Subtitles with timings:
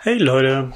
[0.00, 0.72] Hey Leute,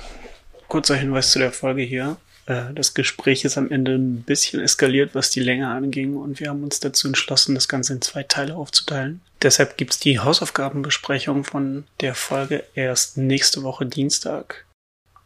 [0.67, 2.17] kurzer Hinweis zu der Folge hier.
[2.47, 6.49] Äh, Das Gespräch ist am Ende ein bisschen eskaliert, was die Länge anging, und wir
[6.49, 9.21] haben uns dazu entschlossen, das Ganze in zwei Teile aufzuteilen.
[9.41, 14.65] Deshalb gibt's die Hausaufgabenbesprechung von der Folge erst nächste Woche Dienstag.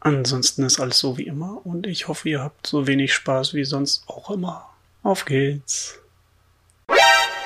[0.01, 3.65] Ansonsten ist alles so wie immer und ich hoffe, ihr habt so wenig Spaß wie
[3.65, 4.69] sonst auch immer.
[5.03, 5.99] Auf geht's.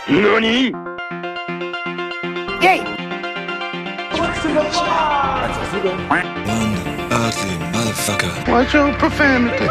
[0.08, 0.74] NANI?
[2.60, 3.09] Yay!
[6.07, 6.75] One
[7.11, 8.31] ugly motherfucker.
[8.51, 9.65] Watch your profanity.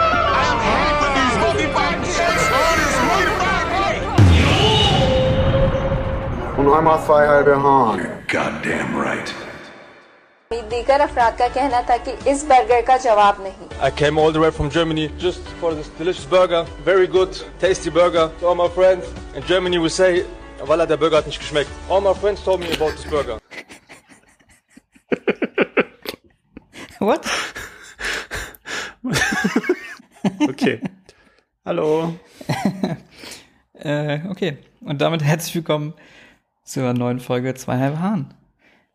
[6.63, 8.25] Muhammad Fahal Behan.
[8.29, 9.35] Goddamn right.
[10.53, 14.41] दीगर अफराद का कहना था कि इस बर्गर का जवाब नहीं I came all the
[14.41, 16.65] way from Germany just for this delicious burger.
[16.85, 18.31] Very good, tasty burger.
[18.41, 19.05] To all my friends
[19.35, 20.25] in Germany we say,
[20.67, 21.71] Walla, der Burger hat nicht geschmeckt.
[21.89, 23.39] All my friends told me about this burger.
[27.00, 27.26] What?
[30.48, 30.82] Okay.
[31.66, 32.16] Hallo.
[33.82, 34.58] Äh, okay.
[34.82, 35.94] Und damit herzlich willkommen
[36.66, 38.34] zur neuen Folge Zweieinhalb Hahn.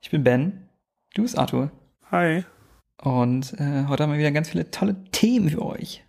[0.03, 0.69] Ich bin Ben.
[1.15, 1.71] Du bist Arthur.
[2.11, 2.45] Hi.
[3.01, 6.05] Und äh, heute haben wir wieder ganz viele tolle Themen für euch.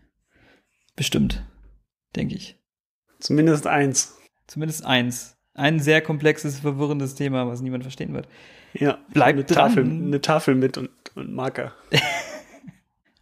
[0.98, 1.46] Bestimmt.
[2.18, 2.60] Denke ich.
[3.22, 4.18] Zumindest eins.
[4.46, 5.38] Zumindest eins.
[5.54, 8.28] Ein sehr komplexes, verwirrendes Thema, was niemand verstehen wird.
[8.78, 8.98] Ja.
[9.14, 9.70] Bleibt eine dran.
[9.70, 11.74] Tafel, eine Tafel mit und, und Marker.
[11.92, 12.00] Ihr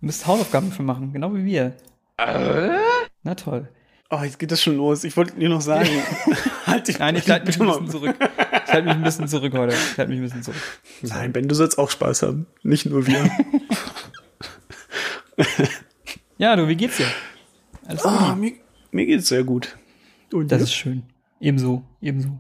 [0.02, 1.76] müsst Hausaufgaben dafür machen, genau wie wir.
[2.18, 3.70] Na toll.
[4.10, 5.04] Oh, jetzt geht das schon los.
[5.06, 5.90] Ich wollte dir noch sagen.
[6.68, 8.16] halt dich Nein, ich halte mich ein bisschen zurück.
[8.20, 9.74] Ich halte mich ein bisschen zurück heute.
[9.76, 10.62] Ich halte mich ein bisschen zurück.
[11.02, 12.48] Nein, Ben, du sollst auch Spaß haben.
[12.64, 13.30] Nicht nur wir.
[16.38, 17.08] Ja, du, wie geht's dir?
[17.88, 18.12] Alles gut?
[18.12, 18.54] Ah, mir,
[18.92, 19.78] mir geht's sehr gut.
[20.32, 20.64] Und Das dir?
[20.66, 21.04] ist schön.
[21.40, 22.40] Ebenso, ebenso.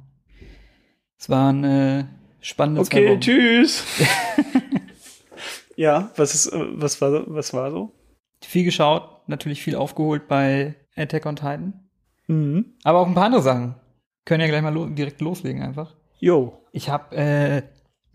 [1.17, 2.05] Es waren äh,
[2.43, 3.83] spannende Okay, tschüss.
[5.75, 7.91] ja, was ist, äh, was war, so- was war so?
[8.43, 11.73] Viel geschaut, natürlich viel aufgeholt bei Attack on Titan.
[12.27, 12.65] Mhm.
[12.83, 13.75] Aber auch ein paar andere Sachen.
[14.25, 15.95] Können ja gleich mal lo direkt loslegen einfach.
[16.19, 16.61] Jo.
[16.71, 17.63] Ich habe äh,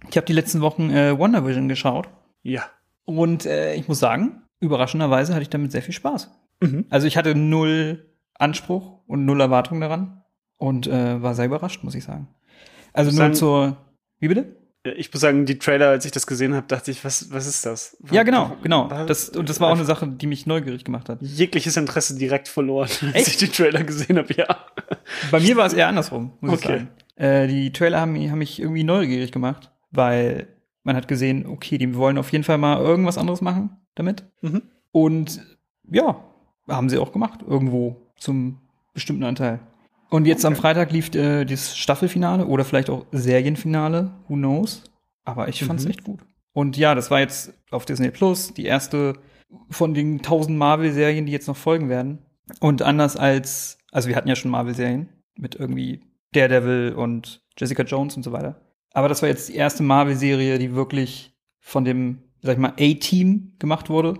[0.09, 2.09] ich habe die letzten Wochen äh, Wonder Vision geschaut
[2.43, 2.63] Ja.
[3.05, 6.31] und äh, ich muss sagen, überraschenderweise hatte ich damit sehr viel Spaß.
[6.61, 6.87] Mhm.
[6.89, 10.23] Also ich hatte null Anspruch und null Erwartung daran
[10.57, 12.29] und äh, war sehr überrascht, muss ich sagen.
[12.93, 13.77] Also nur zur
[14.21, 14.57] Wie bitte?
[14.85, 17.47] Äh, Ich muss sagen, die Trailer, als ich das gesehen habe, dachte ich, was, was
[17.47, 17.97] ist das?
[18.11, 18.89] Ja, genau, genau.
[19.07, 21.21] Das, und das war auch eine Sache, die mich neugierig gemacht hat.
[21.23, 23.29] Jegliches Interesse direkt verloren, als Echt?
[23.29, 24.47] ich die Trailer gesehen habe, ja.
[25.31, 26.79] Bei mir war es eher andersrum, muss ich Okay.
[26.79, 26.89] sagen.
[27.17, 30.47] Äh, die Trailer haben, mich- haben mich irgendwie neugierig gemacht, weil
[30.85, 34.25] man hat gesehen, okay, die wollen auf jeden Fall mal irgendwas anderes machen damit.
[34.43, 34.63] Mhm.
[34.93, 35.41] Und
[35.91, 36.23] ja,
[36.69, 38.59] haben sie auch gemacht, irgendwo zum
[38.95, 39.59] bestimmten Anteil.
[40.11, 40.63] Und jetzt am Okay.
[40.63, 44.85] Freitag lief äh, das Staffelfinale oder vielleicht auch Serienfinale, who knows.
[45.25, 45.91] Aber ich fand's Mhm.
[45.91, 46.21] echt gut.
[46.53, 49.15] Und ja, das war jetzt auf Disney Plus die erste
[49.71, 52.19] von den tausend Marvel-Serien, die jetzt noch folgen werden.
[52.61, 56.01] Und anders als, also wir hatten ja schon Marvel-Serien mit irgendwie
[56.33, 58.61] Daredevil und Jessica Jones und so weiter.
[58.93, 63.53] Aber das war jetzt die erste Marvel-Serie, die wirklich von dem, sag ich mal, A-Team
[63.59, 64.15] gemacht wurde.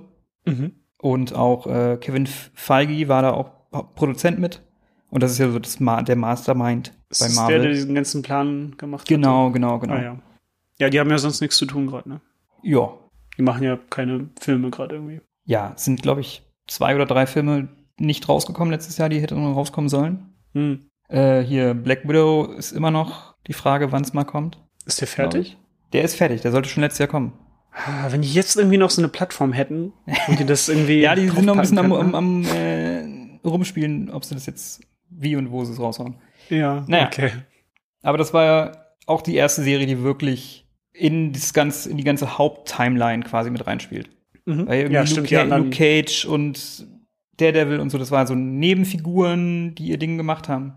[0.45, 0.73] Mhm.
[0.99, 3.51] Und auch äh, Kevin Feige war da auch
[3.95, 4.63] Produzent mit.
[5.11, 7.55] Und das ist ja so das Ma der Mastermind Ist bei Marvel.
[7.57, 9.09] der, der diesen ganzen Plan gemacht hat?
[9.09, 9.95] genau, genau, genau.
[9.95, 10.19] Ah, ja.
[10.79, 12.21] ja, die haben ja sonst nichts zu tun gerade, ne?
[12.63, 12.91] ja.
[13.37, 15.21] Die machen ja keine Filme gerade irgendwie.
[15.45, 19.41] Ja, es sind, glaube ich, zwei oder drei Filme nicht rausgekommen letztes Jahr, die hätten
[19.41, 20.35] noch rauskommen sollen.
[20.55, 20.89] Hm.
[21.09, 24.59] Äh, hier, Black Widow ist immer noch die Frage, wann es mal kommt.
[24.87, 25.57] Ist der fertig?
[25.93, 27.33] Der ist fertig, der sollte schon letztes Jahr kommen.
[27.73, 29.93] Ah, Wenn die jetzt irgendwie noch so eine Plattform hätten
[30.27, 31.01] und die das irgendwie.
[31.03, 34.47] Ja, die sind noch ein bisschen am, draufpacken am, am äh, rumspielen, ob sie das
[34.47, 34.81] jetzt
[35.11, 36.17] wie und wo sie es raushauen.
[36.51, 37.07] Ja, Naja.
[37.07, 37.31] okay.
[38.03, 38.73] Aber das war ja
[39.07, 43.67] auch die erste Serie, die wirklich in, das ganze, in die ganze Haupttimeline quasi mit
[43.67, 44.09] reinspielt.
[44.47, 44.67] Mhm.
[44.67, 46.87] Weil irgendwie Ja, Luke, stimmt, anderen- Luke Cage und
[47.37, 50.75] Daredevil und so, das waren so Nebenfiguren, die ihr Ding gemacht haben.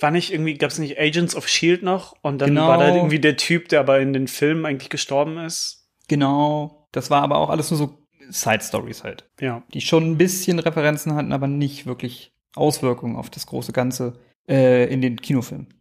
[0.00, 2.14] War nicht irgendwie, gab es nicht Agents of Shield noch?
[2.20, 2.66] Und dann Genau.
[2.68, 5.88] war da irgendwie der Typ, der aber in den Filmen eigentlich gestorben ist.
[6.08, 6.88] Genau.
[6.92, 7.98] Das war aber auch alles nur so
[8.28, 9.62] Side-Stories halt, Ja.
[9.72, 14.18] die schon ein bisschen Referenzen hatten, aber nicht wirklich Auswirkungen auf das große Ganze
[14.48, 15.74] äh, in den Kinofilmen.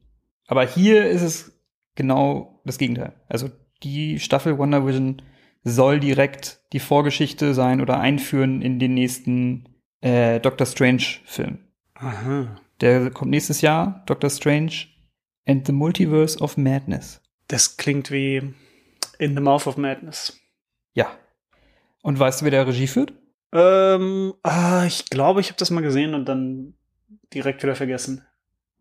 [0.47, 1.61] Aber hier ist es
[1.95, 3.13] genau das Gegenteil.
[3.27, 3.49] Also
[3.83, 5.21] die Staffel Wonder Vision
[5.63, 9.69] soll direkt die Vorgeschichte sein oder einführen in den nächsten
[10.01, 11.59] äh, Doctor Strange-Film.
[11.95, 12.55] Aha.
[12.81, 14.87] Der kommt nächstes Jahr, Doctor Strange
[15.45, 17.21] and the Multiverse of Madness.
[17.47, 18.53] Das klingt wie
[19.19, 20.39] In the Mouth of Madness.
[20.93, 21.17] Ja.
[22.01, 23.13] Und weißt du, wer der Regie führt?
[23.53, 26.73] Ähm, ah, ich glaube, ich habe das mal gesehen und dann
[27.33, 28.25] direkt wieder vergessen.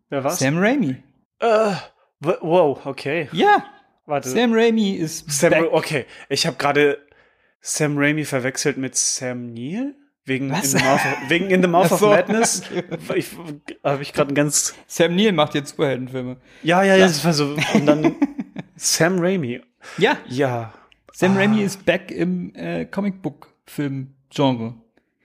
[0.09, 0.39] Wer war's?
[0.39, 0.97] Sam Raimi.
[1.39, 1.73] Äh,
[2.19, 3.29] wow, okay.
[3.31, 3.63] Ja,
[4.05, 4.29] Warte.
[4.29, 5.71] Sam Raimi ist Sam back.
[5.71, 6.97] okay, ich habe gerade
[7.61, 9.95] Sam Raimi verwechselt mit Sam Neill?
[10.25, 10.73] Wegen Was?
[10.73, 11.95] In the Mouth of, wegen In the Mouth so.
[11.95, 12.63] of Madness?
[13.15, 13.27] Ich,
[13.83, 14.73] habe ich gerade ein ganz.
[14.87, 16.37] Sam Neill macht jetzt Superheldenfilme.
[16.63, 17.55] Ja, ja, ja, das war so.
[17.73, 18.15] Und dann
[18.75, 19.61] Sam Raimi.
[19.97, 20.73] Ja, Ja.
[21.11, 21.41] Sam Ah.
[21.41, 22.85] Raimi ist back im äh,
[24.35, 24.75] Comicbook-Film-Genre.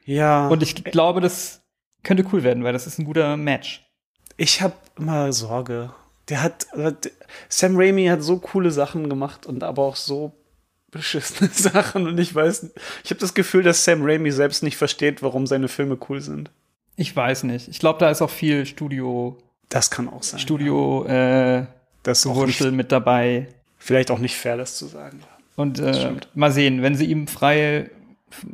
[0.04, 0.48] Ja.
[0.48, 1.62] Und ich glaube, das
[2.02, 3.84] könnte cool werden, weil das ist ein guter Match.
[4.36, 5.92] Ich habe immer Sorge.
[6.28, 6.66] Der hat,
[7.48, 10.32] Sam Raimi hat so coole Sachen gemacht und aber auch so
[10.90, 12.70] beschissene Sachen und ich weiß,
[13.04, 16.50] ich habe das Gefühl, dass Sam Raimi selbst nicht versteht, warum seine Filme cool sind.
[16.96, 17.68] Ich weiß nicht.
[17.68, 19.38] Ich glaube, da ist auch viel Studio,
[19.68, 20.40] Das kann auch sein.
[20.40, 21.66] Studio, äh,
[22.02, 23.48] das nicht, mit dabei.
[23.78, 25.20] vielleicht auch nicht fair, das zu sagen.
[25.56, 27.90] Und äh, mal sehen, wenn sie ihm frei f-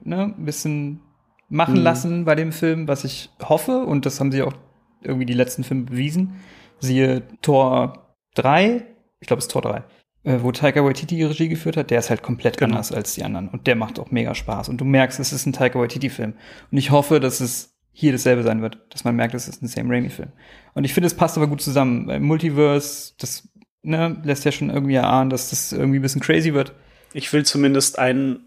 [0.05, 1.01] ne, ein bisschen
[1.49, 1.81] machen Mhm.
[1.83, 4.55] lassen bei dem Film, was ich hoffe, und das haben sie auch
[5.03, 6.35] irgendwie die letzten Filme bewiesen.
[6.81, 8.85] Siehe Tor 3,
[9.21, 9.85] ich glaube es ist Tor 3,
[10.25, 12.73] äh, wo Taika Waititi die Regie geführt hat, der ist halt komplett Genau.
[12.75, 13.49] anders als die anderen.
[13.49, 14.69] Und der macht auch mega Spaß.
[14.71, 16.35] Und du merkst, es ist ein Taika Waititi-Film.
[16.71, 19.69] Und ich hoffe, dass es hier dasselbe sein wird, dass man merkt, es ist ein
[19.69, 20.33] Sam Raimi-Film.
[20.75, 22.07] Und ich finde, es passt aber gut zusammen.
[22.09, 23.49] Weil Multiverse, das
[23.83, 26.75] ne, lässt ja schon irgendwie erahnen, dass das irgendwie ein bisschen crazy wird.
[27.13, 28.41] Ich will zumindest ein,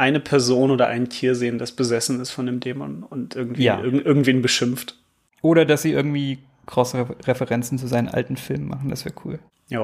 [0.00, 3.80] eine Person oder ein Tier sehen, das besessen ist von dem Dämon und irgendwie Ja.
[3.80, 4.96] irg irgendwen beschimpft.
[5.42, 9.38] Oder dass sie irgendwie Cross-Referenzen zu seinen alten Filmen machen, das wäre cool.
[9.68, 9.82] Ja.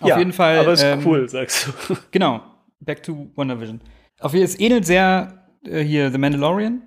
[0.00, 1.96] Auf ja, jeden Fall, Aber ist ähm, cool, sagst du.
[2.12, 2.40] Genau,
[2.80, 3.80] Back to WandaVision.
[4.20, 6.82] Auf jeden Fall, es ähnelt sehr äh, hier The Mandalorian,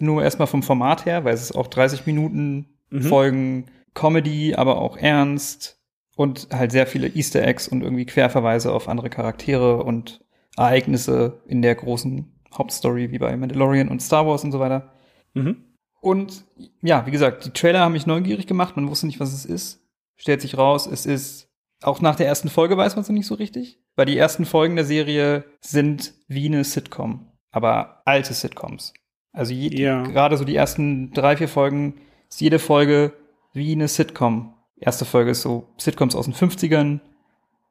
[0.00, 3.02] nur erstmal vom Format her, weil es ist auch 30 Minuten Mhm.
[3.02, 5.78] Folgen Comedy, aber auch ernst
[6.16, 10.20] und halt sehr viele Easter Eggs und irgendwie Querverweise auf andere Charaktere und
[10.58, 14.92] Ereignisse in der großen Hauptstory wie bei Mandalorian und Star Wars und so weiter.
[15.34, 15.64] Mhm.
[16.00, 16.44] Und
[16.80, 18.76] ja, wie gesagt, die Trailer haben mich neugierig gemacht.
[18.76, 19.82] Man wusste nicht, was es ist.
[20.16, 21.48] Stellt sich raus, es ist
[21.82, 24.74] auch nach der ersten Folge weiß man es nicht so richtig, weil die ersten Folgen
[24.76, 28.94] der Serie sind wie eine Sitcom, aber alte Sitcoms.
[29.32, 30.02] Also Ja.
[30.02, 31.94] gerade so die ersten drei, vier Folgen
[32.28, 33.12] ist jede Folge
[33.52, 34.54] wie eine Sitcom.
[34.80, 36.98] Erste Folge ist so Sitcoms aus den 50ern,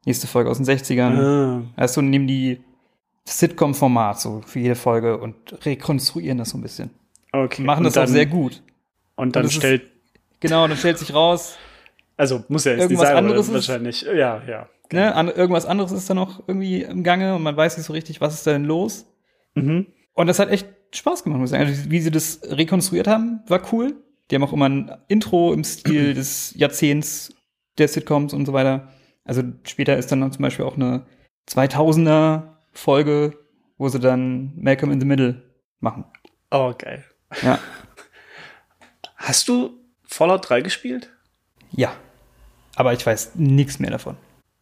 [0.06, 1.18] nächste Folge aus den 60ern.
[1.20, 2.62] Ah, Also nehmen die
[3.30, 5.36] Sitcom-Format so für jede Folge und
[5.66, 6.90] rekonstruieren das so ein bisschen.
[7.34, 7.62] okay.
[7.64, 8.62] Machen das dann, auch sehr gut.
[9.16, 9.92] Und dann Und das ist- stellt,
[10.40, 11.58] Genau, dann stellt sich raus,
[12.16, 14.02] also muss ja jetzt Irgendwas nicht sein, anderes ist- wahrscheinlich.
[14.04, 14.70] Ja, ja.
[14.92, 17.94] ne, an, irgendwas anderes ist da noch irgendwie im Gange und man weiß nicht so
[17.94, 19.06] richtig, was ist da denn los.
[19.56, 19.88] Mhm.
[20.14, 21.68] Und das hat echt Spaß gemacht, muss ich sagen.
[21.70, 23.96] Also, wie sie das rekonstruiert haben, war cool.
[24.30, 27.34] Die haben auch immer ein Intro im Stil des Jahrzehnts
[27.80, 28.88] der Sitcoms und so weiter.
[29.26, 31.06] Also später ist dann zum Beispiel auch eine
[31.50, 33.38] 2000er Folge,
[33.78, 35.42] wo sie dann Malcolm in the Middle
[35.80, 36.06] machen.
[36.52, 37.04] Oh, geil.
[37.42, 37.60] Ja.
[39.16, 39.72] Hast du
[40.04, 41.12] Fallout 3 gespielt?
[41.72, 41.92] Ja.
[42.76, 44.16] Aber ich weiß nichts mehr davon.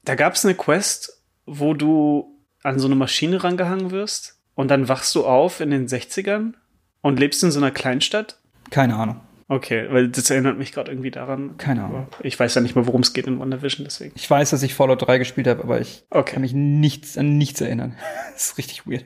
[0.05, 4.87] Da gab es eine Quest, wo du an so eine Maschine rangehangen wirst und dann
[4.87, 6.53] wachst du auf in den 60ern
[7.01, 8.39] und lebst in so einer Kleinstadt.
[8.71, 9.19] Keine Ahnung.
[9.47, 11.57] Okay, weil das erinnert mich gerade irgendwie daran.
[11.57, 12.07] Keine Ahnung.
[12.23, 14.13] Ich weiß ja nicht mehr, worum es geht in WandaVision, deswegen.
[14.15, 16.33] Ich weiß, dass ich Fallout 3 gespielt habe, aber ich Okay.
[16.33, 17.95] kann mich nichts an nichts erinnern.
[18.33, 19.05] das ist richtig weird.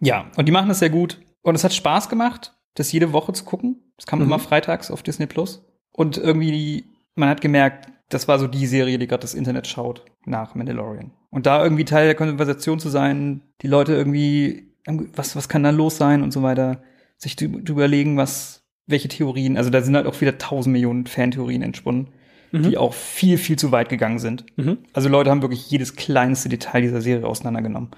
[0.00, 1.20] Ja, und die machen das sehr gut.
[1.42, 3.92] Und es hat Spaß gemacht, das jede Woche zu gucken.
[3.96, 4.24] Es kam Mhm.
[4.26, 5.64] immer freitags auf Disney Plus.
[5.92, 10.04] Und irgendwie, man hat gemerkt, das war so die Serie, die gerade das Internet schaut
[10.24, 11.12] nach Mandalorian.
[11.30, 14.74] Und da irgendwie Teil der Konversation zu sein, die Leute irgendwie,
[15.14, 16.82] was, was kann da los sein und so weiter,
[17.16, 21.06] sich zu, zu überlegen, was, welche Theorien, also da sind halt auch wieder tausend Millionen
[21.06, 22.08] Fantheorien entsponnen,
[22.52, 24.46] die auch viel, viel zu weit gegangen sind.
[24.56, 24.78] Mhm.
[24.94, 27.90] Also Leute haben wirklich jedes kleinste Detail dieser Serie auseinandergenommen.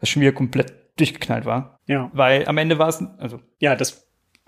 [0.00, 1.78] Was schon wieder komplett durchgeknallt war.
[1.86, 2.10] Ja.
[2.14, 4.06] Weil am Ende war es, also Ja, das.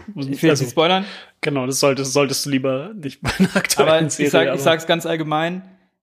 [0.09, 1.05] ich will jetzt nicht Also, spoilern,
[1.43, 4.63] genau, das solltest, solltest du lieber nicht bei einer aktuellen aber ich, sag, aber- ich
[4.63, 5.63] sag's ganz allgemein,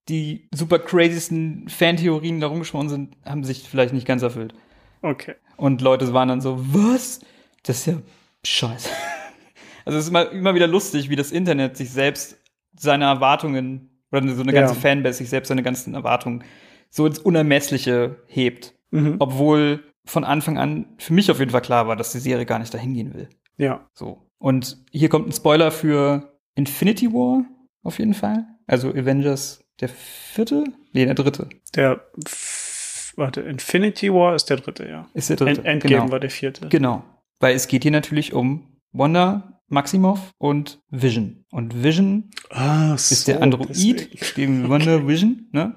[0.10, 4.53] die super crazysten Fantheorien, die da rumgesprochen sind, haben sich vielleicht nicht ganz erfüllt.
[5.01, 5.36] Okay.
[5.56, 7.22] Und Leute waren dann so, was?
[7.63, 7.94] Das ist ja
[8.46, 8.89] scheiße.
[9.88, 12.38] Also es ist immer, immer wieder lustig, wie das Internet sich selbst
[12.77, 14.79] seine Erwartungen oder so eine ganze Ja.
[14.82, 16.44] Fanbase sich selbst seine ganzen Erwartungen
[16.89, 18.74] so ins Unermessliche hebt.
[18.91, 19.15] Mhm.
[19.20, 22.60] Obwohl von Anfang an für mich auf jeden Fall klar war, dass die Serie gar
[22.60, 23.29] nicht dahin gehen will.
[23.58, 23.88] Ja.
[23.94, 24.25] So.
[24.39, 27.46] Und hier kommt ein Spoiler für Infinity War
[27.84, 28.46] auf jeden Fall.
[28.65, 30.65] Also Avengers der vierte?
[30.91, 31.48] Nee, der dritte.
[31.75, 32.01] Der.
[33.15, 35.08] Warte, Infinity War ist der dritte, ja.
[35.13, 35.62] Ist der dritte.
[35.62, 36.12] End Endgame genau.
[36.12, 36.67] war der vierte.
[36.67, 37.03] Genau.
[37.39, 41.46] Weil es geht hier natürlich um Wanda Maximoff und Vision.
[41.52, 45.76] Und Vision Ah, ist der Android, dem Wonder Vision, ne?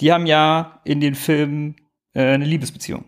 [0.00, 1.76] Die haben ja in den Filmen
[2.14, 3.04] äh, eine Liebesbeziehung.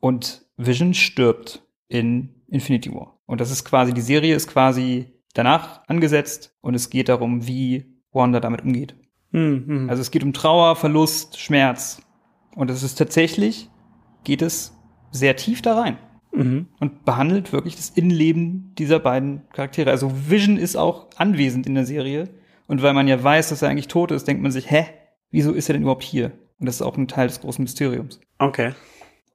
[0.00, 3.20] Und Vision stirbt in Infinity War.
[3.26, 7.84] Und das ist quasi, die Serie ist quasi danach angesetzt und es geht darum, wie
[8.12, 8.94] Wanda damit umgeht.
[9.30, 9.90] Hm, hm.
[9.90, 12.02] Also es geht um Trauer, Verlust, Schmerz.
[12.54, 13.70] Und es ist tatsächlich,
[14.24, 14.76] geht es
[15.10, 15.96] sehr tief da rein
[16.32, 16.66] Mhm.
[16.80, 19.90] und behandelt wirklich das Innenleben dieser beiden Charaktere.
[19.90, 22.28] Also Vision ist auch anwesend in der Serie.
[22.66, 24.86] Und weil man ja weiß, dass er eigentlich tot ist, denkt man sich, hä,
[25.30, 26.32] wieso ist er denn überhaupt hier?
[26.58, 28.20] Und das ist auch ein Teil des großen Mysteriums.
[28.38, 28.72] Okay.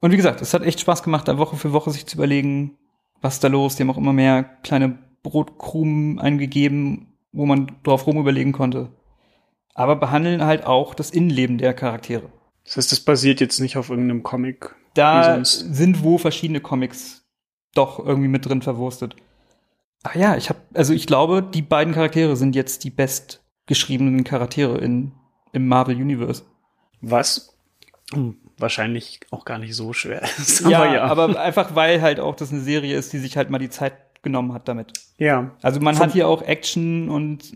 [0.00, 2.76] Und wie gesagt, es hat echt Spaß gemacht, da Woche für Woche sich zu überlegen,
[3.20, 3.76] was ist da los.
[3.76, 8.90] Die haben auch immer mehr kleine Brotkrumen eingegeben, wo man drauf rum überlegen konnte.
[9.74, 12.32] Aber behandeln halt auch das Innenleben der Charaktere.
[12.64, 14.74] Das heißt, das basiert jetzt nicht auf irgendeinem Comic.
[14.98, 17.24] Da sind wo verschiedene Comics
[17.74, 19.14] doch irgendwie mit drin verwurstet.
[20.02, 24.78] Ach ja, ich habe, also ich glaube, die beiden Charaktere sind jetzt die bestgeschriebenen Charaktere
[24.78, 25.12] in,
[25.52, 26.42] im Marvel Universe.
[27.00, 27.56] Was?
[28.12, 30.60] Hm, Wahrscheinlich auch gar nicht so schwer ist.
[30.68, 33.70] ja, aber einfach weil halt auch das eine Serie ist, die sich halt mal die
[33.70, 34.92] Zeit genommen hat damit.
[35.18, 35.52] ja.
[35.62, 37.52] Also man Von- hat hier auch Action und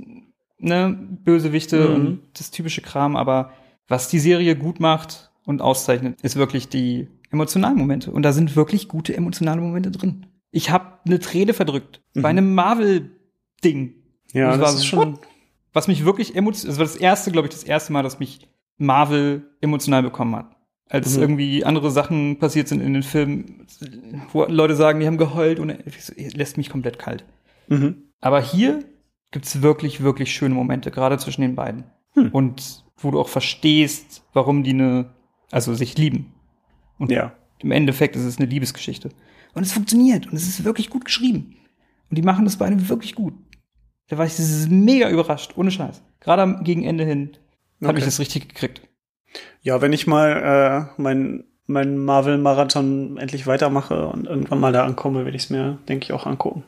[0.58, 1.94] ne, Bösewichte Mhm.
[1.94, 3.52] und das typische Kram, aber
[3.88, 8.10] was die Serie gut macht und auszeichnet, ist wirklich die emotionalen Momente.
[8.12, 10.26] Und da sind wirklich gute emotionale Momente drin.
[10.50, 13.94] Ich habe eine Träne verdrückt bei einem Marvel-Ding.
[14.32, 15.18] Ja, Das das, war ist schon.
[15.72, 18.46] Was mich wirklich emotional, das war das erste, glaube ich, das erste Mal, dass mich
[18.76, 20.54] Marvel emotional bekommen hat.
[20.90, 21.22] Als Mhm.
[21.22, 23.66] irgendwie andere Sachen passiert sind in den Filmen,
[24.32, 25.72] wo Leute sagen, die haben geheult und
[26.34, 27.24] lässt mich komplett kalt.
[27.68, 28.02] Mhm.
[28.20, 28.84] Aber hier
[29.30, 31.84] gibt's wirklich, wirklich schöne Momente, gerade zwischen den beiden.
[32.12, 32.28] Hm.
[32.32, 35.14] Und wo du auch verstehst, warum die eine,
[35.50, 36.34] also sich lieben.
[36.98, 37.32] Und Ja.
[37.60, 39.10] im Endeffekt ist es eine Liebesgeschichte.
[39.54, 41.56] Und es funktioniert und es ist wirklich gut geschrieben.
[42.10, 43.34] Und die machen das beide wirklich gut.
[44.08, 44.34] Da war ich
[44.68, 46.02] mega überrascht, ohne Scheiß.
[46.20, 47.30] Gerade am gegen Ende hin
[47.82, 48.04] habe ich Okay.
[48.04, 48.82] das richtig gekriegt.
[49.62, 55.24] Ja, wenn ich mal äh, mein, mein Marvel-Marathon endlich weitermache und irgendwann mal da ankomme,
[55.24, 56.64] werde ich es mir, denke ich, auch angucken.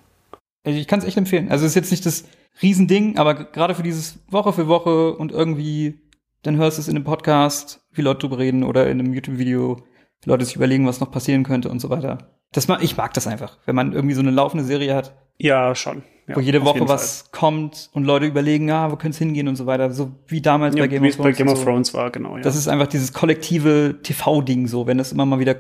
[0.65, 1.51] Also ich kann es echt empfehlen.
[1.51, 2.25] Also es ist jetzt nicht das
[2.63, 5.99] Riesending, aber gerade für dieses Woche für Woche und irgendwie,
[6.43, 9.83] dann hörst du es in einem Podcast, wie Leute drüber reden oder in einem YouTube-Video,
[10.27, 12.19] Leute sich überlegen, was noch passieren könnte und so weiter.
[12.53, 15.75] Das mag, ich mag das einfach, wenn man irgendwie so eine laufende Serie hat, Ja,
[15.75, 16.03] schon.
[16.27, 19.57] Ja, wo jede Woche was kommt und Leute überlegen, ah, wo könnte es hingehen und
[19.57, 19.91] so weiter.
[19.91, 20.79] So wie damals Fall.
[20.79, 21.37] Ja, bei Game wie of es bei Thrones.
[21.37, 21.65] Game of so.
[21.65, 22.37] Thrones war, genau.
[22.37, 22.43] Ja.
[22.43, 25.57] Das ist einfach dieses kollektive TV-Ding so, wenn das immer mal wieder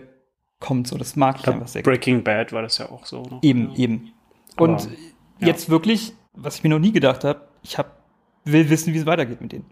[0.60, 0.88] kommt.
[0.88, 1.82] So, das mag ich einfach sehr.
[1.82, 3.22] Breaking Bad war das ja auch so.
[3.22, 3.40] Ne?
[3.42, 3.76] Eben, ja.
[3.76, 4.12] eben.
[4.56, 8.02] Und Aber, jetzt wirklich, was ich mir noch nie gedacht habe, ich hab,
[8.44, 9.66] will wissen, wie es weitergeht mit denen.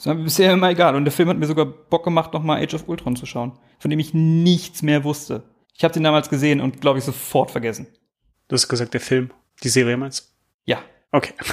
[0.00, 0.96] Das war mir bisher immer egal.
[0.96, 3.90] Und der Film hat mir sogar Bock gemacht, nochmal Age of Ultron zu schauen, von
[3.90, 5.42] dem ich nichts mehr wusste.
[5.76, 7.86] Ich habe den damals gesehen und glaube ich sofort vergessen.
[8.48, 9.30] Du hast gesagt, der Film.
[9.62, 10.78] Die Serie meinst Ja.
[11.12, 11.34] Okay.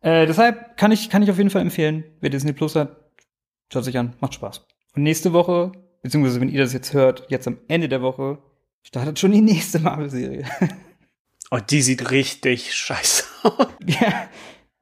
[0.00, 3.10] Äh, deshalb kann ich, kann ich auf jeden Fall empfehlen, wer Disney Plus hat,
[3.72, 4.64] schaut sich an, macht Spaß.
[4.94, 5.72] Und nächste Woche,
[6.04, 8.38] beziehungsweise wenn ihr das jetzt hört, jetzt am Ende der Woche,
[8.84, 10.44] startet schon die nächste Marvel-Serie.
[11.50, 13.68] Oh, die sieht richtig scheiße aus.
[13.86, 14.28] Ja,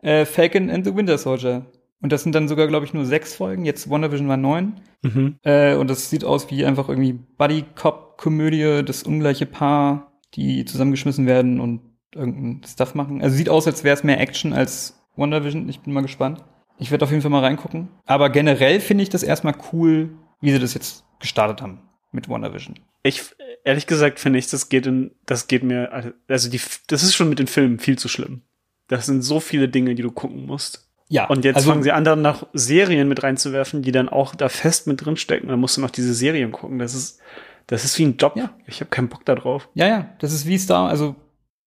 [0.03, 1.65] äh, Falcon and the Winter Soldier.
[2.00, 3.65] Und das sind dann sogar, glaube ich, nur sechs Folgen.
[3.65, 4.81] Jetzt WandaVision war neun.
[5.03, 5.37] Mhm.
[5.43, 11.61] Äh, und das sieht aus wie einfach irgendwie Buddy-Cop-Komödie, das ungleiche Paar, die zusammengeschmissen werden
[11.61, 11.81] und
[12.15, 13.23] irgendein Stuff machen.
[13.23, 15.69] Also sieht aus, als wäre es mehr Action als WandaVision.
[15.69, 16.45] Ich bin mal gespannt.
[16.79, 17.88] Ich werde auf jeden Fall mal reingucken.
[18.05, 20.11] Aber generell finde ich das erstmal cool,
[20.41, 21.81] wie sie das jetzt gestartet haben
[22.12, 22.79] mit WandaVision.
[23.03, 23.23] Ich,
[23.65, 25.93] ehrlich gesagt, finde ich, das geht in, das geht mir,
[26.29, 28.43] also die, das ist schon mit den Filmen viel zu schlimm.
[28.88, 30.86] Das sind so viele Dinge, die du gucken musst.
[31.09, 34.35] Ja, Und jetzt also, fangen sie an, dann noch Serien mit reinzuwerfen, die dann auch
[34.35, 35.49] da fest mit drinstecken.
[35.49, 36.79] Dann musst du noch diese Serien gucken.
[36.81, 37.21] Das ist,
[37.69, 38.35] das ist wie ein Job.
[38.37, 38.51] Ja.
[38.67, 39.69] Ich habe keinen Bock da drauf.
[39.75, 41.15] Ja, ja, das ist wie Star, also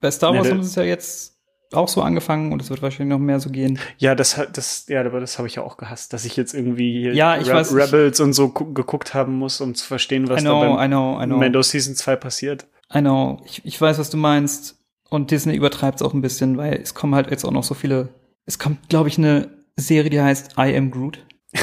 [0.01, 1.35] bei Star Wars der- haben sie es ja jetzt
[1.71, 3.77] auch so angefangen und es wird wahrscheinlich noch mehr so gehen.
[3.99, 6.53] Ja, das hat, das, ja, aber das habe ich ja auch gehasst, dass ich jetzt
[6.55, 9.85] irgendwie hier Ja, ich weiß, ich- Rebels und so gu- geguckt haben muss, um zu
[9.85, 11.37] verstehen, was I know, da I beim know, I know.
[11.37, 12.65] Mando Season 2 passiert.
[12.93, 13.39] I know.
[13.45, 14.77] Ich, ich weiß, was du meinst.
[15.11, 17.73] Und Disney übertreibt es auch ein bisschen, weil es kommen halt jetzt auch noch so
[17.75, 18.09] viele.
[18.49, 21.23] Es kommt, glaube ich, eine Serie, die heißt I Am Groot.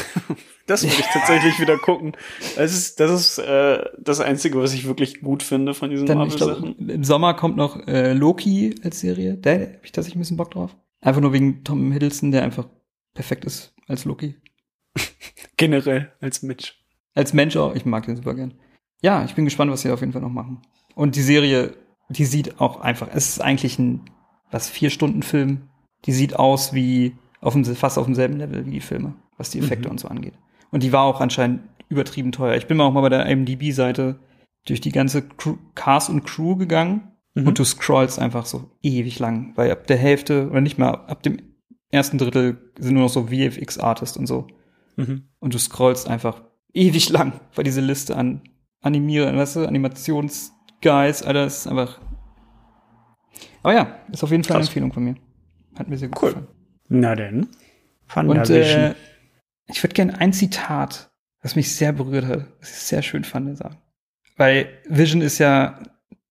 [0.69, 2.17] Das würde ich tatsächlich wieder gucken.
[2.57, 6.89] Das ist, das ist äh, das Einzige, was ich wirklich gut finde von diesen Marvel-Sachen.
[6.89, 9.37] im Sommer kommt noch äh, Loki als Serie.
[9.37, 10.77] Da habe ich tatsächlich ein bisschen Bock drauf.
[11.01, 12.67] Einfach nur wegen Tom Hiddleston, der einfach
[13.15, 14.35] perfekt ist als Loki.
[15.57, 16.75] Generell als Mensch.
[17.15, 17.77] Als Mensch auch.
[17.77, 18.55] Ich mag den super gern.
[19.03, 20.63] Ja, ich bin gespannt, was sie auf jeden Fall noch machen.
[20.97, 21.75] Und die Serie,
[22.09, 24.11] die sieht auch einfach, es ist eigentlich ein,
[24.51, 25.69] was, vier Stunden Film.
[26.05, 29.59] Die sieht aus wie auf dem, fast auf demselben Level wie die Filme, was die
[29.59, 29.93] Effekte Mhm.
[29.93, 30.35] und so angeht.
[30.71, 32.57] Und die war auch anscheinend übertrieben teuer.
[32.57, 34.19] Ich bin mal auch mal bei der IMDb-Seite
[34.67, 37.47] durch die ganze Crew, Cast und Crew gegangen Mhm.
[37.49, 41.23] und du scrollst einfach so ewig lang, weil ab der Hälfte oder nicht mal ab
[41.23, 41.39] dem
[41.91, 44.47] ersten Drittel sind nur noch so VFX-Artists und so.
[44.97, 45.25] Mhm.
[45.39, 48.43] Und du scrollst einfach ewig lang bei diese Liste an
[48.83, 52.01] Animieren, weißt du, Animationsguys, ist einfach.
[53.63, 54.69] Aber ja, ist auf jeden Fall eine Krass.
[54.69, 55.15] Empfehlung von mir.
[55.79, 56.29] Hat mir sehr gut Cool.
[56.31, 56.49] gefallen.
[56.89, 57.49] Na denn.
[58.15, 58.95] Und äh,
[59.69, 61.11] ich würde gerne ein Zitat,
[61.43, 63.77] was mich sehr berührt hat, was ich sehr schön fand, sagen.
[64.37, 65.81] Weil Vision ist ja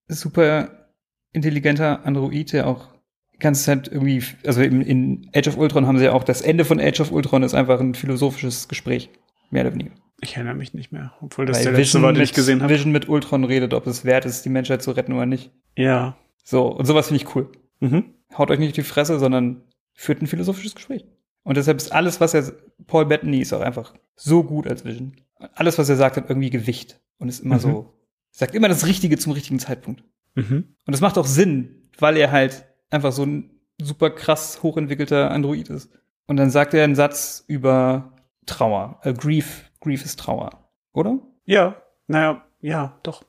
[0.07, 0.89] super
[1.33, 2.87] intelligenter Android, der auch
[3.33, 6.41] die ganze Zeit irgendwie, also in, in Age of Ultron haben sie ja auch, das
[6.41, 9.09] Ende von Age of Ultron ist einfach ein philosophisches Gespräch.
[9.51, 9.91] Mehr oder weniger.
[10.21, 12.61] Ich erinnere mich nicht mehr, obwohl das Weil der letzte war, den ich mit, gesehen
[12.61, 12.73] habe.
[12.73, 15.51] Vision mit Ultron redet, ob es wert ist, die Menschheit zu retten oder nicht.
[15.75, 16.15] Ja.
[16.43, 17.51] So, und sowas finde ich cool.
[17.81, 18.05] Mhm.
[18.37, 19.63] Haut euch nicht auf die Fresse, sondern
[19.93, 21.05] führt ein philosophisches Gespräch.
[21.43, 22.51] Und deshalb ist alles, was er,
[22.87, 25.15] Paul Bettany ist auch einfach so gut als Vision.
[25.53, 27.59] Alles, was er sagt, hat irgendwie Gewicht und ist immer Mhm.
[27.61, 27.93] so,
[28.31, 30.03] sagt immer das Richtige zum richtigen Zeitpunkt.
[30.33, 30.75] Mhm.
[30.85, 35.69] Und das macht auch Sinn, weil er halt einfach so ein super krass hochentwickelter Android
[35.69, 35.89] ist.
[36.27, 38.13] Und dann sagt er einen Satz über
[38.45, 38.99] Trauer.
[39.03, 39.71] Äh, Grief.
[39.81, 40.69] Grief ist Trauer.
[40.93, 41.19] Oder?
[41.45, 43.23] Ja, naja, ja, doch.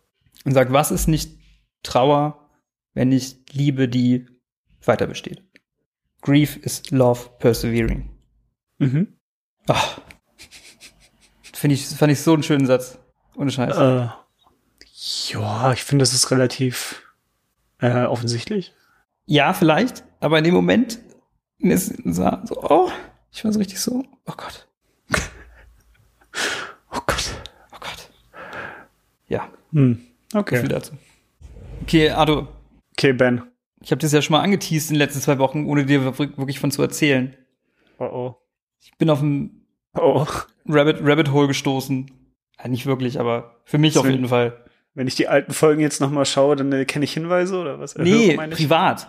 [0.45, 1.39] Und sagt, was ist nicht
[1.83, 2.49] Trauer,
[2.95, 4.27] wenn nicht Liebe, die
[4.87, 5.43] weiter besteht?
[6.23, 8.11] Grief is love persevering.
[8.79, 9.17] Mhm.
[9.69, 10.01] Ach.
[11.53, 12.99] Finde ich, fand ich so einen schönen Satz.
[13.37, 13.77] Ohne Scheiß.
[13.77, 14.09] Äh,
[15.33, 17.03] ja, ich finde, das ist relativ
[17.81, 18.73] äh, offensichtlich.
[19.27, 20.99] Ja, vielleicht, aber in dem Moment
[21.59, 22.25] ist so,
[22.63, 22.91] oh,
[23.33, 24.69] ich war so richtig so, oh Gott,
[26.93, 27.35] Oh Gott.
[27.73, 28.11] oh Gott.
[29.29, 30.07] Ja, Hm.
[30.33, 30.61] so Okay.
[30.61, 30.93] viel dazu.
[31.83, 32.49] Okay, Ado,
[32.93, 33.43] Okay, Ben.
[33.81, 36.19] Ich habe das ja schon mal angeteased in den letzten zwei Wochen, ohne dir wir-
[36.19, 37.37] wirklich von zu erzählen.
[37.99, 38.37] Oh oh.
[38.81, 39.63] Ich bin auf ein
[39.99, 40.27] Oh.
[40.69, 42.11] Rabbit, Rabbit Hole gestoßen.
[42.59, 44.13] Ja, nicht wirklich, aber für mich auf Sven.
[44.13, 44.65] jeden Fall.
[44.95, 47.79] Wenn ich die alten Folgen jetzt noch mal schaue, dann äh, kenne ich Hinweise oder
[47.81, 47.97] was?
[47.97, 48.59] Nee, meine ich?
[48.59, 49.09] privat.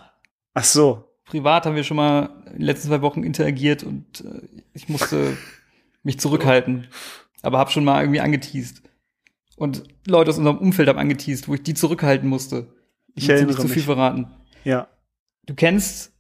[0.54, 1.04] Ach so.
[1.26, 4.42] Privat haben wir schon mal in den letzten zwei Wochen interagiert und äh,
[4.74, 5.36] ich musste
[6.04, 6.88] mich zurückhalten.
[7.42, 8.82] Aber habe schon mal irgendwie angeteased.
[9.58, 12.68] Und Leute aus unserem Umfeld haben angeteased, wo ich die zurückhalten musste.
[13.16, 14.28] Ich erinnere nicht zu viel verraten.
[14.68, 14.90] Ja.
[15.46, 16.12] Du kennst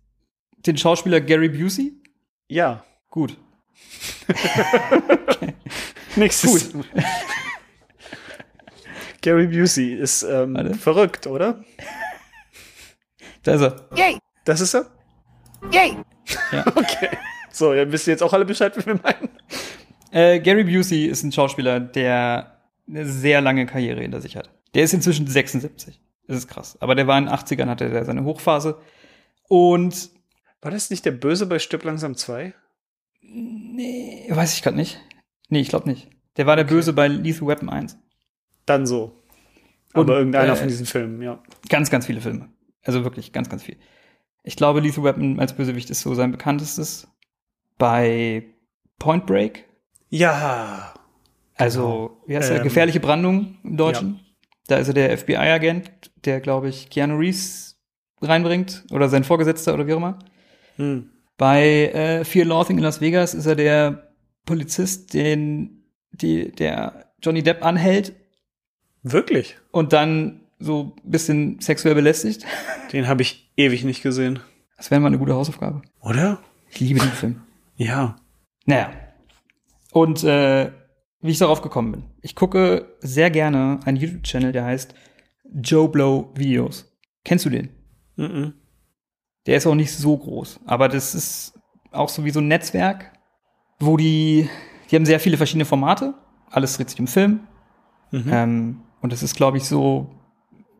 [0.65, 2.01] den Schauspieler Gary Busey?
[2.47, 2.81] Ja.
[3.09, 3.37] Gut.
[6.15, 6.71] Nächstes.
[9.21, 10.75] Gary Busey ist ähm, Warte.
[10.75, 11.61] verrückt, oder?
[13.43, 13.85] Da ist er.
[14.45, 14.85] Das ist er?
[16.53, 16.63] Ja.
[16.75, 17.09] Okay.
[17.51, 19.29] So, dann wisst ihr jetzt auch alle Bescheid, wie wir meinen.
[20.11, 24.49] Äh, Gary Busey ist ein Schauspieler, der eine sehr lange Karriere hinter sich hat.
[24.73, 25.99] Der ist inzwischen 76.
[26.27, 26.77] Das ist krass.
[26.81, 28.79] Aber der war in den 80ern, hatte der seine Hochphase.
[29.47, 30.09] Und
[30.61, 32.53] War das nicht der Böse bei Stirb langsam 2?
[33.21, 34.99] nee, weiß ich gerade nicht.
[35.49, 36.09] Nee, ich glaube nicht.
[36.37, 37.97] Der war der Böse bei Lethal Weapon 1.
[38.65, 39.23] Dann so.
[39.93, 41.41] Aber Und, irgendeiner äh, von diesen Filmen, ja.
[41.69, 42.49] Ganz, ganz viele Filme.
[42.83, 43.77] Also wirklich ganz, ganz viel.
[44.43, 47.07] Ich glaube, Lethal Weapon als Bösewicht ist so sein bekanntestes.
[47.77, 48.43] Bei
[48.99, 49.65] Point Break,
[50.09, 50.93] Ja.
[51.55, 52.57] also, wie heißt er?
[52.57, 54.19] Ähm, Gefährliche Brandung im Deutschen.
[54.67, 55.91] Da ist er der FBI-Agent,
[56.25, 57.79] der, glaube ich, Keanu Reeves
[58.21, 60.19] reinbringt oder sein Vorgesetzter oder wie auch immer.
[60.75, 61.09] Hm.
[61.37, 64.11] Bei äh, Fear Loathing in Las Vegas ist er der
[64.45, 68.13] Polizist, den die, der Johnny Depp anhält
[69.03, 69.57] Wirklich?
[69.71, 72.43] und dann so ein bisschen sexuell belästigt.
[72.91, 74.39] Den habe ich ewig nicht gesehen.
[74.77, 75.81] Das wäre mal eine gute Hausaufgabe.
[76.01, 76.39] Oder?
[76.69, 77.41] Ich liebe den Film.
[77.75, 78.15] Ja.
[78.65, 78.91] Naja.
[79.91, 80.71] Und äh,
[81.27, 82.03] wie ich darauf gekommen bin.
[82.21, 84.95] Ich gucke sehr gerne einen YouTube-Channel, der heißt
[85.53, 86.91] Joe Blow Videos.
[87.23, 87.69] Kennst du den?
[88.15, 88.53] Mhm.
[89.45, 91.59] Der ist auch nicht so groß, aber das ist
[91.91, 93.13] auch so wie so ein Netzwerk,
[93.79, 94.49] wo die,
[94.89, 96.13] die haben sehr viele verschiedene Formate.
[96.49, 97.47] Alles dreht sich um Film.
[98.11, 98.29] Mhm.
[98.31, 100.09] Ähm, und das ist, glaube ich, so,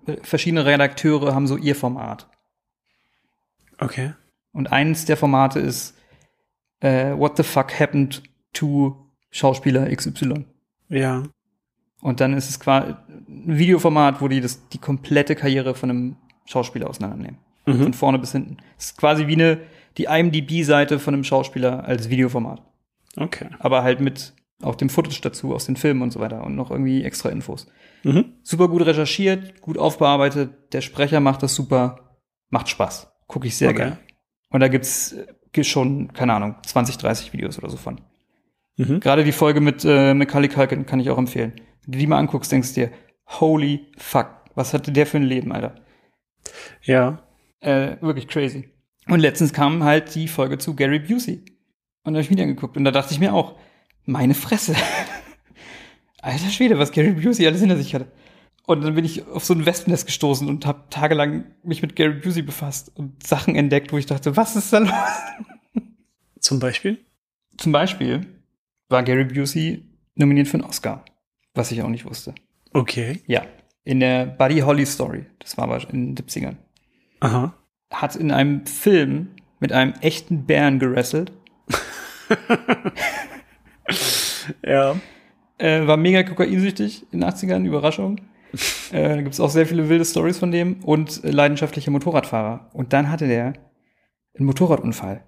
[0.06, 2.30] äh, verschiedene Redakteure haben so ihr Format.
[3.80, 4.14] Okay.
[4.52, 5.96] Und eins der Formate ist
[6.80, 10.46] äh, What the fuck happened to Schauspieler XY?
[10.90, 11.24] Ja.
[12.02, 12.94] Und dann ist es quasi
[13.28, 17.40] ein Videoformat, wo die das, die komplette Karriere von einem Schauspieler auseinandernehmen.
[17.66, 17.84] Mhm.
[17.84, 18.58] Von vorne bis hinten.
[18.78, 19.60] Es ist quasi wie eine,
[19.98, 22.62] die IMDb-Seite von einem Schauspieler als Videoformat.
[23.18, 23.50] Okay.
[23.60, 26.72] Aber halt mit auch dem Footage dazu aus den Filmen und so weiter und noch
[26.72, 27.68] irgendwie extra Infos.
[28.04, 28.34] Mhm.
[28.44, 30.74] Super gut recherchiert, gut aufbearbeitet.
[30.74, 32.18] Der Sprecher macht das super.
[32.50, 33.12] Macht Spaß.
[33.28, 33.78] Gucke ich sehr Okay.
[33.78, 33.98] gerne.
[34.50, 38.00] Und da gibt's äh, schon, keine Ahnung, 20, 30 Videos oder so von.
[38.78, 39.00] Mhm.
[39.00, 41.54] Gerade die Folge mit äh, Macaulay Culkin kann ich auch empfehlen.
[41.84, 42.92] Wenn du die mal anguckst, denkst du dir,
[43.28, 45.76] holy fuck, was hatte der für ein Leben, Alter?
[46.84, 47.24] Ja.
[47.60, 48.70] Äh, wirklich crazy.
[49.08, 51.44] Und letztens kam halt die Folge zu Gary Busey.
[52.04, 53.58] Und da habe ich wieder angeguckt und da dachte ich mir auch,
[54.06, 54.76] meine Fresse.
[56.22, 58.12] Alter Schwede, was Gary Busey alles hinter sich hatte.
[58.66, 62.20] Und dann bin ich auf so ein Wespennest gestoßen und habe tagelang mich mit Gary
[62.20, 64.92] Busey befasst und Sachen entdeckt, wo ich dachte, was ist da los?
[66.40, 67.00] Zum Beispiel?
[67.58, 68.37] Zum Beispiel
[68.90, 69.84] war Gary Busey
[70.16, 71.04] nominiert für einen Oscar,
[71.54, 72.34] was ich auch nicht wusste.
[72.74, 73.22] Okay.
[73.28, 73.44] Ja,
[73.84, 76.56] in der Buddy Holly Story, das war aber in den 70ern,
[77.20, 77.54] Aha.
[77.92, 81.32] hat in einem Film mit einem echten Bären gerasselt,
[84.66, 84.96] Ja.
[85.58, 88.20] äh, war mega kokainsüchtig in den 80ern, Überraschung.
[88.92, 92.70] äh, da gibt's auch sehr viele wilde Stories von dem und äh, leidenschaftlicher Motorradfahrer.
[92.74, 93.54] Und dann hatte der
[94.38, 95.24] einen Motorradunfall.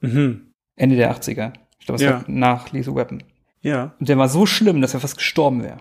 [0.00, 0.52] Mhm.
[0.76, 1.52] Ende der 80er.
[1.78, 2.12] Ich glaube, es Ja.
[2.12, 3.22] war nach Lethal Weapon.
[3.60, 3.94] Ja.
[3.98, 5.78] Und der war so schlimm, dass er fast gestorben wäre.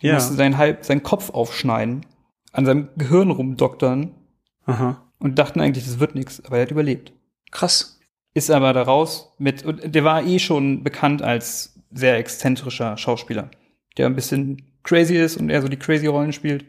[0.00, 0.14] Er Ja.
[0.14, 2.06] musste seinen, halb, seinen Kopf aufschneiden,
[2.52, 4.14] an seinem Gehirn rumdoktern
[4.66, 5.02] Aha.
[5.18, 7.12] und dachten eigentlich, das wird nichts, aber er hat überlebt.
[7.50, 7.98] Krass.
[8.34, 13.50] Ist aber da raus mit, und der war eh schon bekannt als sehr exzentrischer Schauspieler,
[13.96, 16.64] der ein bisschen crazy ist und eher so die crazy Rollen spielt.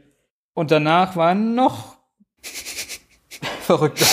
[0.53, 1.97] Und danach war er noch
[3.61, 4.05] verrückter,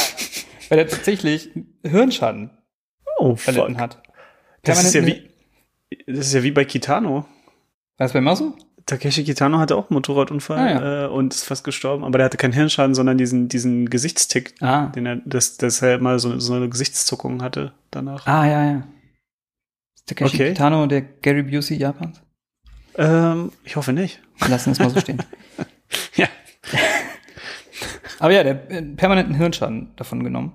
[0.68, 1.50] weil er tatsächlich
[1.84, 2.50] Hirnschaden
[3.18, 4.02] Oh, erlitten hat.
[4.66, 5.28] Das ist ja wie,
[6.06, 7.14] das ist ja wie bei Kitano.
[7.16, 7.26] War
[7.98, 8.54] das bei Masu?
[8.86, 11.04] Takeshi Kitano hatte auch einen Motorradunfall Ah, ja.
[11.06, 14.86] äh, und ist fast gestorben, aber der hatte keinen Hirnschaden, sondern diesen, diesen Gesichtstick, Ah.
[14.86, 18.26] den er, dass, dass er mal so, so eine Gesichtszuckung hatte danach.
[18.28, 18.86] Ah, ja, ja.
[19.96, 20.48] Ist Takeshi Okay.
[20.52, 22.20] Kitano der Gary Busey Japans?
[22.96, 24.20] Ähm, ich hoffe nicht.
[24.38, 25.22] Wir Lassen es mal so stehen.
[26.16, 26.26] Ja.
[28.18, 30.52] Aber ja, der permanenten Hirnschaden davon genommen,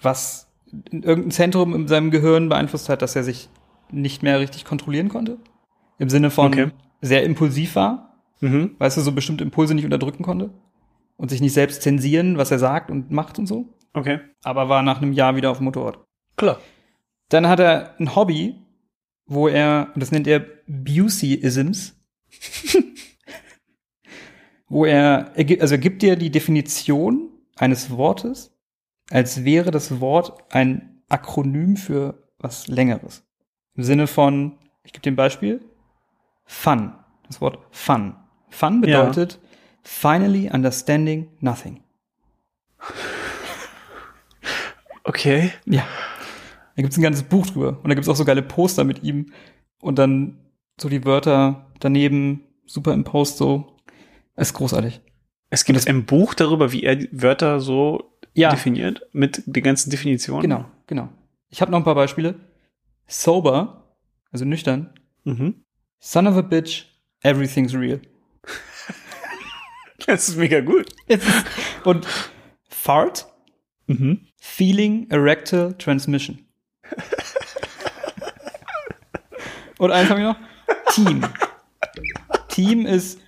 [0.00, 0.46] was
[0.90, 3.48] irgendein Zentrum in seinem Gehirn beeinflusst hat, dass er sich
[3.90, 5.38] nicht mehr richtig kontrollieren konnte.
[5.98, 6.68] Im Sinne von Okay.
[7.00, 8.74] sehr impulsiv war, Mhm.
[8.78, 10.50] weißt du, so bestimmte Impulse nicht unterdrücken konnte
[11.16, 13.68] und sich nicht selbst zensieren, was er sagt und macht und so.
[13.92, 14.18] Okay.
[14.42, 15.98] Aber war nach einem Jahr wieder auf dem Motorrad.
[16.36, 16.58] Klar.
[17.28, 18.56] Dann hat er ein Hobby,
[19.26, 21.94] wo er, und das nennt er Busey-Isms,
[24.68, 28.53] wo er, also er gibt dir die Definition eines Wortes,
[29.10, 33.24] als wäre das Wort ein Akronym für was Längeres.
[33.74, 35.60] Im Sinne von, ich gebe dir ein Beispiel,
[36.44, 36.92] Fun.
[37.26, 38.14] Das Wort Fun.
[38.50, 39.02] Fun Ja.
[39.02, 39.40] bedeutet
[39.82, 41.82] finally understanding nothing.
[45.04, 45.52] Okay.
[45.66, 45.86] Ja.
[46.76, 47.78] Da gibt's ein ganzes Buch drüber.
[47.82, 49.32] Und da gibt's auch so geile Poster mit ihm.
[49.80, 50.38] Und dann
[50.80, 53.76] so die Wörter daneben superimposed so.
[54.36, 55.00] Ist großartig.
[55.50, 58.50] Es gibt ein Buch darüber, wie er Wörter so Ja.
[58.50, 60.42] definiert, mit den ganzen Definitionen.
[60.42, 61.08] Genau, genau.
[61.48, 62.34] Ich habe noch ein paar Beispiele.
[63.06, 63.96] Sober,
[64.32, 64.92] also nüchtern.
[65.24, 65.64] Mhm.
[66.00, 66.86] Son of a bitch,
[67.22, 68.00] everything's real.
[70.06, 70.92] Das ist mega gut.
[71.84, 72.06] Und
[72.68, 73.26] fart,
[73.86, 74.26] Mhm.
[74.38, 76.44] feeling erectile transmission.
[79.78, 80.36] Und eins habe ich noch.
[80.92, 81.24] Team.
[82.48, 83.18] Team ist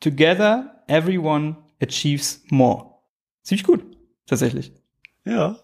[0.00, 2.90] together everyone achieves more.
[3.42, 3.95] Ziemlich gut,
[4.26, 4.72] tatsächlich.
[5.24, 5.56] Ja.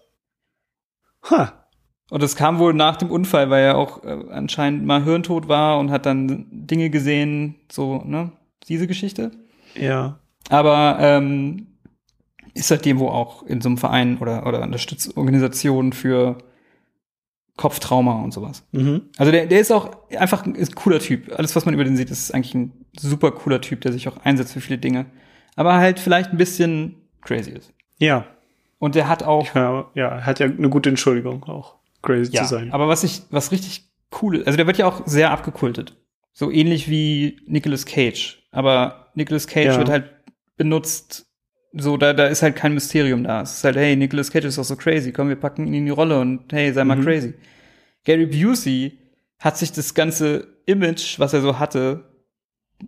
[1.29, 1.67] Ha.
[2.09, 5.79] Und das kam wohl nach dem Unfall, weil er auch äh, anscheinend mal hirntot war
[5.79, 8.31] und hat dann Dinge gesehen, so, ne,
[8.67, 9.31] diese Geschichte.
[9.75, 10.19] Ja.
[10.49, 11.67] Aber ähm,
[12.53, 16.37] ist seitdem wo auch in so einem Verein oder, oder Unterstützungsorganisation für
[17.55, 18.65] Kopftrauma und sowas.
[18.71, 19.09] Mhm.
[19.17, 21.31] Also der, der ist auch einfach ein, ist ein cooler Typ.
[21.37, 24.17] Alles, was man über den sieht, ist eigentlich ein super cooler Typ, der sich auch
[24.17, 25.05] einsetzt für viele Dinge.
[25.55, 27.71] Aber halt vielleicht ein bisschen crazy ist.
[27.99, 28.25] Ja.
[28.83, 32.43] Und der hat auch Ja, ja, er hat ja eine gute Entschuldigung auch, crazy Ja,
[32.43, 32.69] zu sein.
[32.73, 33.85] aber was ich, was richtig
[34.21, 35.95] cool ist, also der wird ja auch sehr abgekultet.
[36.33, 38.43] So ähnlich wie Nicolas Cage.
[38.51, 39.77] Aber Nicolas Cage Ja.
[39.77, 40.09] wird halt
[40.57, 41.25] benutzt,
[41.71, 43.41] so, da, da ist halt kein Mysterium da.
[43.41, 45.85] Es ist halt, hey, Nicolas Cage ist doch so crazy, komm, wir packen ihn in
[45.85, 47.03] die Rolle und hey, sei mal Mhm.
[47.05, 47.33] crazy.
[48.03, 48.99] Gary Busey
[49.39, 52.03] hat sich das ganze Image, was er so hatte,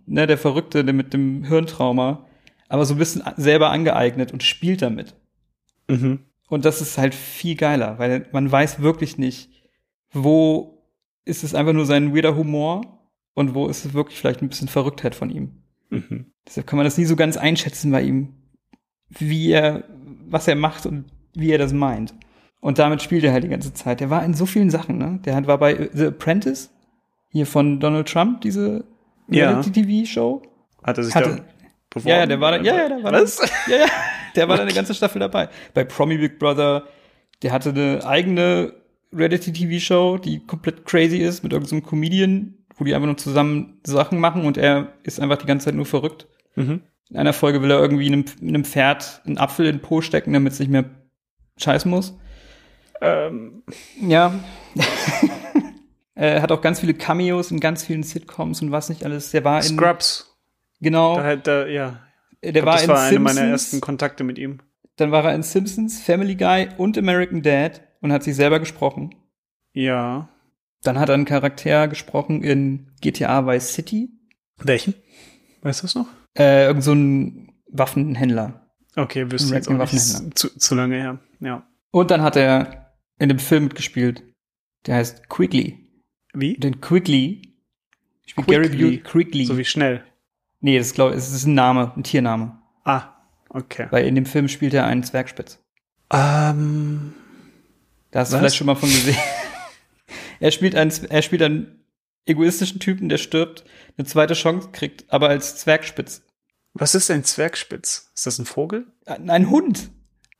[0.04, 2.26] ne, der Verrückte der mit dem Hirntrauma,
[2.68, 5.14] aber so ein bisschen selber angeeignet und spielt damit.
[5.88, 6.20] Mhm.
[6.48, 9.50] Und das ist halt viel geiler, weil man weiß wirklich nicht,
[10.12, 10.82] wo
[11.24, 12.82] ist es einfach nur sein weirder Humor
[13.34, 15.50] und wo ist es wirklich vielleicht ein bisschen Verrücktheit von ihm.
[15.90, 16.26] Mhm.
[16.46, 18.34] Deshalb kann man das nie so ganz einschätzen bei ihm,
[19.08, 19.84] wie er,
[20.28, 22.14] was er macht und wie er das meint.
[22.60, 24.00] Und damit spielt er halt die ganze Zeit.
[24.00, 25.20] Der war in so vielen Sachen, ne?
[25.24, 26.70] Der hat, war bei The Apprentice,
[27.30, 28.84] hier von Donald Trump, diese
[29.28, 29.50] Ja.
[29.50, 30.42] Reality-TV-Show.
[30.82, 31.44] Hat er sich Hatte- da
[31.96, 32.08] beworben?
[32.08, 33.36] Ja, ja, der war da, ja, ja, der war Was?
[33.36, 33.86] da, ja, ja,
[34.34, 35.48] der war da eine ganze Staffel dabei.
[35.74, 36.84] Bei Promi Big Brother,
[37.42, 38.74] der hatte eine eigene
[39.12, 44.44] Reality-TV-Show, die komplett crazy ist, mit irgendeinem Comedian, wo die einfach nur zusammen Sachen machen
[44.44, 46.26] und er ist einfach die ganze Zeit nur verrückt.
[46.54, 46.82] Mhm.
[47.10, 50.32] In einer Folge will er irgendwie einem, einem Pferd einen Apfel in den Po stecken,
[50.32, 50.84] damit es nicht mehr
[51.58, 52.18] scheißen muss.
[53.00, 53.62] Ähm,
[54.00, 54.34] Ja.
[56.14, 59.30] er hat auch ganz viele Cameos in ganz vielen Sitcoms und was nicht alles.
[59.30, 60.25] Der war in, Scrubs.
[60.80, 62.00] Genau, Da, hat- da, ja.
[62.42, 63.34] der glaub, war das in war eine Simpsons.
[63.36, 64.58] meiner ersten Kontakte mit ihm.
[64.96, 69.14] Dann war er in Simpsons, Family Guy und American Dad und hat sich selber gesprochen.
[69.72, 70.28] Ja.
[70.82, 74.10] Dann hat er einen Charakter gesprochen in GTA Vice City.
[74.58, 74.94] Welchen?
[75.62, 76.06] Weißt du es noch?
[76.38, 78.66] Äh, irgend so ein Waffenhändler.
[78.96, 80.38] Okay, wüsste jetzt auch nicht.
[80.38, 81.18] Zu, zu lange her.
[81.40, 81.66] Ja.
[81.90, 84.22] Und dann hat er in dem Film mitgespielt.
[84.86, 85.78] Der heißt Quigley.
[86.32, 86.54] Wie?
[86.56, 87.58] Den Quigley
[88.24, 88.68] spielt Quickly.
[88.68, 88.98] Gary Busey.
[89.02, 89.44] Quigley.
[89.44, 90.04] So wie schnell.
[90.66, 92.58] Nee, das glaube es ist ein Name, ein Tiername.
[92.82, 93.02] Ah,
[93.50, 93.86] okay.
[93.90, 95.60] Weil in dem Film spielt er einen Zwergspitz.
[96.12, 97.14] Ähm,
[98.10, 99.16] Da hast du vielleicht schon mal von gesehen.
[100.40, 101.84] er spielt einen, er spielt einen
[102.24, 103.64] egoistischen Typen, der stirbt,
[103.96, 106.22] eine zweite Chance kriegt, aber als Zwergspitz.
[106.74, 108.10] was ist ein Zwergspitz?
[108.16, 108.88] Ist das ein Vogel?
[109.04, 109.90] Ein Hund.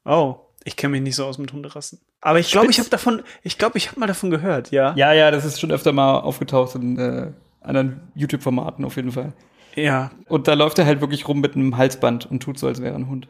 [0.04, 2.00] Oh, ich kenne mich nicht so aus mit Hunderassen.
[2.20, 4.92] Aber ich glaube, ich habe davon, ich glaube, ich habe mal davon gehört, ja.
[4.96, 9.32] Ja, ja, das ist schon öfter mal aufgetaucht in äh, anderen YouTube-Formaten auf jeden Fall.
[9.76, 10.10] Ja.
[10.28, 12.92] Und da läuft er halt wirklich rum mit einem Halsband und tut so, als wäre
[12.94, 13.28] er ein Hund.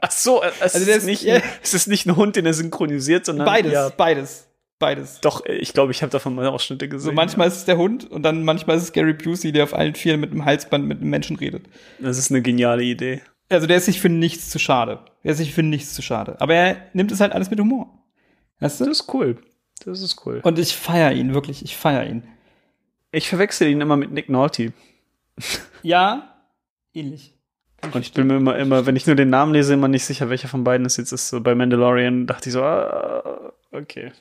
[0.00, 1.40] Ach so, äh, es, Also ist ist- nicht, ja.
[1.62, 5.20] es ist nicht ein Hund, den er synchronisiert, sondern Beides, Ja, beides, beides.
[5.20, 7.10] doch, äh, ich glaube, ich habe davon mal Ausschnitte gesehen.
[7.10, 9.74] So manchmal ist es der Hund und dann manchmal ist es Gary Busey, der auf
[9.74, 11.66] allen Vieren mit einem Halsband mit einem Menschen redet.
[12.00, 13.22] Das ist eine geniale Idee.
[13.50, 15.00] Also der ist sich für nichts zu schade.
[15.22, 16.36] Der ist sich für nichts zu schade.
[16.40, 17.88] Aber er nimmt es halt alles mit Humor.
[18.60, 18.84] Weißt du?
[18.86, 19.36] Das ist cool.
[19.84, 20.40] Das ist cool.
[20.42, 22.24] Und ich feiere ihn, wirklich, ich feiere ihn.
[23.12, 24.72] Ich verwechsel ihn immer mit Nick Nolte.
[25.82, 26.34] Ja,
[26.92, 27.34] ähnlich.
[27.92, 30.30] Und ich bin mir immer, immer, wenn ich nur den Namen lese, immer nicht sicher,
[30.30, 31.28] welcher von beiden es jetzt ist.
[31.28, 34.12] So bei Mandalorian dachte ich so, ah, okay.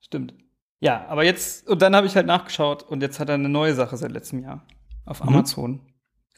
[0.00, 0.32] Stimmt.
[0.80, 3.74] Ja, aber jetzt, und dann habe ich halt nachgeschaut und jetzt hat er eine neue
[3.74, 4.64] Sache seit letztem Jahr
[5.04, 5.28] auf Mhm.
[5.28, 5.80] Amazon.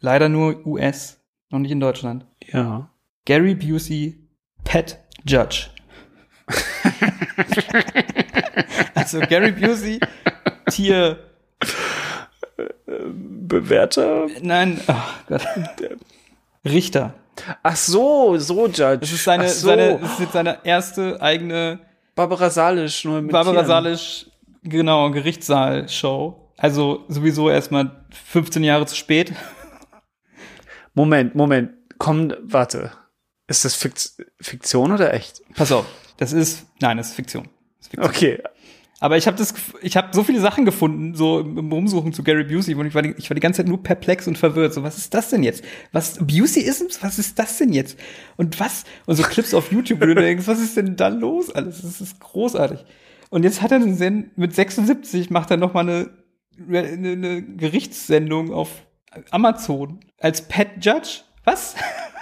[0.01, 2.27] Leider nur US, noch nicht in Deutschland.
[2.49, 2.91] Ja.
[3.25, 4.19] Gary Busey,
[4.65, 5.69] Pet Judge.
[8.95, 10.01] also Gary Busey,
[10.71, 11.19] Tier,
[12.87, 14.27] Bewerter?
[14.41, 15.47] nein, ach Gott.
[16.65, 17.15] Richter.
[17.63, 18.99] Ach so, so Judge.
[18.99, 19.67] Das ist seine, so.
[19.69, 21.81] seine, das ist jetzt seine erste eigene
[22.15, 23.67] Barbara Salisch, nur mit Barbara Tieren.
[23.67, 24.27] Salisch,
[24.63, 26.51] genau, Gerichtssaal-Show.
[26.59, 29.33] Also sowieso erstmal 15 Jahre zu spät.
[30.95, 31.73] Moment, Moment.
[31.99, 32.93] Komm, warte.
[33.47, 35.43] Ist das Fikt Fiktion oder echt?
[35.55, 35.87] Pass auf,
[36.19, 37.49] das ist, nein, das ist Fiktion.
[37.79, 38.11] Das ist Fiktion.
[38.11, 38.43] Okay.
[39.03, 42.45] Aber ich habe das, ich habe so viele Sachen gefunden, so im Rumsuchen zu Gary
[42.45, 44.75] Busey, und ich war, die, ich war die ganze Zeit nur perplex und verwirrt.
[44.75, 45.65] So, was ist das denn jetzt?
[45.91, 47.03] Was Buseyisms?
[47.03, 47.99] Was ist das denn jetzt?
[48.37, 48.85] Und was?
[49.07, 51.51] Und so Clips auf YouTube, wo du denkst, was ist denn da los?
[51.51, 52.85] Alles, das ist großartig.
[53.29, 56.11] Und jetzt hat er einen Sen mit 76 macht er noch mal eine,
[56.69, 58.87] eine, eine Gerichtssendung auf
[59.33, 61.23] Amazon als Pet Judge.
[61.43, 61.75] Was?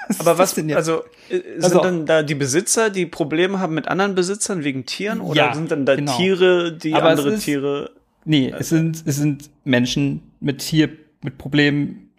[0.08, 0.76] Was Aber was denn jetzt?
[0.78, 4.86] Also, äh, sind Also- dann da die Besitzer, die Probleme haben mit anderen Besitzern wegen
[4.86, 5.20] Tieren?
[5.20, 6.16] Oder Ja, sind dann da genau.
[6.16, 7.90] Tiere, die Aber andere ist- Tiere.
[8.24, 10.90] Nee, es sind, es sind Menschen mit Tier,
[11.22, 12.10] mit Problemen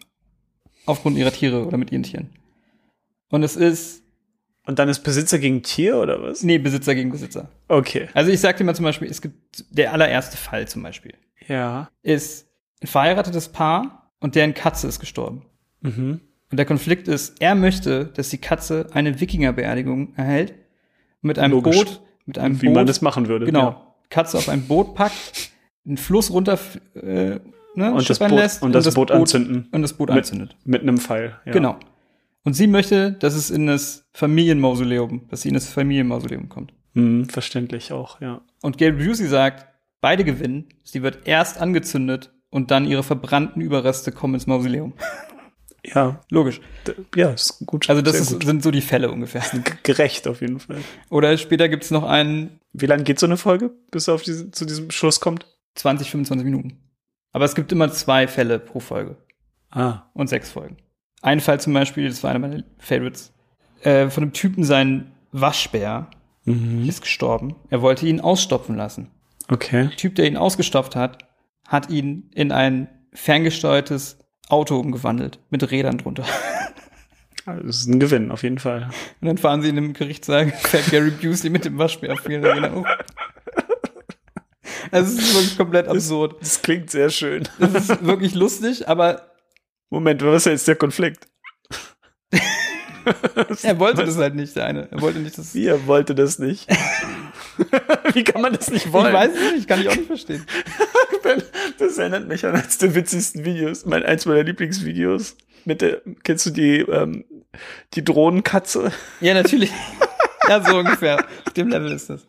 [0.85, 2.29] aufgrund ihrer Tiere oder mit ihren Tieren.
[3.29, 4.01] Und es ist,
[4.65, 6.43] Und dann ist Besitzer gegen Tier oder was?
[6.43, 7.49] nee, Besitzer gegen Besitzer.
[7.67, 8.09] Okay.
[8.13, 11.13] Also ich sag dir mal zum Beispiel, es gibt der allererste Fall zum Beispiel,
[11.47, 11.89] Ja.
[12.03, 12.47] ist
[12.81, 15.45] ein verheiratetes Paar und deren Katze ist gestorben.
[15.81, 16.19] Mhm.
[16.51, 20.53] Und der Konflikt ist, er möchte, dass die Katze eine Wikingerbeerdigung erhält,
[21.21, 21.75] mit einem Logisch.
[21.77, 23.45] Boot, mit einem Wie Boot, man das machen würde.
[23.45, 23.87] genau, Ja.
[24.09, 25.51] Katze auf ein Boot packt,
[25.85, 26.59] einen Fluss runter
[26.95, 27.39] äh,
[27.75, 29.69] ne, Und das Boot- lässt und das Boot anzünden.
[29.71, 30.57] und das Boot Mit- anzündet.
[30.65, 31.37] Mit einem Pfeil.
[31.45, 31.51] Ja.
[31.53, 31.77] Genau.
[32.43, 36.73] Und sie möchte, dass es in das Familienmausoleum, dass sie in das Familienmausoleum kommt.
[36.93, 38.41] Mhm, verständlich auch, ja.
[38.61, 39.67] Und Gail Busey sagt,
[40.01, 40.65] beide gewinnen.
[40.83, 44.93] Sie wird erst angezündet und dann ihre verbrannten Überreste kommen ins Mausoleum.
[45.83, 46.61] Ja, Logisch.
[47.15, 47.89] ja, ist gut.
[47.89, 48.43] Also das ist, gut.
[48.45, 49.41] sind so die Fälle ungefähr.
[49.83, 50.77] Gerecht auf jeden Fall.
[51.09, 54.51] Oder später gibt's noch einen Wie lange geht so eine Folge, bis er auf diese,
[54.51, 55.47] zu diesem Schluss kommt?
[55.75, 56.77] 20, 25 Minuten.
[57.31, 59.17] Aber es gibt immer zwei Fälle pro Folge
[59.71, 60.03] Ah.
[60.13, 60.77] und sechs Folgen.
[61.21, 63.33] Ein Fall zum Beispiel, das war einer meiner Favorites,
[63.81, 66.09] äh, von einem Typen, sein Waschbär
[66.45, 66.87] Mhm.
[66.89, 67.55] ist gestorben.
[67.69, 69.09] Er wollte ihn ausstopfen lassen.
[69.49, 69.87] Okay.
[69.89, 71.19] Der Typ, der ihn ausgestopft hat,
[71.67, 74.17] hat ihn in ein ferngesteuertes
[74.51, 76.25] Auto umgewandelt mit Rädern drunter.
[77.43, 78.91] Also, Das ist ein Gewinn, auf jeden Fall.
[79.19, 82.45] Und dann fahren sie in einem Gerichtssaal, fährt Gary Busey mit dem Waschbär auf ihren
[82.45, 82.85] Rädern hoch.
[84.91, 86.35] Also es ist wirklich komplett absurd.
[86.39, 87.49] Das klingt sehr schön.
[87.57, 89.31] Das ist wirklich lustig, aber
[89.89, 91.27] Moment, was ist jetzt der Konflikt?
[93.63, 94.91] er wollte das halt nicht, der eine.
[94.91, 96.69] Er wollte nicht, dass Wie, er wollte das nicht.
[98.13, 99.13] Wie kann man das nicht Ich wollen?
[99.13, 100.45] weiß es nicht, kann ich auch nicht verstehen.
[101.77, 105.37] Das erinnert mich an eines der witzigsten Videos, mein, eins meiner Lieblingsvideos.
[105.65, 107.25] Mit der, kennst du die, ähm,
[107.93, 108.91] die Drohnenkatze?
[109.19, 109.71] Ja, natürlich.
[110.49, 111.23] ja, so ungefähr.
[111.45, 112.25] Auf dem Level ist das.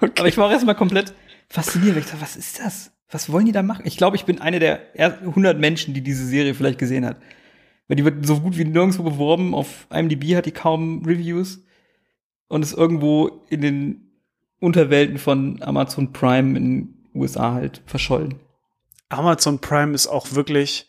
[0.00, 1.14] Aber ich war auch erstmal komplett
[1.48, 1.96] fasziniert.
[1.98, 2.92] Ich dachte, was ist das?
[3.10, 3.84] Was wollen die da machen?
[3.86, 7.18] Ich glaube, ich bin eine der ersten 100 Menschen, die diese Serie vielleicht gesehen hat.
[7.88, 9.54] Weil die wird so gut wie nirgendwo beworben.
[9.54, 11.62] Auf IMDb hat die kaum Reviews.
[12.48, 14.10] Und ist irgendwo in den
[14.60, 18.40] Unterwelten von Amazon Prime in den USA halt verschollen.
[19.08, 20.88] Amazon Prime ist auch wirklich,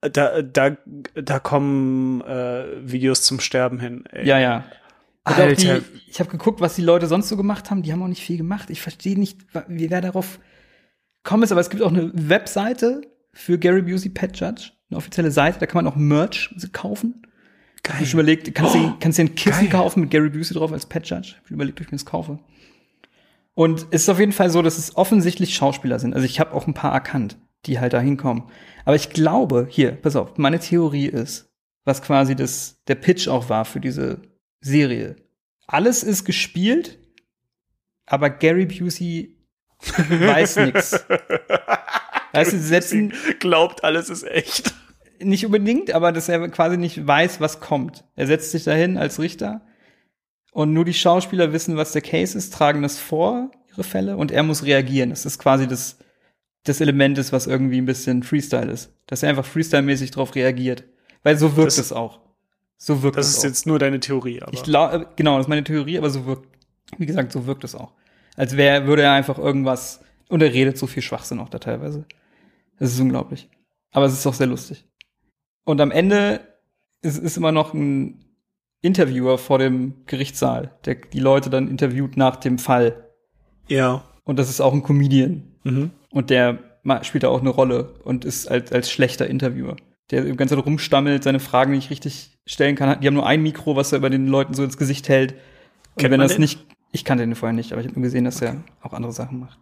[0.00, 0.76] da, da,
[1.14, 4.04] da kommen äh, Videos zum Sterben hin.
[4.06, 4.26] Ey.
[4.26, 4.64] Ja, ja.
[5.26, 7.82] Die, ich habe geguckt, was die Leute sonst so gemacht haben.
[7.82, 8.68] Die haben auch nicht viel gemacht.
[8.68, 10.38] Ich verstehe nicht, wie wer darauf
[11.22, 11.52] kommen ist.
[11.52, 13.00] Aber es gibt auch eine Webseite,
[13.34, 17.26] für Gary Busey Pet Judge, eine offizielle Seite, da kann man auch Merch kaufen.
[17.84, 18.02] Geil.
[18.02, 19.80] Ich überlegt, kannst du kannst dir ein Kissen geil.
[19.80, 21.36] kaufen mit Gary Busey drauf als Pet Judge?
[21.44, 22.38] Ich überlegt, ob ich mir das kaufe.
[23.52, 26.14] Und es ist auf jeden Fall so, dass es offensichtlich Schauspieler sind.
[26.14, 28.44] Also ich habe auch ein paar erkannt, die halt da hinkommen.
[28.86, 31.52] Aber ich glaube, hier, pass auf, meine Theorie ist,
[31.84, 34.22] was quasi das, der Pitch auch war für diese
[34.62, 35.16] Serie.
[35.66, 36.98] Alles ist gespielt,
[38.06, 39.36] aber Gary Busey
[40.08, 41.04] weiß nix.
[42.32, 44.74] Weißt du, sie setzen Glaubt, alles ist echt.
[45.24, 48.04] Nicht unbedingt, aber dass er quasi nicht weiß, was kommt.
[48.16, 49.62] Er setzt sich dahin als Richter
[50.52, 54.30] und nur die Schauspieler wissen, was der Case ist, tragen das vor, ihre Fälle, und
[54.30, 55.10] er muss reagieren.
[55.10, 55.98] Das ist quasi das,
[56.64, 58.92] das Element ist, was irgendwie ein bisschen Freestyle ist.
[59.06, 60.84] Dass er einfach Freestyle-mäßig drauf reagiert.
[61.24, 62.20] Weil so wirkt Das- es auch.
[62.76, 63.44] So wirkt Das es ist auch.
[63.44, 64.52] jetzt nur deine Theorie, aber.
[64.52, 66.48] Ich glaube, genau, das ist meine Theorie, aber so wirkt,
[66.98, 67.92] wie gesagt, so wirkt es auch.
[68.36, 72.04] Als wäre, würde er einfach irgendwas, und er redet so viel Schwachsinn auch da teilweise.
[72.78, 73.48] Das ist unglaublich.
[73.92, 74.84] Aber es ist auch sehr lustig.
[75.64, 76.40] Und am Ende
[77.02, 78.24] ist, ist immer noch ein
[78.80, 83.10] Interviewer vor dem Gerichtssaal, der die Leute dann interviewt nach dem Fall.
[83.68, 84.04] ja.
[84.26, 85.42] Und das ist auch ein Comedian.
[85.64, 85.90] Mhm.
[86.10, 86.58] Und der
[87.02, 89.76] spielt da auch eine Rolle und ist als, als schlechter Interviewer.
[90.10, 92.98] Der die ganze Zeit rumstammelt, seine Fragen nicht richtig stellen kann.
[93.00, 95.32] Die haben nur ein Mikro, was er über den Leuten so ins Gesicht hält.
[95.32, 95.38] Und
[95.98, 96.40] Kennt wenn man das den?
[96.40, 99.12] nicht, ich kannte den vorher nicht, aber ich habe nur gesehen, dass er auch andere
[99.12, 99.58] Sachen macht.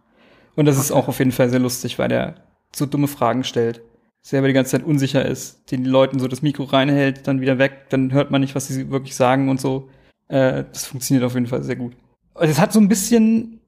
[0.55, 2.35] Und das ist auch auf jeden Fall sehr lustig, weil der
[2.73, 3.81] so dumme Fragen stellt.
[4.25, 7.87] Selber die ganze Zeit unsicher ist, den Leuten so das Mikro reinhält, dann wieder weg,
[7.89, 9.89] dann hört man nicht, was sie wirklich sagen und so.
[10.29, 11.93] Äh, das funktioniert auf jeden Fall sehr gut.
[12.33, 13.59] Und Es hat so ein bisschen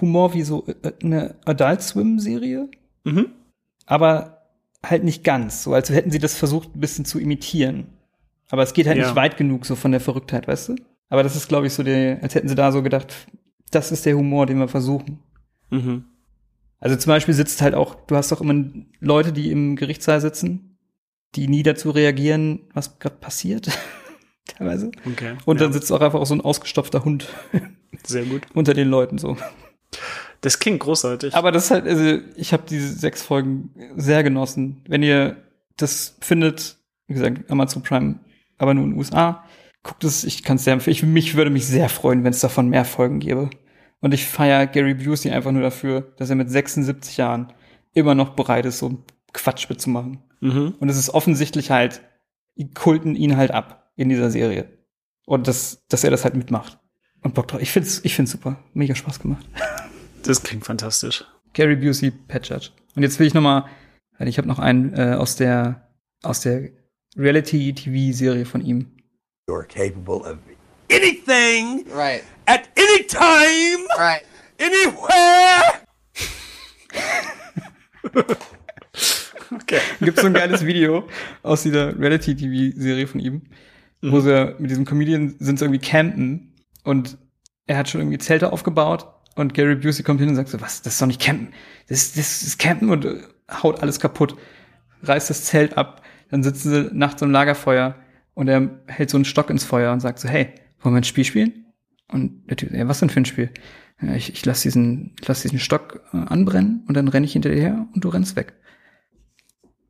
[0.00, 2.68] Humor wie so äh, eine Adult Swim Serie,
[3.04, 3.26] Mhm.
[3.86, 4.42] aber
[4.84, 7.88] halt nicht ganz, so als hätten sie das versucht ein bisschen zu imitieren.
[8.50, 9.04] Aber es geht halt Ja.
[9.04, 10.76] nicht weit genug so von der Verrücktheit, weißt du?
[11.10, 13.14] Aber das ist glaube ich so der als hätten sie da so gedacht,
[13.70, 15.18] das ist der Humor, den wir versuchen.
[15.70, 16.04] Mhm.
[16.80, 18.64] Also zum Beispiel sitzt halt auch, du hast doch immer
[19.00, 20.78] Leute, die im Gerichtssaal sitzen,
[21.34, 23.70] die nie dazu reagieren, was gerade passiert.
[24.46, 24.90] Teilweise.
[25.04, 25.36] Okay.
[25.44, 25.66] Und ja.
[25.66, 27.28] dann sitzt auch einfach so ein ausgestopfter Hund
[28.06, 28.42] Sehr gut.
[28.54, 29.36] unter den Leuten so.
[30.40, 31.34] Das klingt großartig.
[31.34, 34.82] Aber das ist halt, also ich habe diese sechs Folgen sehr genossen.
[34.86, 35.36] Wenn ihr
[35.76, 36.76] das findet,
[37.08, 38.20] wie gesagt, Amazon Prime,
[38.56, 39.44] aber nur in den USA,
[39.82, 40.92] guckt es, ich kann es sehr empfehlen.
[40.92, 43.50] Ich, mich würde mich sehr freuen, wenn es davon mehr Folgen gäbe.
[44.00, 47.52] Und ich feiere Gary Busey einfach nur dafür, dass er mit 76 Jahren
[47.94, 50.22] immer noch bereit ist, so einen Quatsch mitzumachen.
[50.40, 50.74] mhm.
[50.78, 52.02] Und es ist offensichtlich halt,
[52.56, 54.68] die kulten ihn halt ab in dieser Serie.
[55.26, 56.78] Und das, dass er das halt mitmacht.
[57.22, 57.60] Und Bock drauf.
[57.60, 58.62] Ich find's, ich find's super.
[58.72, 59.46] Mega Spaß gemacht.
[60.24, 61.24] Das klingt fantastisch.
[61.52, 62.70] Gary Busey, Judge.
[62.96, 63.66] Und jetzt will ich noch mal,
[64.18, 65.88] weil ich habe noch einen äh, aus der
[66.22, 66.70] aus der
[67.16, 68.90] Reality-TV-Serie von ihm.
[69.48, 70.38] You're capable of
[70.90, 72.22] anything Right.
[72.48, 74.22] At any time, Right.
[74.58, 75.82] anywhere.
[79.50, 79.80] Okay.
[80.00, 81.08] Gibt so ein geiles Video
[81.42, 83.42] aus dieser Reality-TV-Serie von ihm,
[84.02, 87.16] wo sie mit diesem Comedian sind sie irgendwie campen und
[87.66, 89.06] er hat schon irgendwie Zelte aufgebaut
[89.36, 91.52] und Gary Busey kommt hin und sagt so, was, das ist doch nicht campen,
[91.88, 93.22] das, das ist campen und äh,
[93.62, 94.36] haut alles kaputt,
[95.02, 97.94] reißt das Zelt ab, dann sitzen sie nachts am Lagerfeuer
[98.34, 101.04] und er hält so einen Stock ins Feuer und sagt so, hey, wollen wir ein
[101.04, 101.67] Spiel spielen?
[102.10, 103.50] Und der Typ, ja, was denn für ein Spiel?
[104.00, 107.50] Ja, ich ich lasse diesen, lass diesen Stock äh, anbrennen und dann renne ich hinter
[107.50, 108.54] dir her und du rennst weg.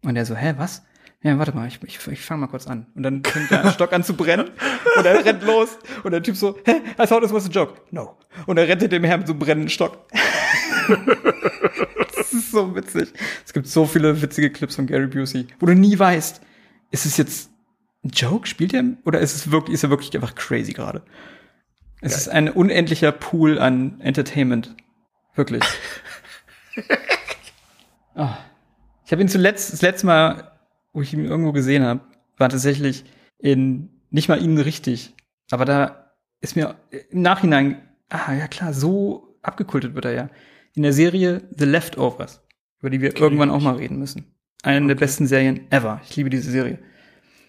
[0.02, 0.82] Und er so, hä, was?
[1.22, 2.86] Ja, warte mal, ich, ich, ich fange mal kurz an.
[2.94, 4.50] Und dann fängt der Stock an zu brennen
[4.96, 5.76] und er rennt los.
[6.04, 7.80] Und der Typ so, hä, I thought this was a joke.
[7.90, 8.16] No.
[8.46, 10.06] Und er rennt hinter dem her mit so einem brennenden Stock.
[12.16, 13.12] das ist so witzig.
[13.44, 16.40] Es gibt so viele witzige Clips von Gary Busey, wo du nie weißt,
[16.92, 17.50] ist es jetzt
[18.04, 18.46] ein Joke?
[18.46, 18.84] Spielt er?
[19.04, 21.02] Oder ist es wirklich, ist er wirklich einfach crazy gerade?
[22.00, 24.74] Es ist ein unendlicher Pool an Entertainment.
[25.34, 25.62] Wirklich.
[28.14, 28.36] Ah.
[29.06, 30.50] Ich habe ihn zuletzt, das letzte Mal,
[30.92, 32.00] wo ich ihn irgendwo gesehen habe,
[32.36, 33.04] war tatsächlich
[33.38, 35.14] in, nicht mal ihn richtig,
[35.52, 36.74] aber da ist mir
[37.10, 40.30] im Nachhinein, ah ja klar, so abgekultet wird er ja.
[40.74, 42.42] In der Serie The Leftovers,
[42.80, 44.34] über die wir irgendwann auch mal reden müssen.
[44.62, 46.00] Eine der besten Serien ever.
[46.04, 46.80] Ich liebe diese Serie.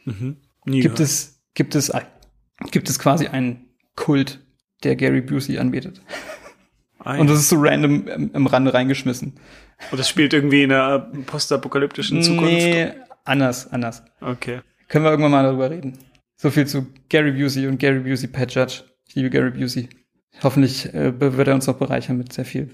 [0.05, 0.99] Nie Gibt gehört.
[0.99, 1.91] es, gibt es,
[2.71, 4.39] gibt es quasi einen Kult,
[4.83, 6.01] der Gary Busey anbetet.
[6.99, 7.21] Ah, ja.
[7.21, 9.33] Und das ist so random im, im Rande reingeschmissen.
[9.91, 12.51] Und das spielt irgendwie in einer postapokalyptischen Zukunft.
[12.51, 12.91] Nee,
[13.23, 14.03] anders, anders.
[14.19, 14.61] Okay.
[14.89, 15.97] Können wir irgendwann mal darüber reden.
[16.35, 18.83] So viel zu Gary Busey und Gary Busey Pet Judge.
[19.07, 19.89] Ich liebe Gary Busey.
[20.43, 22.69] Hoffentlich äh, wird er uns noch bereichern mit sehr viel.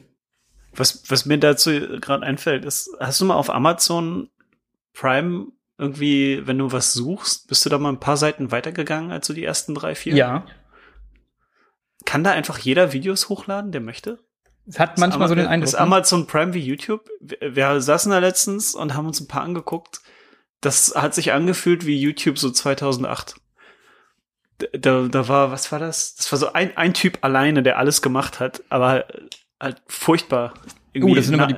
[0.73, 4.29] Was, was mir dazu gerade einfällt, ist, hast du mal auf Amazon
[4.93, 5.47] Prime
[5.77, 9.33] irgendwie, wenn du was suchst, bist du da mal ein paar Seiten weitergegangen als so
[9.33, 10.15] die ersten drei, vier?
[10.15, 10.45] Ja.
[12.15, 14.19] Kann da einfach jeder Videos hochladen, der möchte?
[14.65, 15.67] Es hat manchmal so den Eindruck.
[15.67, 15.81] Ist ne?
[15.81, 17.09] Amazon Prime wie YouTube?
[17.19, 19.99] Wir, wir saßen da letztens und haben uns ein paar angeguckt.
[20.61, 23.35] Das hat sich angefühlt wie YouTube so 2008.
[24.79, 26.15] Da, da war, was war das?
[26.15, 29.03] Das war so ein, ein Typ alleine, der alles gemacht hat, aber
[29.59, 30.53] halt furchtbar.
[30.93, 31.57] Irgendwie Oh, das sind immer die-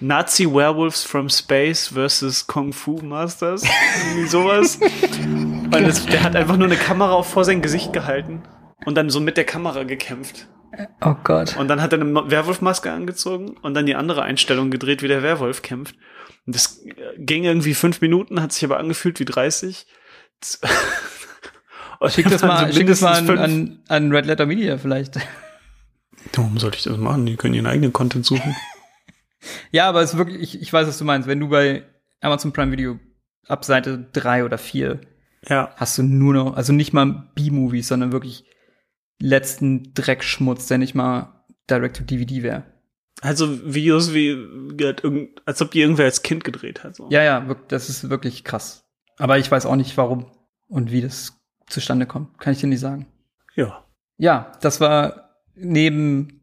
[0.00, 3.62] Nazi Werewolves from Space versus Kung Fu Masters.
[4.06, 4.76] Irgendwie sowas.
[5.26, 8.42] Und das, der hat einfach nur eine Kamera vor sein Gesicht gehalten
[8.84, 10.48] und dann so mit der Kamera gekämpft.
[11.00, 11.56] oh Gott.
[11.56, 15.22] Und dann hat er eine Werwolfmaske angezogen und dann die andere Einstellung gedreht, wie der
[15.22, 15.96] Werwolf kämpft.
[16.46, 19.86] Und das äh, ging irgendwie fünf Minuten, hat sich aber angefühlt wie 30.
[22.00, 25.18] Und Schick das mal, so schick das mal an, an, an Red Letter Media vielleicht.
[26.32, 27.26] Warum sollte ich das machen?
[27.26, 28.54] Die können ihren eigenen Content suchen.
[29.70, 31.28] Ja, aber es ist wirklich, ich, ich weiß, was du meinst.
[31.28, 31.84] Wenn du bei
[32.20, 32.98] Amazon Prime Video
[33.46, 35.00] ab Seite drei oder vier
[35.48, 35.70] Ja.
[35.76, 38.44] hast du nur noch, also nicht mal B-Movies, sondern wirklich
[39.20, 42.62] letzten Dreckschmutz, der nicht mal Direct-to-DVD wäre.
[43.20, 44.36] Also Videos wie,
[44.80, 45.02] halt
[45.44, 46.96] als ob die irgendwer als Kind gedreht hat.
[46.96, 47.08] So.
[47.10, 48.84] Ja, ja, das ist wirklich krass.
[49.16, 50.30] Aber ich weiß auch nicht, warum
[50.68, 51.36] und wie das
[51.68, 52.38] zustande kommt.
[52.38, 53.06] Kann ich dir nicht sagen.
[53.54, 53.84] ja.
[54.20, 56.40] Ja, das war neben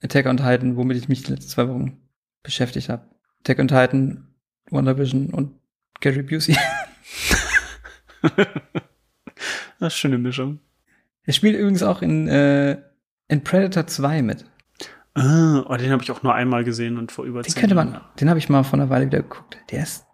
[0.00, 2.00] Attack on Titan, womit ich mich die letzten zwei Wochen
[2.44, 3.08] beschäftigt habe.
[3.40, 4.28] Attack on Titan,
[4.70, 5.58] WandaVision und
[6.00, 6.56] Gary Busey.
[8.22, 10.60] Das ist eine schöne Mischung.
[11.28, 12.78] Er spielt übrigens auch in, äh,
[13.28, 14.46] in Predator 2 mit.
[15.14, 17.90] Ah, oh, den habe ich auch nur einmal gesehen und vor über Den könnte Jahren.
[17.92, 19.58] man, den habe ich mal vor einer Weile wieder geguckt.
[19.70, 20.06] Der ist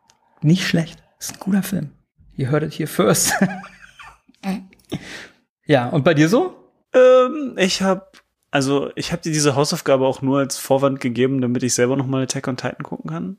[0.42, 1.02] nicht schlecht.
[1.20, 1.90] Ist ein guter Film.
[2.36, 3.32] Ihr hört es hier first.
[5.66, 6.56] ja, und bei dir so?
[6.92, 8.06] Ähm, ich habe
[8.50, 12.06] also ich habe dir diese Hausaufgabe auch nur als Vorwand gegeben, damit ich selber noch
[12.06, 13.38] mal Attack on Titan gucken kann.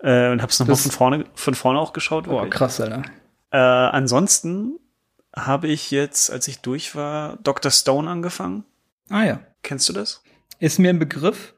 [0.00, 2.24] Äh, und hab's noch mal Das- von vorne von vorne auch geschaut.
[2.24, 2.52] Boah, wirklich.
[2.54, 3.02] krass, Alter.
[3.50, 4.78] Äh, ansonsten
[5.36, 7.70] habe ich jetzt, als ich durch war, Dr.
[7.70, 8.64] Stone angefangen.
[9.08, 9.40] Ah ja.
[9.62, 10.22] Kennst du das?
[10.60, 11.54] Ist mir ein Begriff.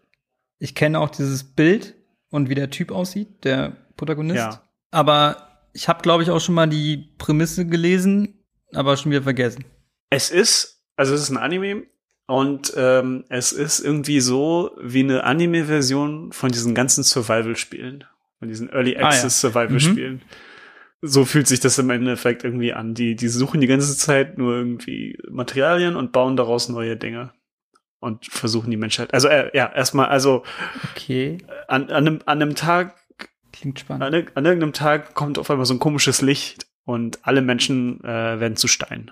[0.59, 1.95] Ich kenne auch dieses Bild
[2.31, 4.37] und wie der Typ aussieht, der Protagonist.
[4.39, 4.63] Ja.
[4.91, 9.65] Aber ich habe, glaube ich, auch schon mal die Prämisse gelesen, aber schon wieder vergessen.
[10.11, 11.85] Es ist, also es ist ein Anime
[12.27, 18.05] und ähm, es ist irgendwie so wie eine Anime-Version von diesen ganzen Survival-Spielen,
[18.39, 19.07] von diesen Early Ah, ja.
[19.09, 20.23] Access Survival-Spielen.
[21.03, 22.95] So fühlt sich das im Endeffekt irgendwie an.
[22.95, 27.33] Die, die suchen die ganze Zeit nur irgendwie Materialien und bauen daraus neue Dinge
[28.01, 29.13] und versuchen die Menschheit.
[29.13, 30.43] Also äh, ja, erstmal, also
[30.95, 31.39] Okay.
[31.69, 32.95] an, an, einem, an einem Tag
[33.53, 34.03] Klingt spannend.
[34.03, 38.41] an, an irgendeinem Tag kommt auf einmal so ein komisches Licht und alle Menschen äh,
[38.41, 39.11] werden zu Stein.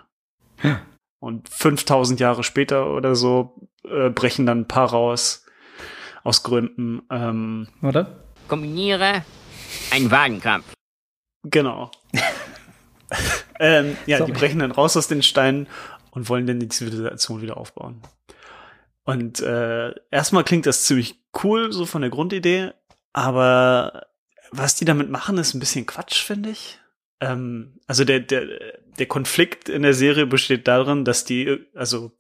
[1.19, 5.45] Und 5000 Jahre später oder so äh, brechen dann ein paar raus
[6.23, 7.03] aus Gründen.
[7.11, 8.25] Ähm, Oder?
[8.49, 9.25] Kombiniere
[9.91, 10.65] einen Wagenkampf.
[11.45, 11.91] Genau.
[13.61, 14.33] ähm, ja, Sorry.
[14.33, 15.69] die brechen dann raus aus den Steinen
[16.11, 18.03] und wollen dann die Zivilisation wieder aufbauen.
[19.05, 22.73] Und äh, erstmal klingt das ziemlich cool, so von der Grundidee,
[23.13, 24.07] aber
[24.51, 26.79] was die damit machen, ist ein bisschen Quatsch, finde ich.
[27.21, 28.47] Ähm, also der, der,
[28.99, 32.13] der Konflikt in der Serie besteht darin, dass die, also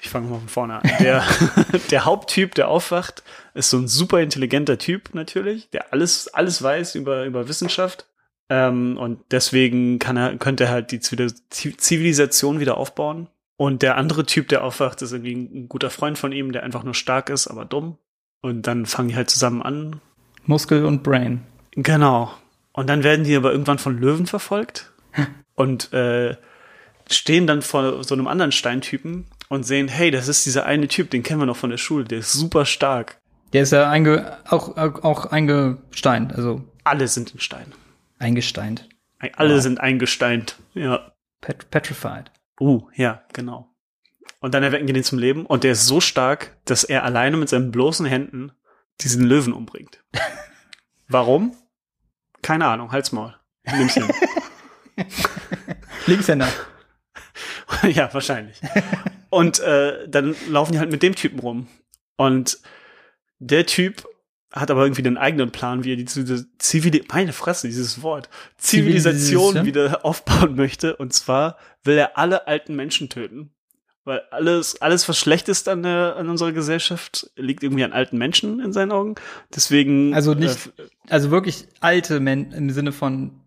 [0.00, 0.90] ich fange mal von vorne an.
[1.00, 1.24] Der,
[1.90, 3.22] der Haupttyp, der aufwacht,
[3.54, 8.06] ist so ein super intelligenter Typ natürlich, der alles, alles weiß über, über Wissenschaft.
[8.48, 13.28] Ähm, und deswegen kann er, könnte er halt die Zivil- Zivilisation wieder aufbauen.
[13.56, 16.62] Und der andere Typ, der aufwacht, ist irgendwie ein, ein guter Freund von ihm, der
[16.62, 17.98] einfach nur stark ist, aber dumm.
[18.40, 20.00] Und dann fangen die halt zusammen an.
[20.46, 21.42] Muskel und Brain.
[21.72, 22.32] Genau.
[22.72, 24.92] Und dann werden die aber irgendwann von Löwen verfolgt
[25.56, 26.36] und äh,
[27.10, 31.10] stehen dann vor so einem anderen Steintypen und sehen, hey, das ist dieser eine Typ,
[31.10, 33.20] den kennen wir noch von der Schule, der ist super stark.
[33.52, 37.72] Der ist ja einge, auch, auch, eingesteint, also Alle sind in Stein.
[38.18, 38.88] eingesteint.
[39.34, 40.56] Alle sind eingesteint.
[40.74, 41.12] Ja.
[41.40, 42.30] Pet petrified.
[42.60, 43.74] Uh, ja, genau.
[44.40, 47.36] Und dann erwecken die den zum Leben und der ist so stark, dass er alleine
[47.36, 48.52] mit seinen bloßen Händen
[49.00, 50.04] diesen Löwen umbringt.
[51.08, 51.56] Warum?
[52.42, 53.34] Keine Ahnung, halt's Maul.
[53.64, 54.08] Ich nehm's hin.
[56.06, 56.48] Linkshänder.
[57.82, 58.60] ja, wahrscheinlich.
[59.30, 61.66] Und äh, dann laufen die halt mit dem Typen rum.
[62.16, 62.58] Und
[63.38, 64.06] der Typ
[64.52, 69.52] hat aber irgendwie einen eigenen Plan, wie er die Zivil meine Fresse, dieses Wort, Zivilisation
[69.52, 69.66] Zivilisation?
[69.66, 70.96] wieder aufbauen möchte.
[70.96, 73.50] Und zwar will er alle alten Menschen töten.
[74.04, 78.16] Weil alles, alles, was schlecht ist an, der, an unserer Gesellschaft, liegt irgendwie an alten
[78.16, 79.16] Menschen in seinen Augen.
[79.54, 80.14] Deswegen.
[80.14, 83.40] Also nicht, Äh, also wirklich alte Men im Sinne von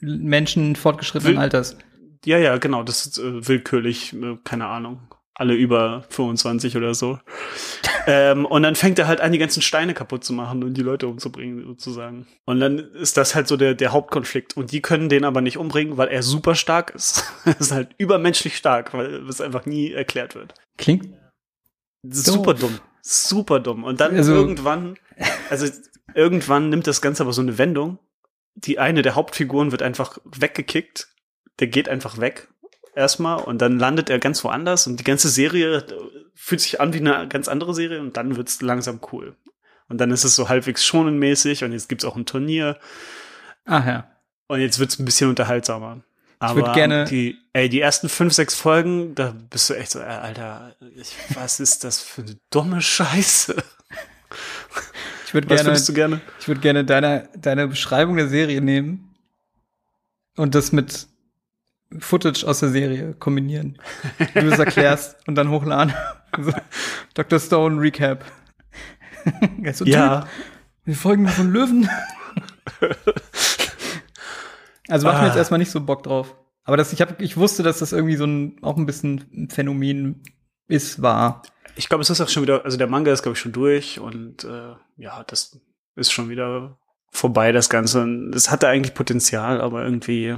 [0.00, 1.76] Menschen fortgeschrittenen Alters.
[2.24, 5.00] Ja, ja, genau, das ist äh, willkürlich, äh, keine Ahnung.
[5.38, 7.18] Alle über 25 oder so.
[8.06, 10.82] ähm, und dann fängt er halt an, die ganzen Steine kaputt zu machen und die
[10.82, 12.26] Leute umzubringen, sozusagen.
[12.46, 14.56] Und dann ist das halt so der, der Hauptkonflikt.
[14.56, 17.24] Und die können den aber nicht umbringen, weil er super stark ist.
[17.44, 20.54] er ist halt übermenschlich stark, weil es einfach nie erklärt wird.
[20.78, 21.08] Klingt
[22.02, 22.78] Super dumm.
[23.02, 23.84] Super dumm.
[23.84, 24.96] Und dann Also- irgendwann,
[25.50, 25.66] also
[26.14, 27.98] irgendwann nimmt das Ganze aber so eine Wendung.
[28.54, 31.08] Die eine der Hauptfiguren wird einfach weggekickt.
[31.58, 32.48] Der geht einfach weg.
[32.96, 33.42] Erstmal.
[33.44, 34.88] Und dann landet er ganz woanders.
[34.88, 35.86] Und die ganze Serie
[36.34, 38.00] fühlt sich an wie eine ganz andere Serie.
[38.00, 39.36] Und dann wird's langsam cool.
[39.88, 41.62] Und dann ist es so halbwegs schonenmäßig.
[41.62, 42.78] Und jetzt gibt's auch ein Turnier.
[43.66, 44.10] Ach ja.
[44.48, 46.02] Und jetzt wird's ein bisschen unterhaltsamer.
[46.38, 50.00] Aber würd gerne- die, ey, die ersten fünf, sechs Folgen, da bist du echt so,
[50.00, 53.56] äh, Alter, ich, was ist das für eine dumme Scheiße?
[55.26, 56.20] Ich würde gerne, du gerne?
[56.38, 59.14] ich würde gerne deine, deine Beschreibung der Serie nehmen
[60.36, 61.08] und das mit
[61.98, 63.78] Footage aus der Serie kombinieren.
[64.34, 65.94] Du es erklärst und dann hochladen.
[66.38, 66.52] So,
[67.14, 67.38] Dr.
[67.38, 68.24] Stone Recap.
[69.72, 70.28] So, Ja, Typ,
[70.84, 71.88] Wir folgen von Löwen.
[74.88, 75.26] Also macht mir Ah.
[75.26, 76.36] jetzt erstmal nicht so Bock drauf.
[76.64, 79.50] Aber das, ich, hab, ich wusste, dass das irgendwie so ein, auch ein bisschen ein
[79.50, 80.22] Phänomen
[80.68, 81.42] ist, war.
[81.76, 84.00] ich glaube, es ist auch schon wieder, also der Manga ist, glaube ich, schon durch
[84.00, 85.60] und äh, ja, das
[85.94, 86.78] ist schon wieder
[87.10, 88.02] vorbei, das Ganze.
[88.02, 90.36] Und Es hatte eigentlich Potenzial, aber irgendwie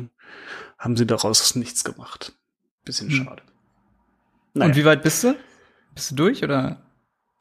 [0.79, 2.33] haben sie daraus nichts gemacht.
[2.85, 3.17] Bisschen Hm.
[3.25, 3.43] schade.
[4.55, 4.71] Naja.
[4.71, 5.35] Und wie weit bist du?
[5.95, 6.83] Bist du durch oder?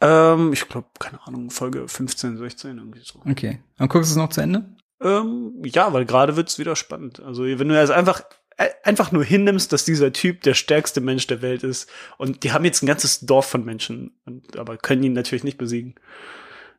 [0.01, 3.21] Ähm, ich glaube, keine Ahnung, Folge 15, 16, irgendwie so.
[3.25, 3.59] Okay.
[3.77, 4.65] Dann guckst du es noch zu Ende?
[5.01, 7.19] Ähm, ja, weil gerade wird's wieder spannend.
[7.19, 8.23] Also wenn du also einfach
[8.57, 12.51] äh, einfach nur hinnimmst, dass dieser Typ der stärkste Mensch der Welt ist und die
[12.51, 15.95] haben jetzt ein ganzes Dorf von Menschen, und, aber können ihn natürlich nicht besiegen.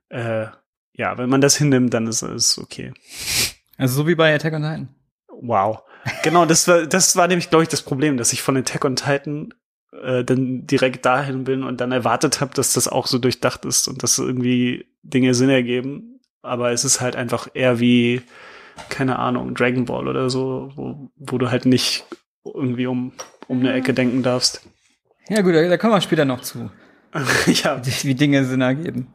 [0.09, 0.47] Äh,
[0.95, 2.93] ja, wenn man das hinnimmt, dann ist es okay.
[3.77, 4.89] Also so wie bei Attack on Titan.
[5.29, 5.83] Wow.
[6.23, 8.97] Genau, das war das war nämlich glaube ich das Problem, dass ich von Attack on
[8.97, 9.55] Titan
[10.03, 13.89] äh, dann direkt dahin bin und dann erwartet habe, dass das auch so durchdacht ist
[13.89, 16.21] und dass irgendwie Dinge Sinn ergeben.
[16.43, 18.23] Aber es ist halt einfach eher wie,
[18.89, 22.05] keine Ahnung, Dragon Ball oder so, wo, wo du halt nicht
[22.45, 23.13] irgendwie um,
[23.49, 24.63] um eine Ecke denken darfst.
[25.29, 26.71] Ja gut, da, da kommen wir später noch zu,
[27.47, 27.85] ja.
[27.85, 29.09] wie wie Dinge Sinn ergeben.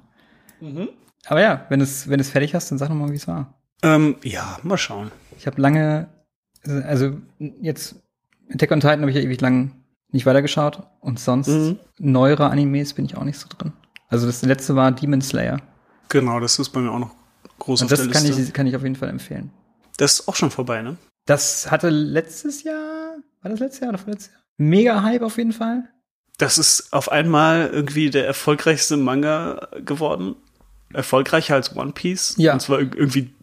[1.26, 3.60] Aber ja, wenn es wenn es fertig hast, dann sag noch mal, wie es war.
[3.82, 5.12] Ähm, ja, mal schauen.
[5.38, 6.08] Ich habe lange,
[6.68, 7.18] also
[7.62, 7.96] jetzt
[8.54, 9.72] Attack on Titan habe ich ja ewig lang
[10.12, 11.80] nicht weitergeschaut und sonst Mhm.
[12.00, 13.74] neuere Animes bin ich auch nicht so drin.
[14.10, 15.60] Also das letzte war Demon Slayer
[16.10, 17.16] Genau, das ist bei mir auch noch
[17.60, 18.42] groß und auf das der kann Liste.
[18.44, 19.52] ich kann ich auf jeden Fall empfehlen.
[19.98, 20.98] das ist auch schon vorbei, ne?
[21.26, 24.42] Das hatte letztes Jahr, war das letztes Jahr oder vorletztes Jahr?
[24.58, 25.90] Mega Hype auf jeden Fall.
[26.38, 30.36] Das ist auf einmal irgendwie der erfolgreichste Manga geworden.
[30.94, 32.36] Erfolgreicher als One Piece.
[32.38, 32.54] Ja.
[32.54, 33.34] Und zwar ir- irgendwie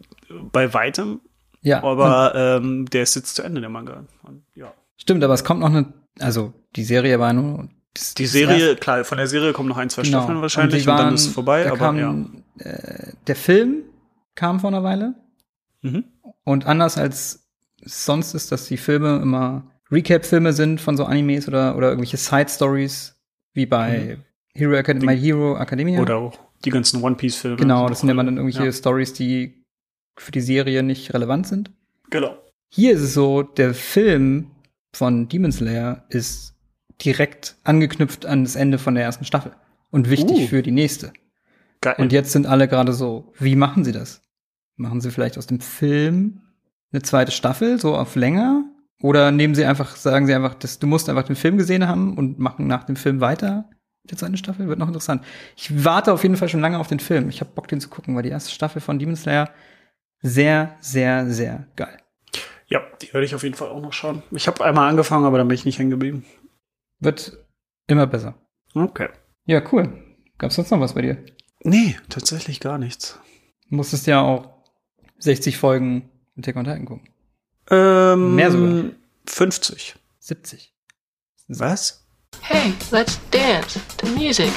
[0.51, 1.19] bei weitem.
[1.61, 4.05] Ja, Aber ähm, der ist jetzt zu Ende, der Manga.
[4.23, 4.73] Und, ja.
[4.97, 8.75] stimmt, aber es kommt noch eine, also die Serie war nur das, Die Serie, erste-
[8.77, 10.19] klar, von der Serie kommen noch ein, zwei genau.
[10.19, 11.67] Staffeln wahrscheinlich die und, dann waren- ist es vorbei.
[11.67, 12.65] Aber kam, ja.
[12.65, 13.83] äh, der Film
[14.35, 15.15] kam vor einer Weile
[15.83, 16.05] Mhm.
[16.43, 17.47] und anders als
[17.83, 23.19] sonst ist, dass die Filme immer Recap-Filme sind von so Animes oder, oder irgendwelche Side-Stories,
[23.53, 24.17] wie bei
[24.53, 25.97] Hero Academy, My Hero Academia.
[25.97, 26.01] Mhm.
[26.03, 27.57] Oder auch die ganzen One Piece-Filme.
[27.57, 28.71] genau, das sind ja immer dann irgendwelche Ja.
[28.71, 29.60] Stories, die
[30.17, 31.71] für die Serie nicht relevant sind.
[32.09, 32.37] Genau.
[32.69, 34.51] Hier ist es so, der Film
[34.93, 36.55] von Demon Slayer ist
[37.03, 39.53] direkt angeknüpft an das Ende von der ersten Staffel
[39.89, 40.47] und wichtig Uh.
[40.47, 41.11] für die nächste.
[41.81, 41.95] Geil.
[41.97, 44.21] Und jetzt sind alle gerade so, wie machen sie das?
[44.75, 46.41] Machen sie vielleicht aus dem Film
[46.91, 48.65] eine zweite Staffel, so auf länger?
[49.01, 52.17] Oder nehmen sie einfach, sagen sie einfach, dass du musst einfach den Film gesehen haben
[52.17, 53.69] und machen nach dem Film weiter?
[54.03, 55.23] Die zweite Staffel wird noch interessant.
[55.55, 57.29] Ich warte auf jeden Fall schon lange auf den Film.
[57.29, 59.49] Ich habe Bock, den zu gucken, weil die erste Staffel von Demon Slayer
[60.21, 61.97] sehr, sehr, sehr geil.
[62.67, 64.23] ja, die werde ich auf jeden Fall auch noch schauen.
[64.31, 66.25] Ich habe einmal angefangen, aber dann bin ich nicht hängen geblieben.
[66.99, 67.37] Wird
[67.87, 68.35] immer besser.
[68.73, 69.09] Okay.
[69.45, 69.91] Ja, cool.
[70.37, 71.23] Gab's sonst noch was bei dir?
[71.63, 73.19] Nee, tatsächlich gar nichts.
[73.69, 74.63] Du musstest ja auch
[75.19, 77.09] 60 Folgen Attack on Titan gucken.
[77.69, 78.91] Ähm, Mehr sogar.
[79.25, 79.95] 50.
[80.19, 80.73] 70.
[81.49, 82.07] Was?
[82.41, 84.51] Hey, let's dance to music.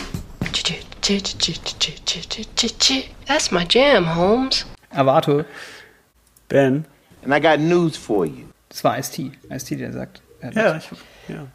[3.27, 4.65] That's my jam, Holmes.
[4.95, 5.45] Arthur,
[6.49, 6.85] Ben?
[7.25, 8.45] And I got news for you.
[8.69, 9.33] das war Ice-T.
[9.51, 10.23] Ice-T, der sagt.
[10.41, 10.91] er hat Ja, ich,
[11.29, 11.47] ja.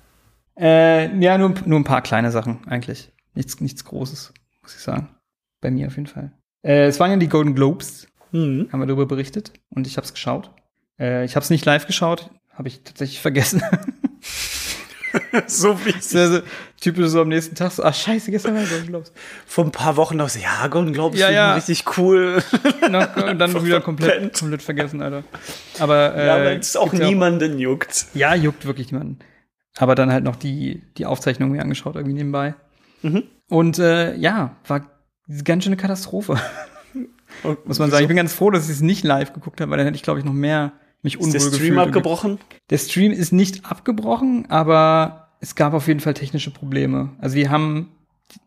[0.60, 3.12] Äh, ja, nur, nur ein paar kleine Sachen eigentlich.
[3.34, 5.10] Nichts, nichts Großes, muss ich sagen.
[5.62, 6.32] Bei mir auf jeden Fall.
[6.64, 8.70] Äh, es waren ja die Golden Globes, Mhm.
[8.72, 10.52] haben wir darüber berichtet und ich habe es geschaut.
[11.00, 13.64] Äh, ich habe es nicht live geschaut, habe ich tatsächlich vergessen.
[15.48, 16.40] so wie Das ist ja so
[16.80, 19.12] typisch so am nächsten Tag so, ach scheiße, gestern war Golden Globes.
[19.46, 21.54] vor ein paar Wochen noch so, ja, Golden Globes Ja, ja.
[21.56, 22.42] richtig cool.
[22.90, 25.24] Noch- und dann wieder komplett, komplett vergessen, Alter.
[25.80, 28.08] Aber, äh, ja, weil es auch niemanden juckt.
[28.14, 29.20] Ja, juckt wirklich niemanden.
[29.78, 32.56] Aber dann halt noch die, die Aufzeichnung mir angeschaut, irgendwie nebenbei.
[33.02, 33.24] Mhm.
[33.50, 34.82] Und äh, ja, war
[35.44, 36.40] ganz schön eine Katastrophe.
[37.66, 38.04] Muss man sagen.
[38.04, 40.04] Ich bin ganz froh, dass ich es nicht live geguckt habe, weil dann hätte ich,
[40.04, 41.62] glaube ich, noch mehr mich Ist unwohl der gefühlt.
[41.62, 42.40] Stream abgebrochen?
[42.70, 47.12] Der Stream ist nicht abgebrochen, aber es gab auf jeden Fall technische Probleme.
[47.20, 47.92] Also wir haben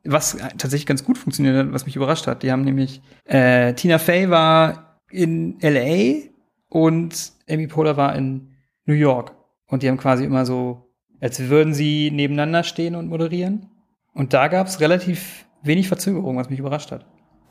[0.05, 2.43] was tatsächlich ganz gut funktioniert hat, was mich überrascht hat.
[2.43, 6.29] Die haben nämlich, äh, Tina Fey war in LA
[6.69, 8.55] und Amy Poehler war in
[8.87, 9.35] New York.
[9.67, 13.71] Und die haben quasi immer so, als würden sie nebeneinander stehen und moderieren.
[14.15, 17.07] Und da gab es relativ wenig Verzögerung, was mich überrascht hat.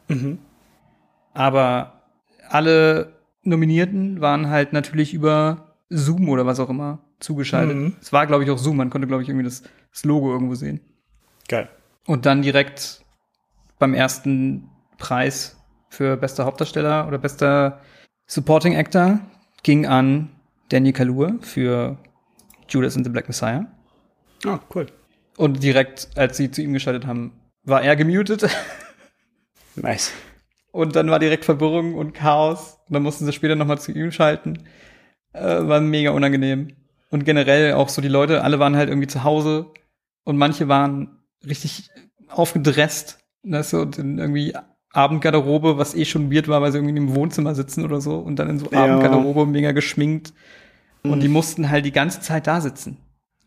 [0.08, 0.40] Mhm.
[1.34, 2.04] Aber
[2.50, 7.76] alle Nominierten waren halt natürlich über Zoom oder was auch immer zugeschaltet.
[7.76, 7.96] Mhm.
[8.02, 8.78] Es war, glaube ich, auch Zoom.
[8.78, 10.80] Man konnte, glaube ich, irgendwie das, das Logo irgendwo sehen.
[11.48, 11.70] Geil.
[12.06, 13.04] Und dann direkt
[13.80, 15.58] beim ersten Preis
[15.90, 17.82] für bester Hauptdarsteller oder bester
[18.28, 19.20] Supporting Actor
[19.64, 20.30] ging an
[20.70, 21.98] Daniel Kaluuya für
[22.70, 23.66] Judas and the Black Messiah.
[24.46, 24.88] Ah, cool.
[25.38, 27.34] Und direkt, als sie zu ihm geschaltet haben,
[27.64, 28.48] war er gemutet.
[29.76, 30.12] Nice.
[30.72, 32.80] Und dann war direkt Verwirrung und Chaos.
[32.88, 34.64] Und dann mussten sie später nochmal zu ihm schalten.
[35.34, 36.70] Äh, war mega unangenehm.
[37.10, 39.68] Und generell auch so die Leute, alle waren halt irgendwie zu Hause.
[40.24, 41.90] Und manche waren richtig
[42.30, 43.20] aufgedresst.
[43.44, 44.54] Weißt du, und in irgendwie
[44.94, 48.18] Abendgarderobe, was eh schon weird war, weil sie irgendwie im Wohnzimmer sitzen oder so.
[48.18, 48.84] Und dann in so Ja.
[48.86, 50.34] Abendgarderobe mega geschminkt.
[51.04, 51.20] Und Mhm.
[51.22, 52.98] die mussten halt die ganze Zeit da sitzen.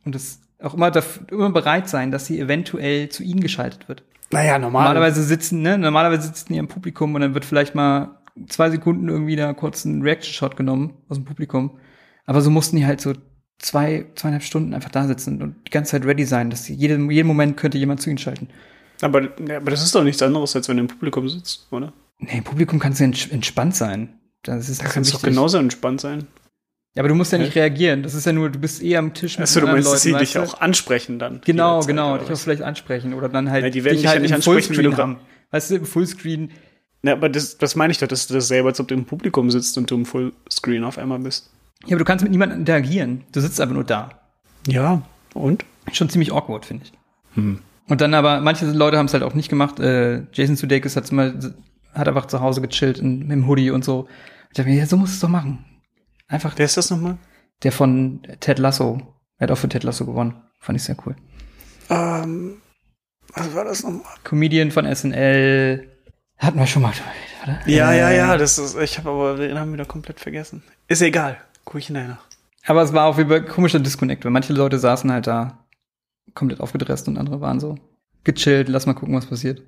[0.05, 4.03] Und das auch immer, daf- immer bereit sein, dass sie eventuell zu ihnen geschaltet wird.
[4.35, 4.85] Naja, normal.
[4.85, 8.19] Normalerweise sitzen, ne, normalerweise sitzen die im Publikum und dann wird vielleicht mal
[8.49, 11.79] zwei Sekunden irgendwie da kurz ein Reaction-Shot genommen aus dem Publikum.
[12.27, 13.13] Aber so mussten die halt so
[13.59, 17.11] zwei, zweieinhalb Stunden einfach da sitzen und die ganze Zeit ready sein, dass sie jeden,
[17.11, 18.49] jeden Moment könnte jemand zu ihnen schalten.
[19.03, 21.93] Aber, ja, aber das ist doch nichts anderes, als wenn du im Publikum sitzt, oder?
[22.19, 24.15] Nee, im Publikum kannst du ents- entspannt sein.
[24.43, 25.35] Das ist Da kannst du doch wichtig.
[25.37, 26.27] genauso entspannt sein.
[26.95, 28.05] Ja, aber du musst ja nicht reagieren.
[28.05, 30.25] Das ist ja nur, du bist eh am Tisch Achso, du meinst, dass sie Leuten,
[30.25, 30.43] dich du?
[30.43, 31.41] auch ansprechen dann.
[31.45, 32.19] Genau, jederzeit, genau.
[32.19, 34.37] Dich auch vielleicht ansprechen oder dann halt Ja, die werden dich ja halt nicht im
[34.37, 35.17] ansprechen, Fullscreen haben.
[35.51, 36.53] Weißt du, im Fullscreen
[37.03, 39.07] Ja, aber das, das meine ich doch, dass du das selber, als ob du im
[39.07, 41.51] Publikum sitzt und du im Fullscreen auf einmal bist.
[41.87, 43.25] Ja, aber du kannst mit niemandem interagieren.
[43.33, 44.11] Du sitzt einfach nur da.
[44.69, 45.03] Ja,
[45.35, 45.65] und?
[45.93, 46.93] Schon ziemlich awkward, finde ich.
[47.35, 47.59] Hm.
[47.89, 49.81] Und dann aber, manche Leute haben es halt auch nicht gemacht.
[49.81, 51.39] Äh, Jason Sudeikis hat mal,
[51.93, 54.09] hat einfach zu Hause gechillt in, im Hoodie und so.
[54.51, 55.65] Ich dachte mir, ja, so musst du es doch machen.
[56.29, 57.19] Einfach Wer ist das nochmal?
[57.63, 59.01] der von Ted Lasso.
[59.39, 60.43] Er hat auch für Ted Lasso gewonnen.
[60.61, 61.15] Fand ich sehr cool.
[61.91, 62.57] Ähm,
[63.35, 64.03] was war das nochmal?
[64.25, 65.89] Comedian von SNL.
[66.39, 66.93] Hatten wir schon mal.
[67.45, 67.59] Oder?
[67.67, 70.63] Ja, Äh, ja, ja, das ist, ich habe aber den Namen wieder komplett vergessen.
[70.89, 71.37] Ist egal.
[71.65, 72.25] Guck ich hinterher nach.
[72.67, 75.65] Aber es war auch wie ein komischer Disconnect, weil manche Leute saßen halt da
[76.35, 77.77] komplett aufgedresst und andere waren so
[78.25, 79.63] gechillt, lass mal gucken, was passiert.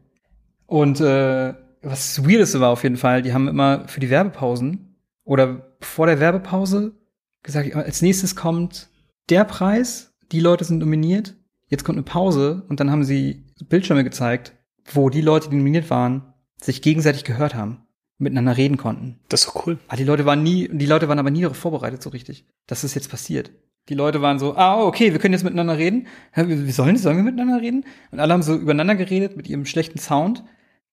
[0.66, 4.96] Und äh, was das Weirdeste war auf jeden Fall, die haben immer für die Werbepausen
[5.24, 6.94] oder vor der Werbepause
[7.42, 8.88] gesagt, als nächstes kommt
[9.28, 11.36] der Preis, die Leute sind nominiert,
[11.68, 14.52] jetzt kommt eine Pause und dann haben sie Bildschirme gezeigt,
[14.92, 17.86] wo die Leute, die nominiert waren, sich gegenseitig gehört haben,
[18.18, 19.18] miteinander reden konnten.
[19.28, 19.78] Das ist doch cool.
[19.88, 22.82] Ah, die Leute waren nie, die Leute waren aber nie darauf vorbereitet so richtig, dass
[22.82, 23.50] das jetzt passiert.
[23.88, 26.08] Die Leute waren so, ah, okay, wir können jetzt miteinander reden.
[26.34, 27.84] Wie sollen, sollen wir miteinander reden?
[28.10, 30.42] Und alle haben so übereinander geredet mit ihrem schlechten Sound.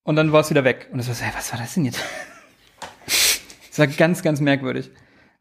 [0.03, 0.89] Und dann war es wieder weg.
[0.91, 1.99] Und es war so, hey, was war das denn jetzt?
[3.73, 4.91] Es war ganz, ganz merkwürdig.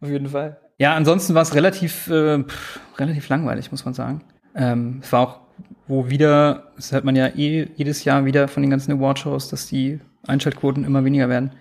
[0.01, 0.59] Auf jeden Fall.
[0.79, 4.23] Ja, ansonsten war es relativ, äh, pff, relativ langweilig, muss man sagen.
[4.55, 5.41] Ähm, es war auch,
[5.87, 9.67] wo wieder, das hört man ja eh jedes Jahr wieder von den ganzen Awardshows, dass
[9.67, 11.53] die Einschaltquoten immer weniger werden.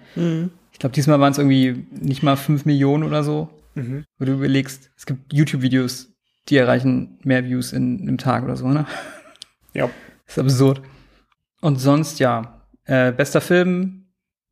[0.72, 3.50] Ich glaube, diesmal waren es irgendwie nicht mal fünf Millionen oder so.
[3.76, 4.06] Mhm.
[4.18, 6.14] Wo du überlegst, es gibt YouTube-Videos,
[6.48, 8.86] die erreichen mehr Views in einem Tag oder so, ne?
[9.74, 9.90] Ja.
[10.26, 10.82] ist absurd.
[11.60, 14.06] Und sonst, ja, äh, bester Film,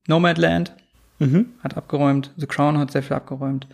[0.05, 0.76] Nomadland
[1.20, 1.53] Mhm.
[1.61, 3.67] hat abgeräumt, The Crown hat sehr viel abgeräumt.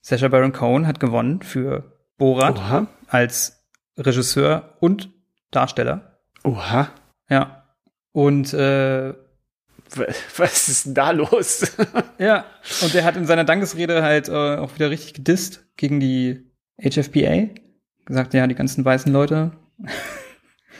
[0.00, 2.86] Sacha Baron Cohen hat gewonnen für Borat Oha.
[3.08, 3.64] als
[3.96, 5.10] Regisseur und
[5.50, 6.18] Darsteller.
[6.44, 6.88] Oha.
[7.28, 7.64] Ja.
[8.12, 9.14] Und äh,
[10.36, 11.76] Was ist denn da los?
[12.18, 12.44] Ja,
[12.82, 16.50] und er hat in seiner Dankesrede halt äh, auch wieder richtig gedisst gegen die
[16.80, 17.48] HFPA.
[18.04, 19.52] Gesagt, ja, die ganzen weißen Leute.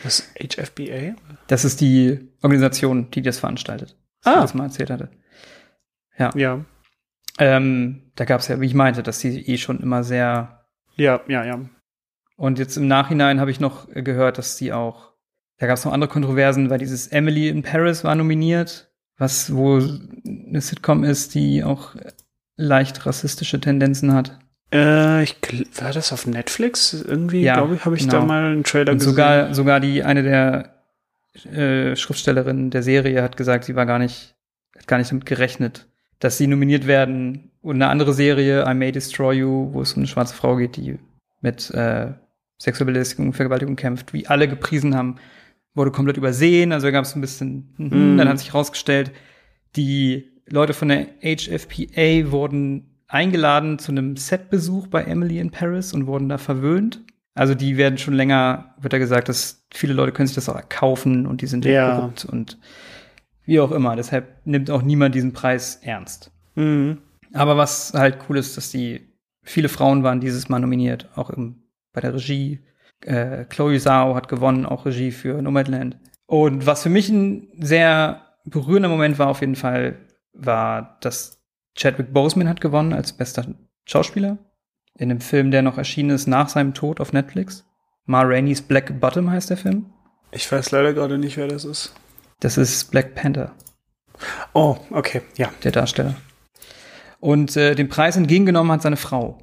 [0.05, 1.15] Was HFBA?
[1.49, 3.97] Das ist die Organisation, die das veranstaltet.
[4.23, 4.37] Was Ah.
[4.37, 5.11] ich das mal erzählt hatte.
[6.19, 6.31] Ja.
[6.35, 6.65] Ja.
[7.39, 10.67] Ähm, da gab es ja, wie ich meinte, dass sie eh schon immer sehr.
[10.97, 11.61] Ja, ja, ja.
[12.37, 15.13] Und jetzt im Nachhinein habe ich noch äh, gehört, dass sie auch.
[15.59, 19.77] Da gab es noch andere Kontroversen, weil dieses Emily in Paris war nominiert, was wo
[19.77, 21.95] eine Sitcom ist, die auch
[22.57, 24.39] leicht rassistische Tendenzen hat.
[24.73, 25.37] Äh, ich,
[25.81, 26.93] war das auf Netflix?
[26.95, 28.21] Irgendwie, Ja, glaube ich, habe ich genau.
[28.21, 29.11] da mal einen Trailer Und gesehen.
[29.13, 30.83] sogar, sogar die, eine der
[31.51, 34.35] äh, Schriftstellerinnen der Serie hat gesagt, sie war gar nicht,
[34.77, 35.87] hat gar nicht damit gerechnet,
[36.23, 37.51] dass sie nominiert werden.
[37.63, 40.77] Und eine andere Serie, I May Destroy You, wo es um eine schwarze Frau geht,
[40.77, 40.99] die
[41.41, 42.13] mit äh,
[42.61, 45.17] Sexualbelästigung und Vergewaltigung kämpft, wie alle gepriesen haben,
[45.75, 46.71] wurde komplett übersehen.
[46.71, 48.15] Also da gab es ein bisschen, mhm.
[48.15, 48.19] Mm.
[48.19, 49.11] dann hat sich herausgestellt,
[49.75, 56.07] die Leute von der HFPA wurden eingeladen zu einem Setbesuch bei Emily in Paris und
[56.07, 57.03] wurden da verwöhnt
[57.35, 60.61] Also die werden schon länger, wird da gesagt, dass viele Leute können sich das auch
[60.69, 61.97] kaufen und die sind Ja.
[61.97, 62.59] korrupt und
[63.45, 63.97] wie auch immer.
[63.97, 66.31] Deshalb nimmt auch niemand diesen Preis ernst.
[66.55, 66.99] Mhm.
[67.33, 69.09] Aber was halt cool ist, dass die
[69.43, 71.63] viele Frauen waren dieses Mal nominiert, auch im,
[71.93, 72.61] bei der Regie.
[73.01, 75.99] Äh, Chloe Zhao hat gewonnen, auch Regie für Nomadland.
[76.27, 79.99] Und was für mich ein sehr berührender Moment war auf jeden Fall,
[80.33, 81.43] war, dass
[81.75, 83.47] Chadwick Boseman hat gewonnen als bester
[83.85, 84.39] Schauspieler
[84.97, 87.65] in einem Film, der noch erschienen ist nach seinem Tod auf Netflix.
[88.05, 89.87] Ma Rainey's Black Bottom heißt der Film.
[90.33, 91.95] Ich weiß leider gerade nicht, wer das ist.
[92.43, 93.55] Das ist Black Panther.
[94.53, 95.53] Oh, okay, ja.
[95.63, 96.17] der Darsteller.
[97.21, 99.39] Und äh, den Preis entgegengenommen hat seine Frau.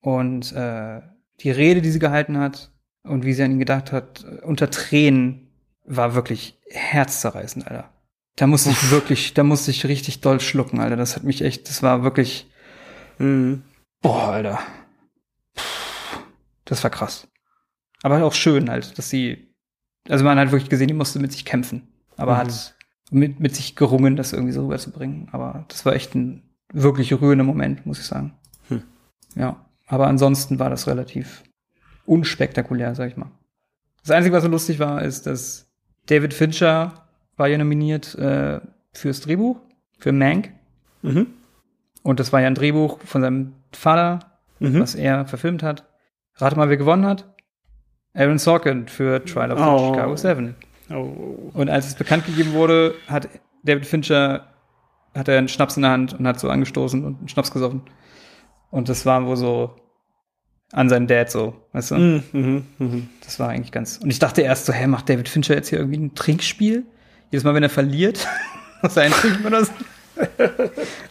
[0.00, 1.02] Und äh,
[1.40, 2.72] die Rede, die sie gehalten hat
[3.02, 5.50] und wie sie an ihn gedacht hat, äh, unter Tränen,
[5.84, 7.92] war wirklich herzzerreißend, Alter.
[8.36, 10.96] Da musste ich wirklich, da musste ich richtig doll schlucken, Alter.
[10.96, 12.50] Das hat mich echt, das war wirklich,
[13.18, 13.64] Mhm.
[14.00, 14.60] boah, Alter.
[16.64, 17.28] Das war krass.
[18.02, 19.54] Aber auch schön halt, dass sie,
[20.08, 21.86] also man hat wirklich gesehen, die musste mit sich kämpfen.
[22.20, 22.38] Aber Mhm.
[22.38, 22.74] hat
[23.10, 25.28] mit, mit sich gerungen, das irgendwie so rüberzubringen.
[25.32, 26.42] Aber das war echt ein
[26.72, 28.34] wirklich rührender Moment, muss ich sagen.
[28.68, 28.82] Hm.
[29.34, 29.56] Ja.
[29.88, 31.42] Aber ansonsten war das relativ
[32.06, 33.30] unspektakulär, sag ich mal.
[34.02, 35.68] Das Einzige, was so lustig war, ist, dass
[36.06, 37.06] David Fincher
[37.36, 38.60] war ja nominiert äh,
[38.92, 39.58] fürs Drehbuch,
[39.98, 40.50] für Mank.
[41.02, 41.26] Mhm.
[42.02, 44.20] Und das war ja ein Drehbuch von seinem Vater,
[44.58, 44.80] Mhm.
[44.80, 45.86] was er verfilmt hat.
[46.36, 47.26] Rate mal, wer gewonnen hat?
[48.14, 49.92] Aaron Sorkin für Trial of the Oh.
[49.94, 50.54] Chicago 7.
[50.90, 51.50] Oh.
[51.54, 53.28] Und als es bekannt gegeben wurde, hat
[53.62, 54.46] David Fincher
[55.14, 57.82] hat er einen Schnaps in der Hand und hat so angestoßen und einen Schnaps gesoffen.
[58.70, 59.74] Und das war wohl so
[60.72, 61.94] an seinen Dad so, weißt du?
[61.96, 62.22] Mhm.
[62.32, 62.66] Mhm.
[62.78, 63.08] Mhm.
[63.24, 63.98] Das war eigentlich ganz.
[63.98, 66.84] Und ich dachte erst so, hä, macht David Fincher jetzt hier irgendwie ein Trinkspiel?
[67.30, 68.26] Jedes Mal, wenn er verliert,
[68.82, 69.72] muss er einen trinken oder so.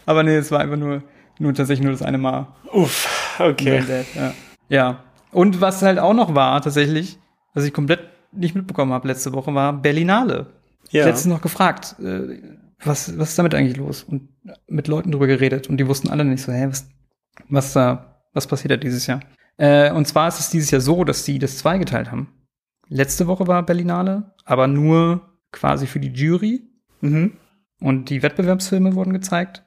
[0.06, 1.02] Aber nee, es war einfach nur,
[1.38, 2.48] nur tatsächlich nur das eine Mal.
[2.72, 3.82] Uff, okay.
[3.86, 4.34] Dad, ja.
[4.68, 5.04] ja.
[5.32, 7.18] Und was halt auch noch war, tatsächlich,
[7.52, 8.00] was ich komplett
[8.32, 10.46] nicht mitbekommen habe letzte Woche, war Berlinale.
[10.90, 11.04] Ja.
[11.04, 12.40] Letztens noch gefragt, äh,
[12.82, 14.02] was, was ist damit eigentlich los?
[14.02, 14.28] Und
[14.66, 16.88] mit Leuten drüber geredet und die wussten alle nicht so, hä, was,
[17.48, 19.20] was da, was passiert da dieses Jahr?
[19.56, 22.28] Äh, und zwar ist es dieses Jahr so, dass sie das zweigeteilt haben.
[22.88, 26.62] Letzte Woche war Berlinale, aber nur quasi für die Jury.
[27.00, 27.36] Mhm.
[27.80, 29.64] Und die Wettbewerbsfilme wurden gezeigt.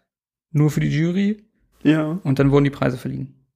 [0.52, 1.44] Nur für die Jury.
[1.84, 2.20] Ja.
[2.24, 3.48] Und dann wurden die Preise verliehen.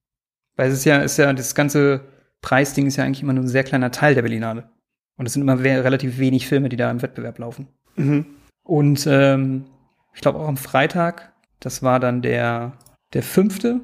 [0.56, 2.00] Weil es ist ja, ist ja, das ganze
[2.40, 4.70] Preisding ist ja eigentlich immer nur ein sehr kleiner Teil der Berlinale.
[5.18, 7.68] Und es sind immer relativ wenig Filme, die da im Wettbewerb laufen.
[7.96, 8.24] Mhm.
[8.62, 9.66] Und ähm,
[10.14, 12.72] ich glaube auch am Freitag, das war dann der,
[13.12, 13.80] der fünfte,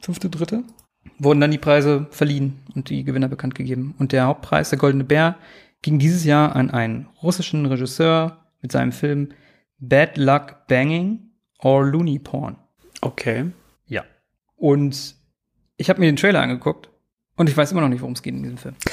[0.00, 0.64] fünfte, dritte,
[1.18, 3.94] wurden dann die Preise verliehen und die Gewinner bekannt gegeben.
[3.98, 5.36] Und der Hauptpreis, der Goldene Bär,
[5.82, 9.28] ging dieses Jahr an einen russischen Regisseur mit seinem Film
[9.78, 11.30] Bad Luck Banging
[11.60, 12.56] or Looney Porn.
[13.00, 13.50] Okay.
[13.86, 14.04] Ja.
[14.56, 15.16] Und
[15.76, 16.88] ich habe mir den Trailer angeguckt
[17.36, 18.74] und ich weiß immer noch nicht, worum es geht in diesem Film.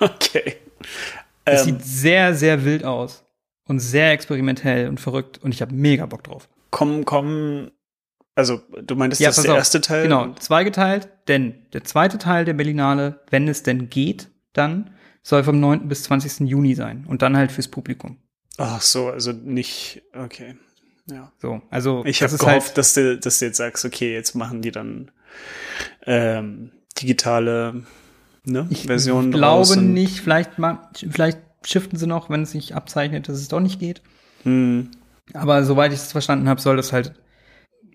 [0.00, 0.56] Okay.
[1.44, 3.24] Es Ähm, sieht sehr, sehr wild aus
[3.66, 6.48] und sehr experimentell und verrückt und ich habe mega Bock drauf.
[6.70, 7.70] kommen, kommen.
[8.36, 9.58] Also, du meintest, das ist der auf.
[9.58, 10.02] erste Teil?
[10.04, 14.90] Genau, zweigeteilt, denn der zweite Teil der Berlinale, wenn es denn geht, dann
[15.22, 15.86] soll vom 9.
[15.88, 16.40] bis 20.
[16.48, 18.18] Juni sein und dann halt fürs Publikum.
[18.58, 20.56] Ach so, also nicht, okay.
[21.08, 21.30] Ja.
[21.38, 24.62] So, also Ich habe halt- gehofft, dass, du, dass du jetzt sagst, okay, jetzt machen
[24.62, 25.10] die dann
[26.06, 27.84] ähm, digitale
[28.44, 30.52] ne, Ich Versionen glaube nicht, vielleicht,
[31.10, 34.02] vielleicht shiften sie noch, wenn es sich abzeichnet, dass es doch nicht geht.
[34.42, 34.90] Hm,
[35.32, 37.14] Aber soweit ich es verstanden habe, soll das halt,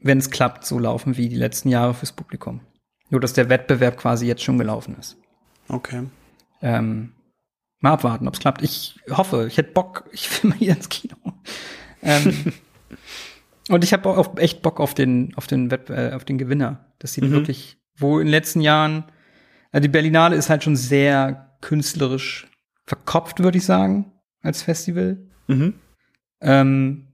[0.02, 2.62] wenn es klappt, so laufen wie die letzten Jahre fürs Publikum.
[3.10, 5.18] Nur, dass der Wettbewerb quasi jetzt schon gelaufen ist.
[5.68, 6.04] okay.
[6.62, 7.14] Ähm,
[7.80, 8.62] mal abwarten, ob es klappt.
[8.64, 11.16] Ich hoffe, ich hätte Bock, ich will mal hier ins Kino.
[12.04, 12.54] Ähm,
[13.70, 16.86] und ich habe auch echt Bock auf den, auf den, Wett, äh, auf den Gewinner.
[17.00, 17.32] Das sieht Mhm.
[17.32, 19.06] wirklich, wo in den letzten Jahren,
[19.72, 22.47] also die Berlinale ist halt schon sehr künstlerisch
[22.86, 24.11] verkopft, würde ich sagen,
[24.41, 25.17] als Festival.
[25.47, 25.76] Mhm.
[26.41, 27.07] Ähm,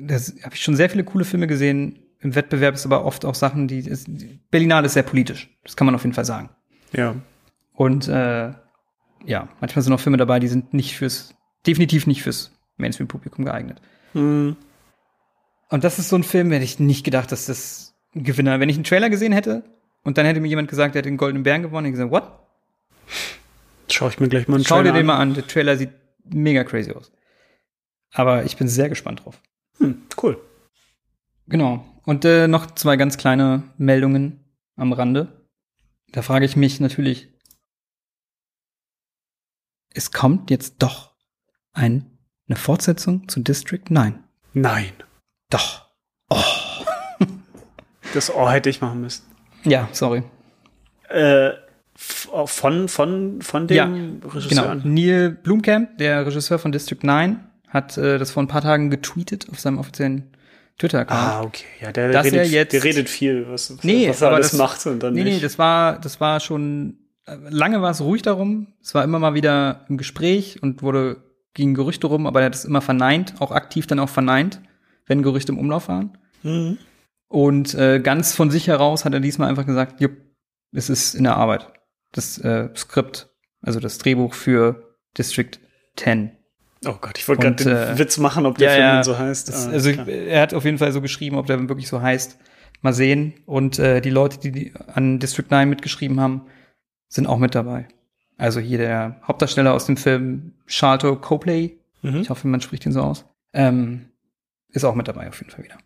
[0.00, 1.98] da habe ich schon sehr viele coole Filme gesehen.
[2.20, 4.08] Im Wettbewerb ist aber oft auch Sachen, die, ist,
[4.50, 5.50] Berlinale ist sehr politisch.
[5.64, 6.50] Das kann man auf jeden Fall sagen.
[6.92, 7.16] Ja.
[7.74, 8.52] Und äh,
[9.24, 11.34] ja, manchmal sind auch Filme dabei, die sind nicht fürs,
[11.66, 13.80] definitiv nicht fürs Mainstream-Publikum geeignet.
[14.12, 14.56] Hm,
[15.68, 18.68] Und das ist so ein Film, hätte ich nicht gedacht, dass das ein Gewinner, wenn
[18.68, 19.64] ich einen Trailer gesehen hätte
[20.06, 22.12] und dann hätte mir jemand gesagt, der hat den Goldenen Bären gewonnen, hätte ich gesagt,
[22.12, 22.46] what?
[23.92, 25.90] schau ich mir gleich mal einen Schau dir Trailer den mal an, der Trailer sieht
[26.24, 27.10] mega crazy aus.
[28.12, 29.40] Aber ich bin sehr gespannt drauf.
[29.78, 30.40] Hm, cool.
[31.48, 31.84] Genau.
[32.04, 34.44] Und äh, noch zwei ganz kleine Meldungen
[34.76, 35.48] am Rande.
[36.12, 37.28] Da frage ich mich natürlich,
[39.92, 41.16] es kommt jetzt doch
[41.72, 44.22] ein, eine Fortsetzung zu District 9.
[44.52, 44.92] Nein.
[45.50, 45.86] Doch.
[48.14, 49.35] Das Ohr hätte ich machen müssen.
[49.66, 50.22] Ja, sorry.
[51.08, 51.50] Äh,
[51.96, 54.76] Von, von, von dem Regisseur.
[54.76, 54.80] Genau.
[54.88, 59.46] Neil Blumkamp, der Regisseur von District 9, hat äh, das vor ein paar Tagen getweetet
[59.50, 60.24] auf seinem offiziellen
[60.78, 61.20] Twitter-Account.
[61.20, 61.64] Ah, okay.
[61.80, 64.58] Ja, der, redet, er jetzt- der redet viel, was, Nee, was er aber alles das,
[64.58, 65.36] macht und dann nee, nicht.
[65.36, 68.66] nee, das war, das war schon, äh, lange war es ruhig darum.
[68.82, 71.16] Es war immer mal wieder im Gespräch und wurde,
[71.54, 74.60] gingen Gerüchte rum, aber er hat es immer verneint, auch aktiv dann auch verneint,
[75.06, 76.18] wenn Gerüchte im Umlauf waren.
[76.42, 76.76] Mhm.
[77.28, 80.12] Und äh, ganz von sich heraus hat er diesmal einfach gesagt, jupp,
[80.72, 81.72] es ist in der Arbeit.
[82.12, 83.28] Das äh, Skript,
[83.62, 85.50] also das Drehbuch für District
[85.96, 86.30] 10.
[86.86, 89.48] Oh Gott, ich wollte gerade den äh, Witz machen, ob der Film denn so heißt.
[89.48, 90.06] Das, Ah, also klar.
[90.08, 92.38] er hat auf jeden Fall so geschrieben, ob der wirklich so heißt.
[92.82, 93.34] Mal sehen.
[93.46, 96.42] Und äh, die Leute, die, die an District 9 mitgeschrieben haben,
[97.08, 97.88] sind auch mit dabei.
[98.36, 102.16] Also hier der Hauptdarsteller aus dem Film Charlton Copley, Mhm.
[102.20, 103.24] ich hoffe, man spricht ihn so aus,
[103.54, 104.10] ähm,
[104.68, 105.78] ist auch mit dabei auf jeden Fall wieder.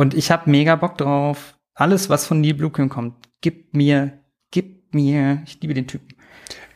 [0.00, 1.58] Und ich habe mega Bock drauf.
[1.74, 4.18] Alles, was von Neil Blomkamp kommt, gib mir,
[4.50, 5.42] gib mir.
[5.44, 6.08] Ich liebe den Typen.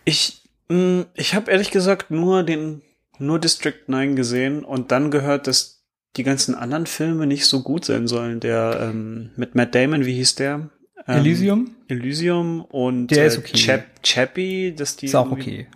[0.05, 2.83] Ich, mh, ich habe ehrlich gesagt nur den,
[3.19, 7.87] nur District 9 gesehen und dann gehört, dass die ganzen anderen Filme nicht so gut
[7.87, 8.41] sein sollen.
[8.41, 10.69] Der ähm, mit Matt Damon, wie hieß der?
[11.07, 13.57] Ähm, Elysium Elysium und Der äh, ist okay.
[13.57, 15.67] Chap Chappie, dass die ist auch okay.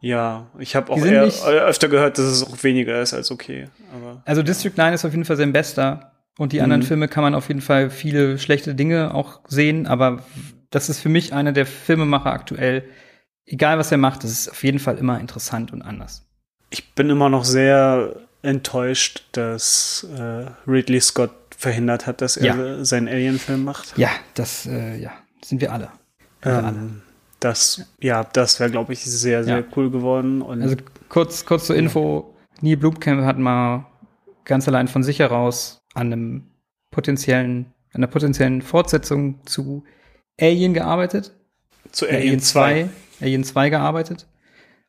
[0.00, 3.68] Ja, ich habe auch eher, öfter gehört, dass es auch weniger ist als okay.
[3.94, 6.13] Aber Also District 9 ist auf jeden Fall sein bester.
[6.38, 6.86] Und die anderen Mhm.
[6.86, 10.24] Filme kann man auf jeden Fall viele schlechte Dinge auch sehen, aber
[10.70, 12.84] das ist für mich einer der Filmemacher aktuell.
[13.46, 16.22] Egal was er macht, das ist auf jeden Fall immer interessant und anders.
[16.70, 22.84] ich bin immer noch sehr enttäuscht, dass äh, Ridley Scott verhindert hat, dass er Ja.
[22.84, 23.96] seinen Alien-Film macht.
[23.96, 25.12] Ja, das, äh, ja,
[25.44, 25.88] sind wir alle.
[26.42, 26.76] Sind wir alle.
[26.78, 27.02] Ähm,
[27.38, 29.64] das, ja, das wäre, glaube ich, sehr, sehr Ja.
[29.76, 30.42] cool geworden.
[30.42, 30.76] Und Also
[31.08, 32.34] kurz, kurz zur Info.
[32.60, 33.86] Neil Blomkamp hat mal
[34.44, 36.42] ganz allein von sich heraus an einem
[36.90, 39.84] potenziellen, an einer potenziellen Fortsetzung zu
[40.40, 41.32] Alien gearbeitet.
[41.90, 42.88] zu Ja, Alien 2.
[43.20, 44.26] Alien 2 gearbeitet.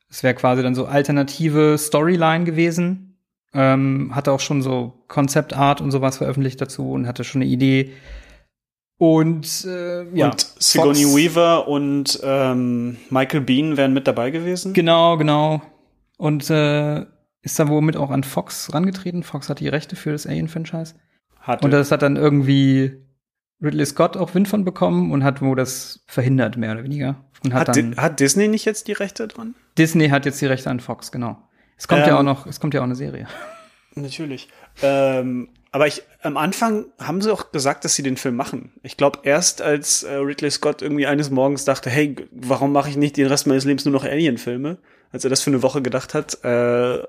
[0.10, 3.18] Es wäre quasi dann so alternative Storyline gewesen.
[3.54, 7.50] Ähm, hatte auch schon so Concept Art und sowas veröffentlicht dazu und hatte schon eine
[7.50, 7.94] Idee.
[8.98, 14.74] Und äh, ja, und Sigourney Fox- Weaver und ähm, Michael Bean wären mit dabei gewesen.
[14.74, 15.62] Genau, genau.
[16.18, 17.06] Und äh,
[17.46, 19.22] ist dann womit auch an Fox rangetreten.
[19.22, 20.96] Fox hat die Rechte für das Alien-Franchise.
[21.40, 21.64] Hatte.
[21.64, 22.98] Und das hat dann irgendwie
[23.62, 27.24] Ridley Scott auch Wind von bekommen und hat wo das verhindert, mehr oder weniger.
[27.44, 29.54] Und hat, hat, dann hat Disney nicht jetzt die Rechte dran?
[29.78, 31.38] Disney hat jetzt die Rechte an Fox, genau.
[31.78, 33.28] Es kommt ja Ähm, auch noch, es kommt ja auch eine Serie.
[33.94, 34.50] Natürlich.
[34.82, 38.72] Ähm, aber ich, am Anfang haben sie auch gesagt, dass sie den Film machen.
[38.82, 42.98] Ich glaube, erst als äh, Ridley Scott irgendwie eines Morgens dachte, hey, warum mache ich
[42.98, 44.80] nicht den Rest meines Lebens nur noch Alien-Filme?
[45.12, 47.04] Als er das für eine Woche gedacht hat, äh,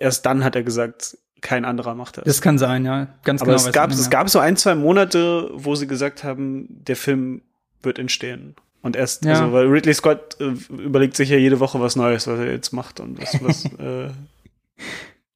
[0.00, 2.24] erst dann hat er gesagt, kein anderer macht das.
[2.24, 3.08] Das kann sein, ja.
[3.24, 3.64] Ganz aber genau.
[3.66, 7.42] es gab, ich es gab so ein, zwei Monate, wo sie gesagt haben, der Film
[7.82, 8.56] wird entstehen.
[8.82, 9.32] Und erst, Ja.
[9.32, 12.72] also, weil Ridley Scott äh, überlegt sich ja jede Woche was Neues, was er jetzt
[12.72, 14.10] macht und was, was äh,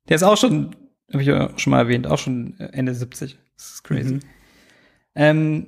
[0.09, 0.74] Der ist auch schon,
[1.12, 3.38] habe ich ja schon mal erwähnt, auch schon Ende 70.
[3.57, 4.14] Das ist crazy.
[4.14, 4.20] Mhm.
[5.14, 5.66] Ähm,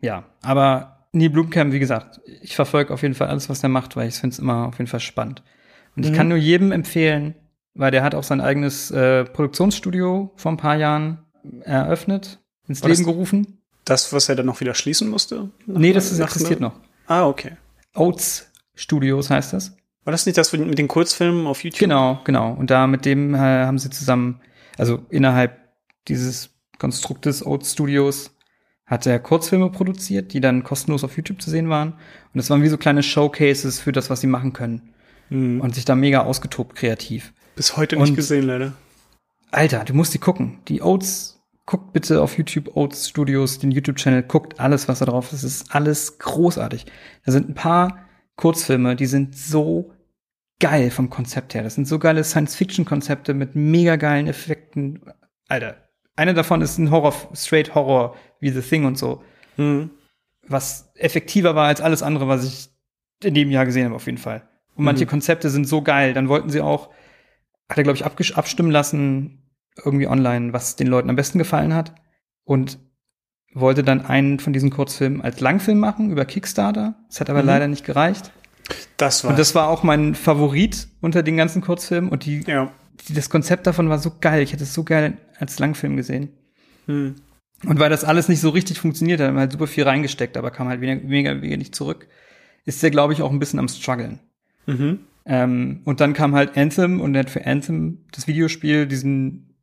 [0.00, 3.96] ja, aber Neil Blomkamp, wie gesagt, ich verfolge auf jeden Fall alles, was er macht,
[3.96, 5.42] weil ich finde es immer auf jeden Fall spannend.
[5.96, 6.16] Und ich Mhm.
[6.16, 7.34] kann nur jedem empfehlen,
[7.74, 11.18] weil der hat auch sein eigenes äh, Produktionsstudio vor ein paar Jahren
[11.62, 13.58] eröffnet, ins War das- Leben gerufen.
[13.84, 15.50] das, was er dann noch wieder schließen musste?
[15.66, 16.74] Nee, das ist, existiert noch.
[17.06, 17.56] Ah, okay.
[17.94, 19.76] Oats Studios heißt das.
[20.04, 21.78] War das nicht das mit den Kurzfilmen auf YouTube?
[21.80, 22.52] Genau, genau.
[22.52, 24.40] Und da mit dem äh, haben sie zusammen,
[24.78, 25.58] also innerhalb
[26.08, 28.30] dieses Konstruktes Oats Studios,
[28.86, 31.92] hat er Kurzfilme produziert, die dann kostenlos auf YouTube zu sehen waren.
[31.92, 34.92] Und das waren wie so kleine Showcases für das, was sie machen können.
[35.28, 35.60] Hm.
[35.60, 37.32] Und sich da mega ausgetobt kreativ.
[37.54, 38.72] Bis heute nicht Und- gesehen, leider.
[39.50, 40.58] Alter, du musst die gucken.
[40.68, 45.26] Die Oats, guckt bitte auf YouTube Oats Studios, den YouTube-Channel, guckt alles, was da drauf
[45.32, 45.44] ist.
[45.44, 46.86] Das ist alles großartig.
[47.24, 47.98] Da sind ein paar
[48.36, 49.92] Kurzfilme, die sind so
[50.58, 51.62] geil vom Konzept her.
[51.62, 55.02] Das sind so geile Science-Fiction-Konzepte mit mega geilen Effekten.
[55.48, 55.76] Alter,
[56.16, 59.22] einer davon ist ein Horror, straight Horror, wie The Thing und so,
[59.56, 59.90] Hm.
[60.48, 62.68] was effektiver war als alles andere, was ich
[63.22, 64.48] in dem Jahr gesehen habe, auf jeden Fall.
[64.74, 65.10] Und manche Mhm.
[65.10, 66.14] Konzepte sind so geil.
[66.14, 66.88] Dann wollten sie auch,
[67.68, 69.42] hat er, glaube ich, abstimmen lassen,
[69.84, 71.94] irgendwie online, was den Leuten am besten gefallen hat.
[72.44, 72.78] Und
[73.54, 76.94] wollte dann einen von diesen Kurzfilmen als Langfilm machen über Kickstarter.
[77.08, 77.46] Das hat aber Mhm.
[77.48, 78.32] leider nicht gereicht.
[78.96, 79.30] Das war.
[79.30, 82.10] Und das war auch mein Favorit unter den ganzen Kurzfilmen.
[82.10, 82.72] Und die, ja.
[83.08, 84.42] die, das Konzept davon war so geil.
[84.42, 86.30] Ich hätte es so geil als Langfilm gesehen.
[86.86, 87.16] Hm.
[87.66, 90.36] Und weil das alles nicht so richtig funktioniert hat, haben wir halt super viel reingesteckt,
[90.36, 92.08] aber kam halt mega, mega wenig zurück,
[92.64, 94.18] ist der, glaube ich, auch ein bisschen am struggeln.
[94.66, 95.00] Mhm.
[95.24, 99.54] Ähm, und dann kam halt Anthem und er hat für Anthem das Videospiel diesen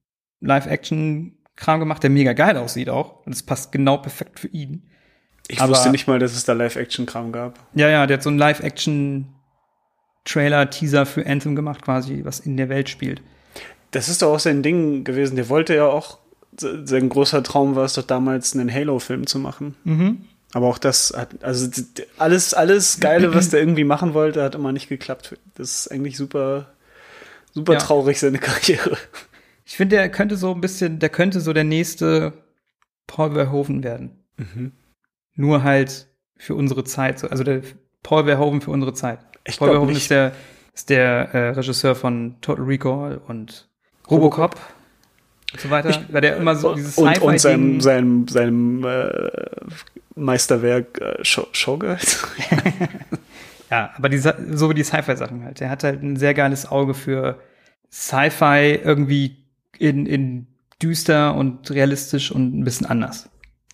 [0.42, 3.26] Live-Action-Kram gemacht, der mega geil aussieht auch.
[3.26, 4.90] Und es passt genau perfekt für ihn.
[5.48, 7.60] Ich Aber- wusste nicht mal, dass es da Live-Action-Kram gab.
[7.74, 12.90] Ja, ja, der hat so einen Live-Action-Trailer-Teaser für Anthem gemacht, quasi, was in der Welt
[12.90, 13.22] spielt.
[13.92, 15.36] Das ist doch auch sein Ding gewesen.
[15.36, 16.20] Der wollte ja auch,
[16.58, 19.76] sein großer Traum war es doch damals, einen Halo-Film zu machen.
[19.84, 20.26] Mhm.
[20.54, 21.70] Aber auch das hat, also
[22.18, 25.38] alles, alles Geile, was der irgendwie machen wollte, hat immer nicht geklappt.
[25.56, 26.74] Das ist eigentlich super,
[27.54, 27.80] super Ja.
[27.80, 28.98] traurig, seine Karriere.
[29.66, 32.34] Ich finde, der könnte so ein bisschen, der könnte so der nächste
[33.06, 34.24] Paul Verhoeven werden.
[34.38, 34.72] Mhm.
[35.36, 37.20] Nur halt für unsere Zeit.
[37.20, 37.62] so- Also der
[38.02, 39.20] Paul Verhoeven für unsere Zeit.
[39.46, 40.04] Ich Paul Verhoeven nicht.
[40.04, 40.32] ist der,
[40.74, 43.70] ist der äh, Regisseur von Total Recall und
[44.10, 44.56] Robocop
[45.52, 46.02] und so weiter.
[46.10, 49.30] weil der immer so dieses und, und seinem, seinem, seinem äh,
[50.20, 52.26] Meisterwerk äh, Show, Showgirls.
[53.72, 55.60] Ja, aber diese, so wie die Sci-Fi-Sachen halt.
[55.60, 57.40] Der hat halt ein sehr geiles Auge für
[57.92, 59.38] Sci-Fi irgendwie
[59.78, 60.48] in, in
[60.82, 63.26] düster und realistisch und ein bisschen anders.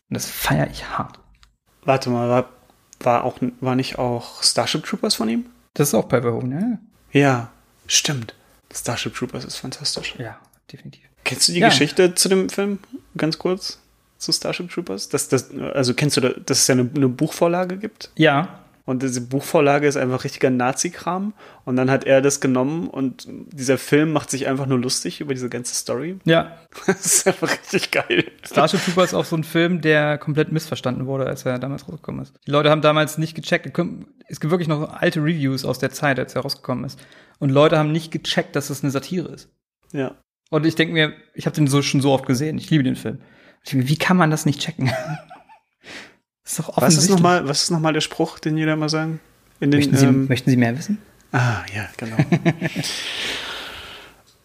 [0.10, 1.20] Und das feiere ich hart.
[1.84, 2.50] Warte mal, war,
[3.00, 5.46] war, auch, war nicht auch Starship Troopers von ihm?
[5.76, 6.78] Das ist auch Paul Verhoeven, ja?
[7.18, 7.52] Ja,
[7.88, 8.36] stimmt.
[8.74, 10.16] Starship Troopers ist fantastisch.
[10.18, 10.38] Ja,
[10.72, 11.04] definitiv.
[11.24, 11.70] Kennst du die Ja.
[11.70, 12.80] Geschichte zu dem Film?
[13.16, 13.80] Ganz kurz
[14.26, 15.10] zu Starship Troopers?
[15.10, 18.12] Das, das, also kennst du, da- dass es ja eine, eine Buchvorlage gibt?
[18.16, 21.34] Ja, Und diese Buchvorlage ist einfach richtiger Nazi-Kram.
[21.64, 25.34] Und dann hat er das genommen und dieser Film macht sich einfach nur lustig über
[25.34, 26.18] diese ganze Story.
[26.26, 26.58] ja.
[26.86, 28.26] Das ist einfach richtig geil.
[28.46, 32.22] Starship Troopers ist auch so ein Film, der komplett missverstanden wurde, als er damals rausgekommen
[32.22, 32.36] ist.
[32.46, 33.66] Die Leute haben damals nicht gecheckt.
[34.28, 37.00] Es gibt wirklich noch alte Reviews aus der Zeit, als er rausgekommen ist.
[37.40, 39.50] Und Leute haben nicht gecheckt, dass es eine Satire ist.
[39.94, 40.16] Ja.
[40.52, 42.58] Und ich denke mir, ich habe den so schon so oft gesehen.
[42.60, 43.20] Ich liebe den Film.
[43.72, 44.88] Wie kann man das nicht checken?
[46.44, 47.10] das ist doch Was ist offensichtlich.
[47.10, 49.20] nochmal, was ist noch mal der Spruch, den jeder mal sagen?
[49.60, 51.02] In den, möchten, Sie, ähm, möchten Sie mehr wissen?
[51.32, 52.18] ah, ja, genau.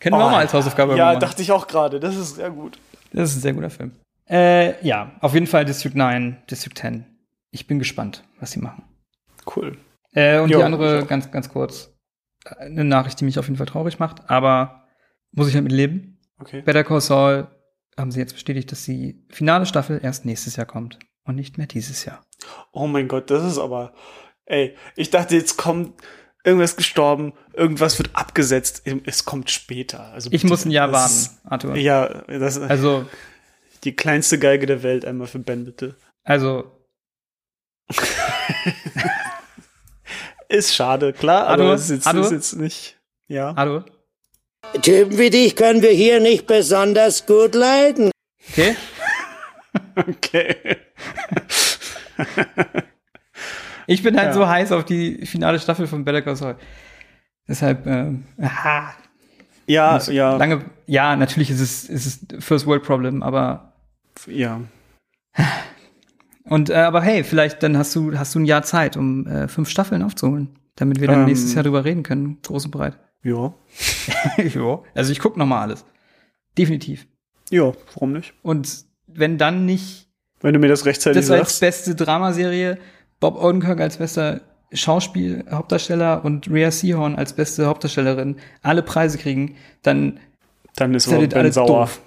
[0.01, 1.21] Können wir auch Oh, mal als Hausaufgabe Ja, machen.
[1.21, 2.01] dachte ich auch gerade.
[2.01, 2.79] Das ist sehr gut.
[3.12, 3.93] Das ist ein sehr guter Film.
[4.29, 7.05] Äh, ja, auf jeden Fall District 9, District 10.
[7.51, 8.85] Ich bin gespannt, was sie machen.
[9.55, 9.77] Cool.
[10.12, 11.91] Äh, und Jo, die andere, ganz, ganz kurz,
[12.45, 14.87] äh, eine Nachricht, die mich auf jeden Fall traurig macht, aber
[15.33, 16.18] muss ich damit leben.
[16.39, 16.62] Okay.
[16.62, 17.49] Better Call Saul
[17.99, 21.66] haben sie jetzt bestätigt, dass die finale Staffel erst nächstes Jahr kommt und nicht mehr
[21.66, 22.24] dieses Jahr.
[22.72, 23.93] Oh mein Gott, das ist aber.
[24.47, 26.01] Ey, ich dachte, jetzt kommt
[26.45, 28.82] irgendwas gestorben, irgendwas wird abgesetzt.
[29.05, 30.07] Es kommt später.
[30.12, 31.76] Also Ich muss ein Jahr warten, Arthur.
[31.76, 33.07] Ja, das ist Also,
[33.84, 35.97] die kleinste Geige der Welt einmal für Ben, bitte.
[36.24, 36.70] also,
[40.49, 42.99] Ist schade, klar, aber es ist jetzt, ist jetzt nicht.
[43.28, 43.55] Ja.
[43.57, 43.84] Arthur,
[44.83, 48.11] Typen wie dich können wir hier nicht besonders gut leiden.
[48.51, 48.77] okay?
[49.97, 50.57] Okay.
[53.87, 54.33] Ich bin halt Ja.
[54.35, 56.57] so heiß auf die finale Staffel von Better Call Saul.
[57.49, 58.95] Deshalb, ähm, aha,
[59.67, 63.73] Ja, muss ja, lange, ja, natürlich ist es, ist es First World Problem, aber
[64.29, 64.61] ja.
[66.45, 69.49] Und äh, aber hey, vielleicht dann hast du hast du ein Jahr Zeit, um äh,
[69.49, 71.25] fünf Staffeln aufzuholen, damit wir dann Ähm.
[71.27, 72.97] nächstes Jahr drüber reden können, groß und breit.
[73.23, 73.53] Ja.
[74.55, 74.85] jo.
[74.95, 75.85] Also ich guck noch mal alles,
[76.57, 77.07] definitiv.
[77.51, 78.33] Ja, warum nicht?
[78.43, 80.09] Und wenn dann nicht
[80.41, 81.61] Wenn du mir das rechtzeitig das als sagst.
[81.61, 82.79] beste Dramaserie,
[83.18, 84.41] Bob Odenkirk als bester
[84.73, 90.21] Schauspiel Hauptdarsteller und Rhea Seahorn als beste Hauptdarstellerin alle Preise kriegen, dann
[90.77, 91.66] Dann ist aber Ben sauer.
[91.66, 92.01] doof.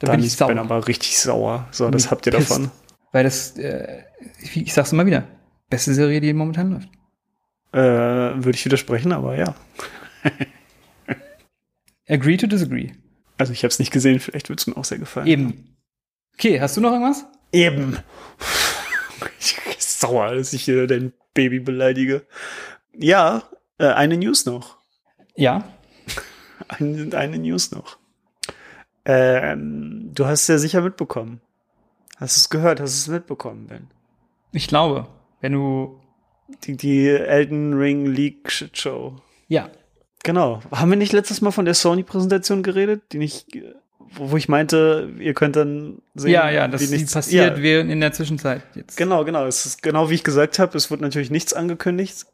[0.00, 0.56] Da Dann bin ich sauer.
[0.56, 1.66] aber richtig sauer.
[1.70, 2.70] So, Bin das habt ihr davon.
[3.12, 4.02] Weil das, äh,
[4.42, 5.24] ich, ich sag's immer wieder,
[5.70, 6.88] beste Serie, die momentan läuft.
[7.72, 7.78] Äh,
[8.44, 9.54] Würde ich widersprechen, aber ja.
[12.10, 12.92] Agree to disagree.
[13.38, 15.26] Also ich habe es nicht gesehen, vielleicht wird es mir auch sehr gefallen.
[15.26, 15.76] Eben.
[16.34, 17.24] Okay, hast du noch irgendwas?
[17.52, 17.98] Eben.
[19.38, 22.26] Ich bin sauer, dass ich hier dein Baby beleidige.
[22.96, 23.42] Ja,
[23.78, 24.78] äh, eine News noch.
[25.36, 25.64] Ja.
[26.68, 27.98] Eine, eine News noch.
[29.04, 31.40] Ähm, du hast es ja sicher mitbekommen.
[32.16, 32.80] Hast du es gehört?
[32.80, 33.88] Hast du es mitbekommen, Ben?
[34.52, 35.08] Ich glaube,
[35.40, 36.00] wenn du.
[36.64, 39.16] Die, die Elden Ring League Shit Show.
[39.48, 39.70] Ja.
[40.22, 40.60] Genau.
[40.70, 43.46] Haben wir nicht letztes Mal von der Sony-Präsentation geredet, die nicht,
[43.98, 47.62] wo wo ich meinte, ihr könnt dann sehen, ja, ja, dass wie nichts passiert Ja,
[47.62, 48.96] während in der Zwischenzeit jetzt.
[48.96, 49.46] Genau, genau.
[49.46, 50.76] Es ist genau wie ich gesagt habe.
[50.76, 52.26] Es wird natürlich nichts angekündigt.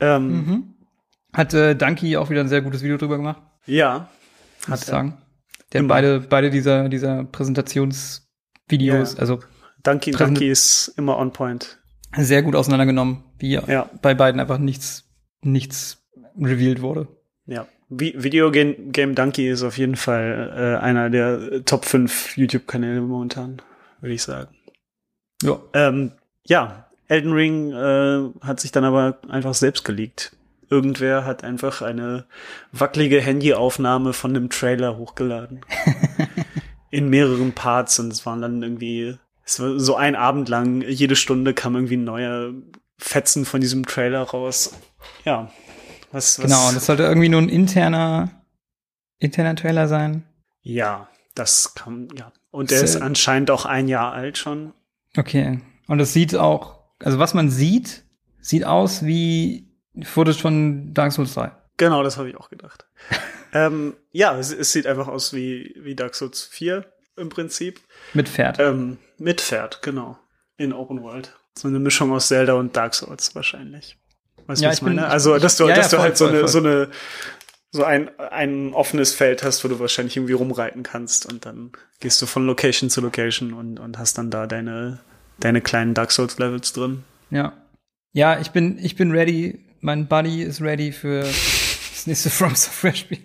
[0.00, 0.74] Ähm, Mhm.
[1.32, 4.08] Hat äh, Danky auch wieder ein sehr gutes Video drüber gemacht, Ja.
[4.66, 4.84] muss ich Hat er.
[4.86, 5.18] sagen.
[5.72, 5.88] Der Immer.
[5.94, 9.18] beide, beide dieser, dieser Präsentationsvideos, Ja.
[9.20, 9.38] also
[9.82, 11.78] Danke, Präsent- Danke ist immer on point.
[12.16, 13.88] sehr gut auseinandergenommen, wie Ja.
[14.02, 15.04] bei beiden einfach nichts,
[15.42, 15.99] nichts
[16.38, 17.08] revealed wurde.
[17.46, 17.66] Ja.
[17.88, 22.36] Vi Video Game, Game Donkey ist auf jeden Fall äh, einer der äh, Top 5
[22.36, 23.60] YouTube-Kanäle momentan,
[24.00, 24.54] würde ich sagen.
[25.42, 25.60] Ja.
[25.72, 26.12] Ähm,
[26.46, 30.36] ja, Elden Ring äh, hat sich dann aber einfach selbst geleakt.
[30.68, 32.26] Irgendwer hat einfach eine
[32.70, 35.62] wackelige Handyaufnahme von dem Trailer hochgeladen.
[36.90, 39.16] In mehreren Parts und es waren dann irgendwie
[39.50, 42.52] es war so ein Abend lang, jede Stunde kam irgendwie ein neuer
[42.98, 44.72] Fetzen von diesem Trailer raus.
[45.24, 45.50] Ja.
[46.12, 48.30] Was, was, Genau, das sollte irgendwie nur ein interner,
[49.18, 50.24] interner Trailer sein.
[50.62, 52.32] Ja, das kam, ja.
[52.50, 54.72] Und der ist Sehr- anscheinend auch ein Jahr alt schon.
[55.16, 55.60] Okay.
[55.86, 58.04] Und es sieht auch, also was man sieht,
[58.40, 59.68] sieht aus wie
[60.02, 61.52] Footage von Dark Souls 3.
[61.76, 62.86] Genau, das habe ich auch gedacht.
[63.52, 66.84] ähm, ja, es, es sieht einfach aus wie, wie Dark Souls 4
[67.16, 67.80] im Prinzip.
[68.14, 68.58] Mit Pferd.
[68.58, 70.18] Ähm, mit Pferd, genau.
[70.56, 71.36] In Open World.
[71.56, 73.98] So eine Mischung aus Zelda und Dark Souls wahrscheinlich.
[74.50, 75.08] Weißt du, Ja, was ich ich bin- meine?
[75.08, 76.48] Also, dass du, ja, dass ja, du voll, halt so voll, eine, voll.
[76.48, 76.88] so eine,
[77.72, 81.70] so ein, ein offenes Feld hast, wo du wahrscheinlich irgendwie rumreiten kannst und dann
[82.00, 84.98] gehst du von Location zu Location und, und hast dann da deine,
[85.38, 87.04] deine kleinen Dark Souls Levels drin.
[87.30, 87.52] Ja.
[88.12, 89.64] Ja, ich bin, ich bin ready.
[89.80, 93.18] Mein Buddy ist ready für das nächste From Software Spiel.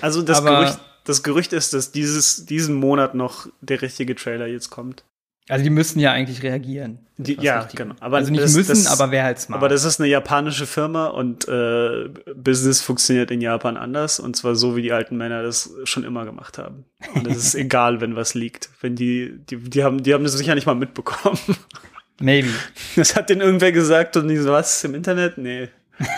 [0.00, 4.46] Also das Aber- Gerücht, das Gerücht ist, dass dieses, diesen Monat noch der richtige Trailer
[4.46, 5.02] jetzt kommt.
[5.50, 6.98] Also die müssen ja eigentlich reagieren.
[7.18, 7.82] Die, ja, Richtige.
[7.82, 7.94] genau.
[8.00, 9.58] Aber also nicht das- müssen, das- aber wäre halt smart.
[9.58, 14.54] Aber das ist eine japanische Firma und äh, Business funktioniert in Japan anders und zwar
[14.54, 16.84] so, wie die alten Männer das schon immer gemacht haben.
[17.14, 18.70] Und es ist egal, wenn was liegt.
[18.80, 21.38] Wenn die, die, die haben, die haben das sicher nicht mal mitbekommen.
[22.22, 22.48] Maybe.
[22.96, 25.36] Das hat denen irgendwer gesagt und die so, was, im Internet?
[25.38, 25.68] Nee.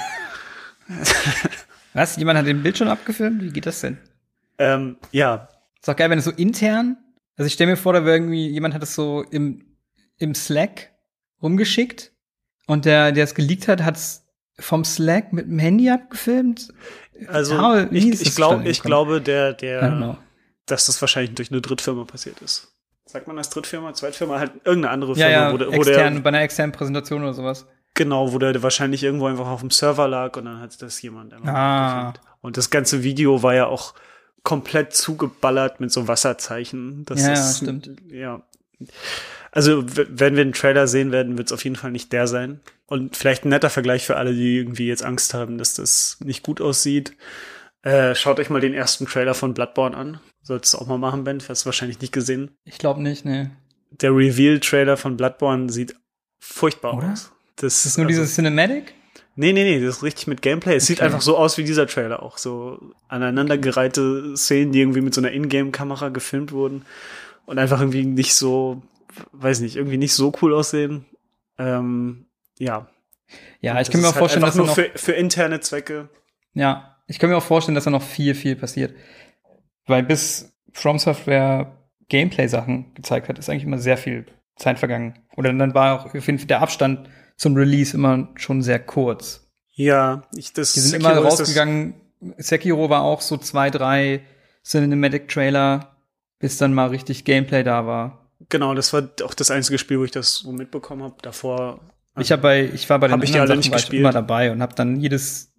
[1.95, 2.17] Was?
[2.17, 3.43] Jemand hat den Bild schon abgefilmt?
[3.43, 3.99] Wie geht das denn?
[4.59, 6.97] Ähm, ja, Ist doch geil, wenn es so intern.
[7.43, 9.65] Also ich stelle mir vor, da wäre irgendwie, jemand hat es so im,
[10.19, 10.93] im Slack
[11.43, 12.13] rumgeschickt
[12.69, 14.25] und der, der es geleakt hat, hat es
[14.61, 16.69] vom Slack mit dem Handy abgefilmt.
[17.27, 20.19] also How- ich, ich, das glaub, ich glaube, der, der,
[20.67, 22.69] dass das wahrscheinlich durch eine Drittfirma passiert ist.
[23.07, 26.15] Sagt man das Drittfirma, Zweitfirma, halt irgendeine andere Ja, Firma, ja, wo, der, wo extern,
[26.15, 27.67] der bei einer externen Präsentation oder sowas.
[27.95, 31.35] Genau, wo der wahrscheinlich irgendwo einfach auf dem Server lag und dann hat das jemand
[31.35, 32.13] einfach Ah.
[32.41, 33.95] Und das ganze Video war ja auch
[34.43, 37.05] komplett zugeballert mit so Wasserzeichen.
[37.05, 37.91] Das Ja, ist, stimmt.
[38.09, 38.43] Ja.
[39.53, 42.61] Also, wenn wir einen Trailer sehen werden, wird es auf jeden Fall nicht der sein.
[42.87, 46.43] Und vielleicht ein netter Vergleich für alle, die irgendwie jetzt Angst haben, dass das nicht
[46.43, 47.15] gut aussieht.
[47.83, 50.21] Äh, schaut euch mal den ersten Trailer von Bloodborne an.
[50.43, 51.39] Solltest du auch mal machen, Ben.
[51.49, 52.51] Hast du wahrscheinlich nicht gesehen.
[52.65, 53.51] Ich glaube nicht, ne.
[53.91, 55.95] Der Reveal-Trailer von Bloodborne sieht
[56.41, 57.13] furchtbar Oder?
[57.13, 57.31] aus.
[57.57, 58.95] Das Ist nur also- dieses Cinematic?
[59.35, 60.77] Nee, nee, nee, das ist richtig mit Gameplay.
[60.77, 61.07] Es sieht Okay.
[61.07, 62.37] einfach so aus wie dieser Trailer auch.
[62.39, 62.79] So
[63.09, 66.85] aneinandergereihte Szenen, die irgendwie mit so einer Ingame-Kamera gefilmt wurden
[67.47, 68.83] und einfach irgendwie nicht so,
[69.33, 71.07] weiß nicht, irgendwie nicht so cool aussehen.
[71.59, 72.27] Ähm,
[72.59, 72.89] ja.
[73.61, 75.13] Ja, ich kann mir auch ist vorstellen, halt dass da einfach noch, nur für, für
[75.13, 76.09] interne Zwecke.
[76.55, 78.95] ja, ich kann mir auch vorstellen, dass da noch viel, viel passiert.
[79.87, 81.77] Weil bis From Software
[82.09, 84.27] Gameplay-Sachen gezeigt hat, ist eigentlich immer sehr viel
[84.57, 85.19] Zeit vergangen.
[85.37, 87.09] Oder dann war auch auf jeden Fall der Abstand
[87.43, 89.45] zum Release immer schon sehr kurz.
[89.73, 91.95] Ja, ich das Die sind Sekiro immer rausgegangen.
[92.37, 94.21] Sekiro war auch so zwei, drei
[94.65, 95.97] Cinematic-Trailer,
[96.39, 98.31] bis dann mal richtig Gameplay da war.
[98.49, 101.17] Genau, das war auch das einzige Spiel, wo ich das so mitbekommen habe.
[101.23, 101.81] Davor.
[102.21, 104.01] Ich hab bei, ich war bei den anderen Sachen nicht gespielt?
[104.01, 105.53] immer dabei und habe dann jedes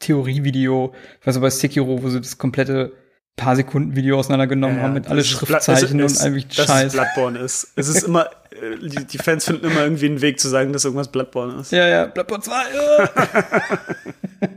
[0.00, 2.92] Theorievideo, ich weiß nicht, bei Sekiro, wo sie das komplette
[3.34, 6.86] paar Sekunden Video auseinandergenommen Ja, haben mit alle Schriftzeichen ist- und dass Scheiß.
[6.86, 7.72] es Bloodborne ist.
[7.76, 8.30] Es ist immer,
[8.82, 11.72] die, die Fans finden immer irgendwie einen Weg zu sagen, dass irgendwas Bloodborne ist.
[11.72, 12.52] Ja, ja, Bloodborne 2.
[12.74, 13.10] Ja.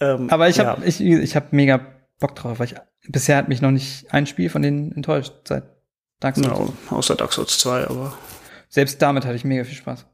[0.00, 0.66] Ähm, Aber ich ja.
[0.66, 1.80] habe ich, ich hab mega
[2.18, 2.74] Bock drauf, weil ich
[3.08, 5.64] bisher hat mich noch nicht ein Spiel von denen enttäuscht seit
[6.20, 6.72] Dark Souls.
[6.90, 8.16] Ja, außer Dark Souls 2, aber.
[8.68, 10.06] Selbst damit hatte ich mega viel Spaß.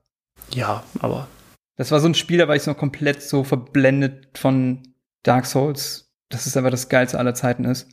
[0.51, 1.29] Ja, aber.
[1.77, 4.83] Das war so ein Spiel, da war ich noch komplett so verblendet von
[5.23, 7.89] Dark Souls, dass es einfach das geilste aller Zeiten ist.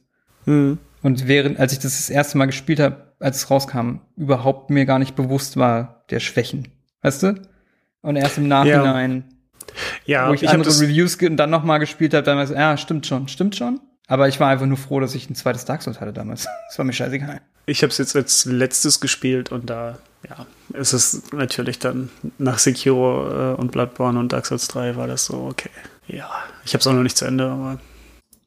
[0.46, 0.78] Hm.
[1.02, 4.86] Und während, als ich das das erste Mal gespielt habe, als es rauskam, überhaupt mir
[4.86, 6.68] gar nicht bewusst war der Schwächen.
[7.02, 7.42] Weißt du?
[8.02, 9.24] Und erst im Nachhinein,
[10.06, 12.50] Ja, wo ich, hab andere Reviews und dann noch mal gespielt habe, dann war ich
[12.50, 13.80] so, ja, stimmt schon, stimmt schon.
[14.08, 16.48] Aber ich war einfach nur froh, dass ich ein zweites Dark Souls hatte damals.
[16.70, 17.42] Das war mir scheißegal.
[17.66, 19.98] ich habe es jetzt als letztes gespielt und da,
[20.28, 25.08] ja, ist es natürlich dann nach Sekiro äh, und Bloodborne und Dark Souls 3 war
[25.08, 25.70] das so, okay.
[26.08, 26.30] Ja,
[26.66, 27.80] ich habe es auch noch nicht zu Ende, aber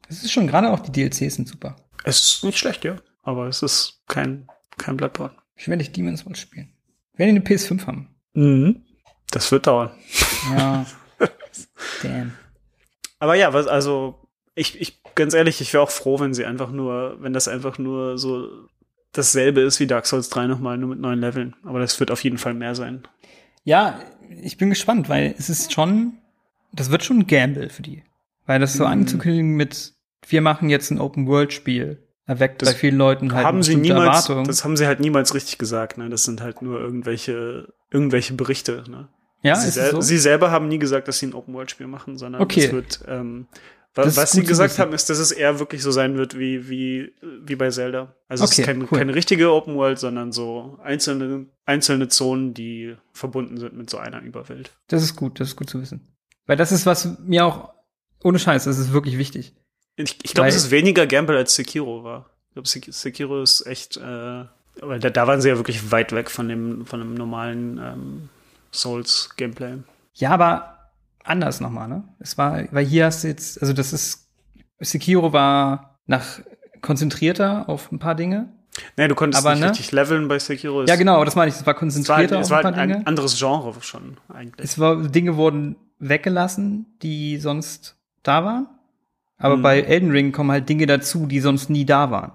[0.08, 1.76] Es ist schon gerade auch die DLCs sind super.
[2.04, 2.96] Es ist nicht schlecht, ja.
[3.22, 4.46] Aber es ist kein,
[4.78, 5.34] kein Bloodborne.
[5.56, 6.72] Ich werde nicht Demon's Souls spielen.
[7.14, 8.08] Wenn die eine PS5 haben.
[8.34, 8.82] Mhm.
[9.30, 9.90] Das wird dauern.
[10.56, 10.86] Ja.
[12.02, 12.32] Damn.
[13.18, 14.18] Aber ja, was, also,
[14.54, 17.78] ich, ich, ganz ehrlich, ich wäre auch froh, wenn sie einfach nur, wenn das einfach
[17.78, 18.48] nur so
[19.12, 21.54] dasselbe ist wie Dark Souls 3 nochmal, nur mit neuen Leveln.
[21.64, 23.02] Aber das wird auf jeden Fall mehr sein.
[23.64, 24.00] Ja,
[24.42, 26.14] ich bin gespannt, weil es ist schon,
[26.72, 28.02] das wird schon ein Gamble für die.
[28.46, 28.78] Weil das Mhm.
[28.78, 29.92] so anzukündigen mit,
[30.28, 34.44] wir machen jetzt ein Open-World-Spiel, erweckt Das bei vielen Leuten halt haben sie niemals, Erwartungen.
[34.46, 36.08] das haben sie halt niemals richtig gesagt, ne?
[36.08, 39.08] Das sind halt nur irgendwelche, irgendwelche Berichte, ne?
[39.42, 40.00] ja, sie, ist sel es so?
[40.00, 42.66] sie selber haben nie gesagt, dass sie ein Open-World-Spiel machen, sondern Okay.
[42.66, 43.48] es wird, ähm,
[43.94, 47.12] Das Was sie gesagt haben, ist, dass es eher wirklich so sein wird wie, wie,
[47.44, 48.14] wie bei Zelda.
[48.28, 48.98] Also es Okay, ist kein, cool.
[48.98, 54.22] keine richtige Open World, sondern so einzelne, einzelne Zonen, die verbunden sind mit so einer
[54.22, 54.70] Überwelt.
[54.88, 56.08] Das ist gut, das ist gut zu wissen.
[56.46, 57.70] Weil das ist, was mir auch,
[58.24, 59.54] ohne Scheiß, das ist wirklich wichtig.
[59.96, 62.30] Ich, ich glaube, es ist weniger Gamble als Sekiro war.
[62.48, 64.44] Ich glaube, Sek- Sekiro ist echt, äh,
[64.80, 68.28] weil da, da waren sie ja wirklich weit weg von dem, von dem normalen ähm,
[68.72, 69.78] Souls-Gameplay.
[70.14, 70.90] Ja, aber
[71.24, 72.04] anders nochmal, ne?
[72.18, 74.28] Es war, weil hier hast du jetzt, also das ist,
[74.80, 76.40] Sekiro war nach
[76.80, 78.48] konzentrierter auf ein paar Dinge.
[78.96, 79.70] Nee, du konntest Aber, nicht ne?
[79.70, 80.84] richtig leveln bei Sekiro.
[80.84, 82.82] Ja, genau, das meine ich, es war Es war, konzentrierter es auf war ein paar
[82.82, 83.00] ein, Dinge.
[83.00, 84.64] ein anderes Genre schon, eigentlich.
[84.64, 88.66] Es war, Dinge wurden weggelassen, die sonst da waren.
[89.42, 89.62] Aber Mhm.
[89.62, 92.32] bei Elden Ring kommen halt Dinge dazu, die sonst nie da waren.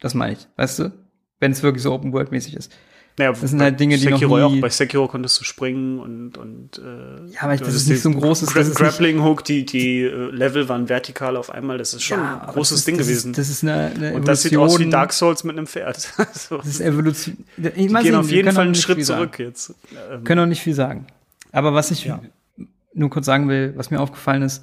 [0.00, 0.92] Das meine ich, weißt du?
[1.40, 2.72] Wenn es wirklich so Open World mäßig ist.
[3.16, 4.60] Naja, Das sind halt Dinge, die noch Sekiro nie- auch.
[4.60, 8.20] Bei Sekiro konntest du springen und und äh, Ja, aber das ist nicht so ein
[8.20, 11.78] großes- Gra Grappling Hook, die die äh, Level waren vertikal auf einmal.
[11.78, 13.32] Das ist schon Ja, ein großes das Ding das gewesen.
[13.32, 14.14] Ist, das ist eine, eine Evolution.
[14.20, 15.96] und das sieht aus wie Dark Souls mit einem Pferd.
[16.32, 16.58] so.
[16.58, 17.38] Das ist Evolution.
[17.56, 19.20] Ich die gehen nicht, auf jeden Fall einen Schritt viel sagen.
[19.22, 19.74] zurück jetzt.
[20.12, 21.06] Ähm, Können auch nicht viel sagen.
[21.50, 22.20] Aber was ich Ja.
[22.94, 24.62] nur kurz sagen will, was mir aufgefallen ist,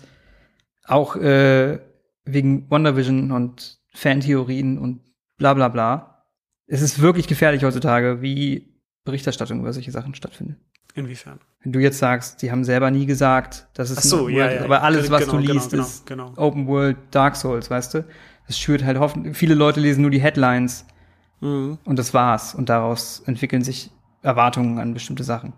[0.87, 1.79] auch äh,
[2.25, 5.01] wegen WandaVision und Fantheorien und
[5.37, 6.25] bla bla bla,
[6.67, 10.57] es ist wirklich gefährlich heutzutage, wie Berichterstattung über solche Sachen stattfindet.
[10.95, 11.39] Inwiefern?
[11.61, 14.51] Wenn du jetzt sagst, die haben selber nie gesagt, dass es Ach so, ja, World
[14.51, 16.33] ja, ist, aber alles, was genau, du genau, liest, genau, ist genau.
[16.37, 18.05] Open World Dark Souls, weißt du?
[18.47, 19.33] Das schürt halt hoffen.
[19.33, 20.85] Viele Leute lesen nur die Headlines
[21.41, 21.77] Mhm.
[21.85, 22.55] und das war's.
[22.55, 23.91] Und daraus entwickeln sich
[24.21, 25.53] Erwartungen an bestimmte Sachen.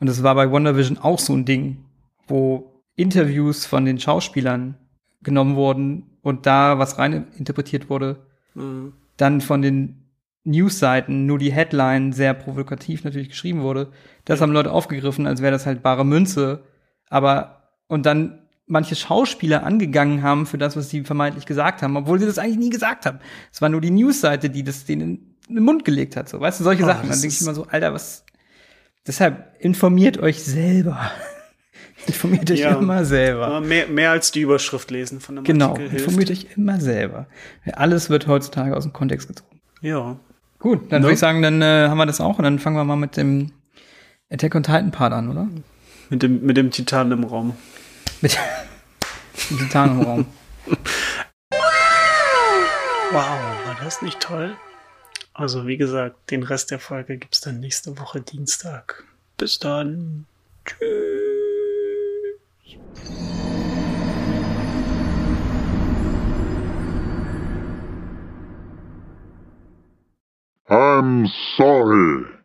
[0.00, 1.84] Und das war bei WandaVision auch so ein Ding,
[2.28, 4.76] wo Interviews von den Schauspielern
[5.22, 8.26] genommen wurden und da was rein interpretiert wurde.
[8.54, 8.94] Mhm.
[9.16, 10.02] Dann von den
[10.44, 13.90] Newsseiten nur die Headline sehr provokativ natürlich geschrieben wurde.
[14.24, 16.64] Das haben Leute aufgegriffen, als wäre das halt bare Münze.
[17.08, 22.18] Aber, und dann manche Schauspieler angegangen haben für das, was sie vermeintlich gesagt haben, obwohl
[22.18, 23.18] sie das eigentlich nie gesagt haben.
[23.52, 26.28] Es war nur die Newsseite, die das denen in den Mund gelegt hat.
[26.28, 27.08] So, weißt du, solche Oh, Sachen.
[27.08, 28.24] Dann denke ich immer so, Alter, was.
[29.06, 31.10] Deshalb informiert euch selber.
[32.06, 32.74] Informiert euch Ja.
[32.78, 33.46] immer selber.
[33.46, 36.06] Aber mehr, mehr als die Überschrift lesen von einem Genau, Artikel hilft.
[36.06, 37.26] informiert euch immer selber.
[37.72, 39.60] Alles wird heutzutage aus dem Kontext gezogen.
[39.80, 40.16] Ja.
[40.58, 41.06] Gut, dann Ne?
[41.06, 43.16] würde ich sagen, dann äh, haben wir das auch und dann fangen wir mal mit
[43.16, 43.52] dem
[44.30, 45.48] Attack on Titan Part an, oder?
[46.10, 47.54] Mit dem, mit dem Titan im Raum.
[48.20, 48.36] Mit
[49.50, 50.26] dem Titan im Raum.
[53.12, 53.22] Wow,
[53.66, 54.56] war das nicht toll?
[55.32, 59.04] Also, wie gesagt, den Rest der Folge gibt's dann nächste Woche Dienstag.
[59.36, 60.26] Bis dann.
[70.68, 72.35] I'm sorry.